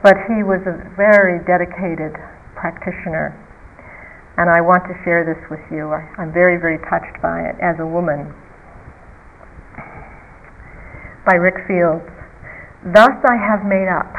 but 0.01 0.17
he 0.25 0.41
was 0.41 0.57
a 0.65 0.81
very 0.97 1.37
dedicated 1.45 2.17
practitioner. 2.57 3.37
And 4.41 4.49
I 4.49 4.57
want 4.65 4.89
to 4.89 4.97
share 5.05 5.21
this 5.21 5.37
with 5.53 5.61
you. 5.69 5.93
I, 5.93 6.01
I'm 6.17 6.33
very, 6.33 6.57
very 6.57 6.81
touched 6.89 7.21
by 7.21 7.45
it 7.45 7.55
as 7.61 7.77
a 7.77 7.85
woman 7.85 8.33
by 11.29 11.37
Rick 11.37 11.61
Fields. 11.69 12.03
Thus 12.89 13.13
I 13.21 13.37
have 13.37 13.61
made 13.69 13.87
up. 13.87 14.09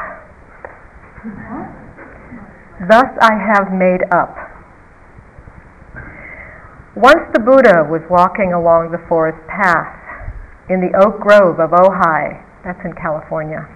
Thus 2.87 3.11
I 3.19 3.35
have 3.35 3.75
made 3.75 4.07
up. 4.15 4.54
Once 6.95 7.27
the 7.35 7.43
Buddha 7.43 7.83
was 7.91 7.99
walking 8.07 8.55
along 8.55 8.87
the 8.87 9.05
forest 9.11 9.35
path 9.51 9.99
in 10.71 10.79
the 10.79 10.95
oak 10.95 11.19
grove 11.19 11.59
of 11.59 11.75
Ojai, 11.75 12.39
that's 12.63 12.79
in 12.87 12.95
California, 12.95 13.67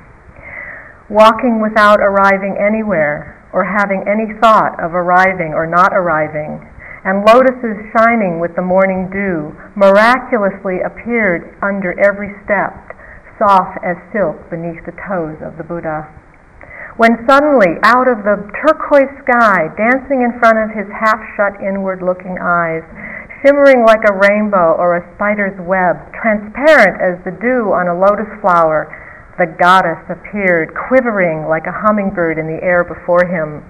walking 1.11 1.59
without 1.59 1.99
arriving 1.99 2.55
anywhere 2.55 3.35
or 3.51 3.67
having 3.67 4.07
any 4.07 4.31
thought 4.39 4.79
of 4.79 4.95
arriving 4.95 5.51
or 5.51 5.67
not 5.67 5.91
arriving, 5.91 6.63
and 7.03 7.27
lotuses 7.27 7.75
shining 7.91 8.39
with 8.39 8.55
the 8.55 8.63
morning 8.63 9.11
dew 9.11 9.51
miraculously 9.75 10.79
appeared 10.79 11.59
under 11.59 11.91
every 11.99 12.31
step 12.47 12.71
soft 13.35 13.75
as 13.83 13.99
silk 14.15 14.47
beneath 14.47 14.79
the 14.87 14.95
toes 14.95 15.35
of 15.43 15.59
the 15.59 15.67
Buddha. 15.67 16.07
When 16.95 17.15
suddenly, 17.27 17.79
out 17.83 18.11
of 18.11 18.27
the 18.27 18.43
turquoise 18.59 19.11
sky, 19.23 19.71
dancing 19.79 20.19
in 20.19 20.35
front 20.39 20.59
of 20.59 20.75
his 20.75 20.87
half 20.91 21.19
shut 21.35 21.55
inward 21.63 22.03
looking 22.03 22.35
eyes, 22.35 22.83
shimmering 23.41 23.85
like 23.85 24.03
a 24.07 24.13
rainbow 24.13 24.75
or 24.75 24.97
a 24.97 25.15
spider's 25.15 25.55
web, 25.63 25.95
transparent 26.13 26.99
as 26.99 27.15
the 27.23 27.31
dew 27.39 27.71
on 27.71 27.87
a 27.87 27.95
lotus 27.95 28.29
flower, 28.41 28.87
the 29.39 29.47
goddess 29.47 30.03
appeared, 30.11 30.75
quivering 30.75 31.47
like 31.47 31.65
a 31.65 31.71
hummingbird 31.71 32.37
in 32.37 32.47
the 32.47 32.61
air 32.63 32.83
before 32.83 33.23
him. 33.23 33.63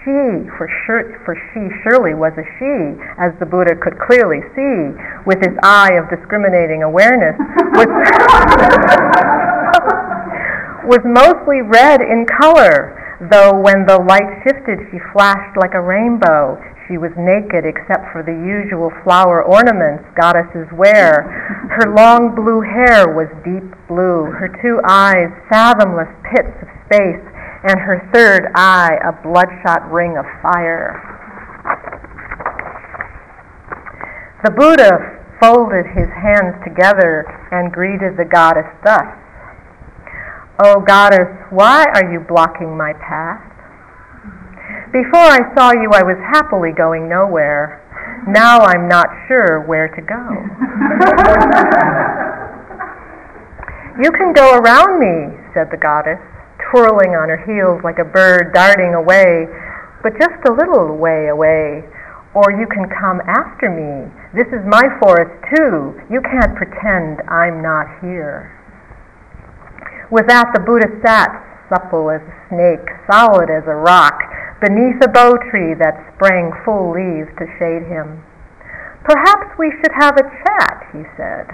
She, 0.00 0.48
for 0.56 0.64
sure, 0.86 1.20
for 1.28 1.36
she 1.52 1.68
surely 1.84 2.14
was 2.16 2.32
a 2.40 2.44
she, 2.56 2.96
as 3.20 3.36
the 3.38 3.44
Buddha 3.44 3.76
could 3.76 4.00
clearly 4.00 4.40
see 4.56 4.96
with 5.28 5.44
his 5.44 5.52
eye 5.62 5.92
of 6.00 6.08
discriminating 6.08 6.82
awareness, 6.82 7.36
was, 7.76 7.84
was 10.88 11.04
mostly 11.04 11.60
red 11.60 12.00
in 12.00 12.24
color, 12.24 12.96
though 13.28 13.52
when 13.52 13.84
the 13.84 14.00
light 14.00 14.40
shifted 14.40 14.80
she 14.88 14.98
flashed 15.12 15.56
like 15.60 15.74
a 15.74 15.80
rainbow. 15.80 16.56
She 16.88 16.96
was 16.96 17.12
naked 17.20 17.68
except 17.68 18.08
for 18.10 18.24
the 18.24 18.32
usual 18.32 18.90
flower 19.04 19.44
ornaments 19.44 20.08
goddesses 20.16 20.66
wear. 20.72 21.28
Her 21.68 21.92
long 21.94 22.34
blue 22.34 22.64
hair 22.64 23.12
was 23.12 23.28
deep 23.44 23.68
blue, 23.86 24.24
her 24.24 24.48
two 24.64 24.80
eyes 24.88 25.28
fathomless 25.52 26.08
pits 26.32 26.56
of 26.64 26.68
space 26.88 27.22
and 27.62 27.78
her 27.78 28.08
third 28.12 28.50
eye 28.54 28.96
a 29.04 29.12
bloodshot 29.22 29.84
ring 29.92 30.16
of 30.16 30.24
fire. 30.40 30.96
The 34.42 34.50
Buddha 34.50 35.20
folded 35.38 35.84
his 35.92 36.08
hands 36.08 36.56
together 36.64 37.28
and 37.52 37.70
greeted 37.70 38.16
the 38.16 38.24
goddess 38.24 38.68
thus 38.82 39.04
oh, 40.64 40.80
goddess, 40.80 41.28
why 41.50 41.84
are 41.94 42.10
you 42.12 42.18
blocking 42.20 42.76
my 42.76 42.92
path? 42.94 43.46
Before 44.92 45.20
I 45.20 45.54
saw 45.54 45.70
you, 45.72 45.92
I 45.92 46.02
was 46.02 46.16
happily 46.18 46.72
going 46.72 47.08
nowhere. 47.08 47.80
Now 48.26 48.60
I'm 48.60 48.88
not 48.88 49.08
sure 49.28 49.60
where 49.66 49.88
to 49.88 50.02
go. 50.02 50.20
you 54.02 54.10
can 54.12 54.32
go 54.32 54.58
around 54.58 54.98
me, 55.00 55.36
said 55.54 55.70
the 55.70 55.76
goddess 55.76 56.18
twirling 56.70 57.18
on 57.18 57.28
her 57.28 57.42
heels 57.48 57.82
like 57.82 57.98
a 57.98 58.04
bird 58.04 58.52
darting 58.54 58.94
away, 58.94 59.48
but 60.02 60.14
just 60.18 60.38
a 60.46 60.52
little 60.52 60.96
way 60.96 61.28
away. 61.28 61.82
Or 62.32 62.54
you 62.54 62.66
can 62.70 62.86
come 62.86 63.18
after 63.26 63.66
me. 63.66 64.06
This 64.30 64.46
is 64.54 64.62
my 64.62 64.86
forest 65.02 65.34
too. 65.50 65.98
You 66.06 66.22
can't 66.22 66.54
pretend 66.54 67.18
I'm 67.26 67.60
not 67.60 67.90
here. 68.00 68.54
With 70.10 70.26
that, 70.26 70.50
the 70.50 70.60
Buddha 70.60 70.90
sat, 71.06 71.30
supple 71.70 72.10
as 72.10 72.20
a 72.20 72.36
snake, 72.50 72.82
solid 73.06 73.46
as 73.46 73.62
a 73.70 73.78
rock, 73.78 74.18
beneath 74.58 74.98
a 75.00 75.08
bo 75.08 75.38
tree 75.50 75.72
that 75.78 76.02
sprang 76.14 76.50
full 76.66 76.90
leaves 76.90 77.30
to 77.38 77.46
shade 77.62 77.86
him. 77.86 78.18
Perhaps 79.06 79.54
we 79.56 79.70
should 79.78 79.94
have 79.94 80.18
a 80.18 80.26
chat, 80.26 80.76
he 80.92 81.06
said. 81.16 81.46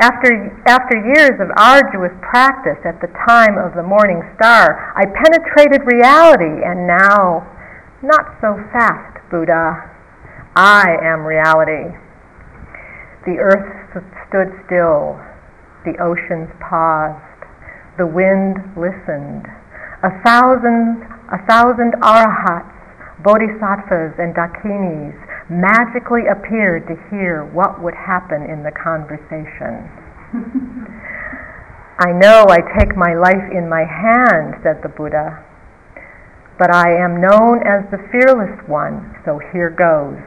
After, 0.00 0.32
after 0.66 0.96
years 0.96 1.36
of 1.44 1.52
arduous 1.60 2.14
practice 2.22 2.80
at 2.88 3.00
the 3.04 3.12
time 3.28 3.58
of 3.58 3.74
the 3.74 3.82
morning 3.82 4.22
star, 4.36 4.94
I 4.96 5.04
penetrated 5.04 5.84
reality, 5.84 6.64
and 6.64 6.86
now, 6.86 7.44
not 8.02 8.32
so 8.40 8.56
fast, 8.72 9.20
Buddha. 9.30 9.92
I 10.56 10.96
am 11.02 11.26
reality. 11.26 11.92
The 13.26 13.38
earth 13.38 13.68
stood 14.26 14.56
still, 14.64 15.20
the 15.84 16.00
oceans 16.00 16.48
paused, 16.62 17.27
the 17.98 18.06
wind 18.06 18.56
listened. 18.78 19.44
A 20.06 20.14
thousand, 20.22 21.02
a 21.34 21.42
thousand 21.50 21.98
arahats, 21.98 22.70
bodhisattvas, 23.26 24.14
and 24.22 24.30
dakinis 24.32 25.18
magically 25.50 26.30
appeared 26.30 26.86
to 26.86 26.94
hear 27.10 27.44
what 27.50 27.82
would 27.82 27.94
happen 27.94 28.46
in 28.46 28.62
the 28.62 28.70
conversation. 28.70 29.90
I 31.98 32.14
know 32.14 32.46
I 32.46 32.62
take 32.78 32.94
my 32.94 33.18
life 33.18 33.50
in 33.50 33.68
my 33.68 33.82
hand, 33.82 34.54
said 34.62 34.78
the 34.86 34.88
Buddha, 34.88 35.42
but 36.56 36.70
I 36.70 36.94
am 36.94 37.20
known 37.20 37.66
as 37.66 37.82
the 37.90 37.98
fearless 38.14 38.54
one, 38.68 39.18
so 39.24 39.40
here 39.50 39.70
goes. 39.70 40.22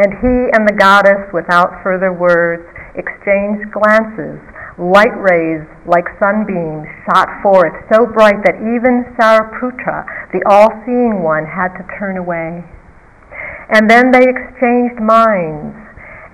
And 0.00 0.16
he 0.24 0.48
and 0.56 0.66
the 0.66 0.72
goddess, 0.72 1.28
without 1.32 1.82
further 1.84 2.12
words, 2.12 2.64
exchanged 2.96 3.70
glances. 3.70 4.40
Light 4.76 5.14
rays, 5.14 5.62
like 5.86 6.04
sunbeams, 6.18 6.90
shot 7.06 7.30
forth 7.42 7.72
so 7.92 8.06
bright 8.06 8.42
that 8.42 8.58
even 8.58 9.06
Sariputra, 9.14 10.02
the 10.34 10.42
all 10.50 10.66
seeing 10.84 11.22
one, 11.22 11.46
had 11.46 11.78
to 11.78 11.86
turn 11.96 12.18
away. 12.18 12.64
And 13.70 13.88
then 13.88 14.10
they 14.10 14.26
exchanged 14.26 14.98
minds, 14.98 15.78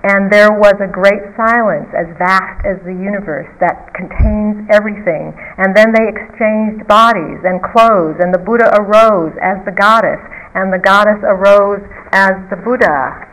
and 0.03 0.32
there 0.32 0.57
was 0.57 0.74
a 0.80 0.88
great 0.88 1.20
silence 1.36 1.93
as 1.93 2.09
vast 2.16 2.64
as 2.64 2.80
the 2.88 2.97
universe 2.97 3.49
that 3.61 3.93
contains 3.93 4.64
everything. 4.72 5.36
And 5.61 5.76
then 5.76 5.93
they 5.93 6.09
exchanged 6.09 6.88
bodies 6.88 7.45
and 7.45 7.61
clothes, 7.61 8.16
and 8.24 8.32
the 8.32 8.41
Buddha 8.41 8.72
arose 8.80 9.36
as 9.45 9.61
the 9.68 9.76
goddess, 9.76 10.20
and 10.57 10.72
the 10.72 10.80
goddess 10.80 11.20
arose 11.22 11.84
as 12.16 12.41
the 12.49 12.57
Buddha. 12.57 13.30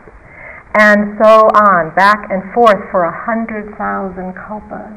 And 0.78 1.18
so 1.18 1.50
on, 1.58 1.90
back 1.98 2.30
and 2.30 2.54
forth 2.54 2.78
for 2.94 3.02
a 3.02 3.24
hundred 3.26 3.74
thousand 3.74 4.30
kalpas. 4.38 4.94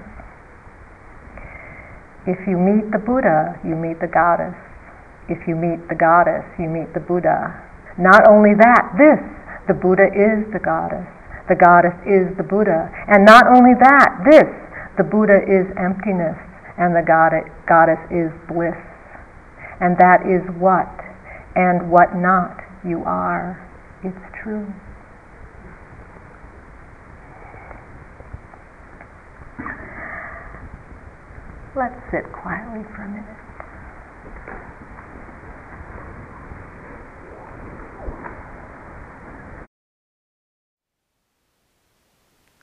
If 2.29 2.38
you 2.45 2.53
meet 2.53 2.93
the 2.93 3.01
Buddha, 3.01 3.57
you 3.65 3.73
meet 3.73 3.97
the 3.97 4.05
goddess. 4.05 4.53
If 5.25 5.47
you 5.47 5.55
meet 5.55 5.82
the 5.89 5.97
goddess, 5.97 6.45
you 6.61 6.69
meet 6.69 6.93
the 6.93 6.99
Buddha. 7.01 7.49
Not 7.97 8.29
only 8.29 8.53
that, 8.61 8.93
this, 8.93 9.17
the 9.65 9.73
Buddha 9.73 10.05
is 10.13 10.45
the 10.53 10.61
goddess. 10.61 11.09
The 11.49 11.57
goddess 11.57 11.97
is 12.05 12.29
the 12.38 12.45
Buddha. 12.45 12.93
And 13.09 13.25
not 13.25 13.49
only 13.49 13.73
that, 13.82 14.21
this, 14.21 14.45
the 15.01 15.03
Buddha 15.03 15.41
is 15.49 15.65
emptiness 15.82 16.38
and 16.77 16.93
the 16.93 17.01
goddess 17.01 18.01
is 18.13 18.29
bliss. 18.45 18.77
And 19.82 19.97
that 19.97 20.29
is 20.29 20.45
what 20.61 20.93
and 21.57 21.89
what 21.89 22.13
not 22.13 22.61
you 22.86 23.01
are. 23.01 23.57
It's 24.05 24.29
true. 24.43 24.69
Let's 31.74 31.95
sit 32.11 32.32
quietly 32.34 32.84
for 32.93 33.03
a 33.03 33.09
minute. 33.09 33.38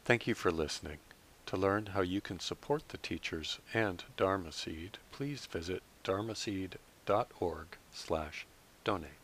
Thank 0.04 0.26
you 0.26 0.34
for 0.34 0.50
listening. 0.50 0.98
To 1.46 1.56
learn 1.56 1.86
how 1.86 2.02
you 2.02 2.20
can 2.20 2.40
support 2.40 2.88
the 2.88 2.98
teachers 2.98 3.58
and 3.72 4.04
Dharma 4.16 4.52
Seed, 4.52 4.98
please 5.12 5.46
visit 5.46 5.82
dharmaseed.org 6.04 7.66
slash 7.92 8.46
donate. 8.84 9.17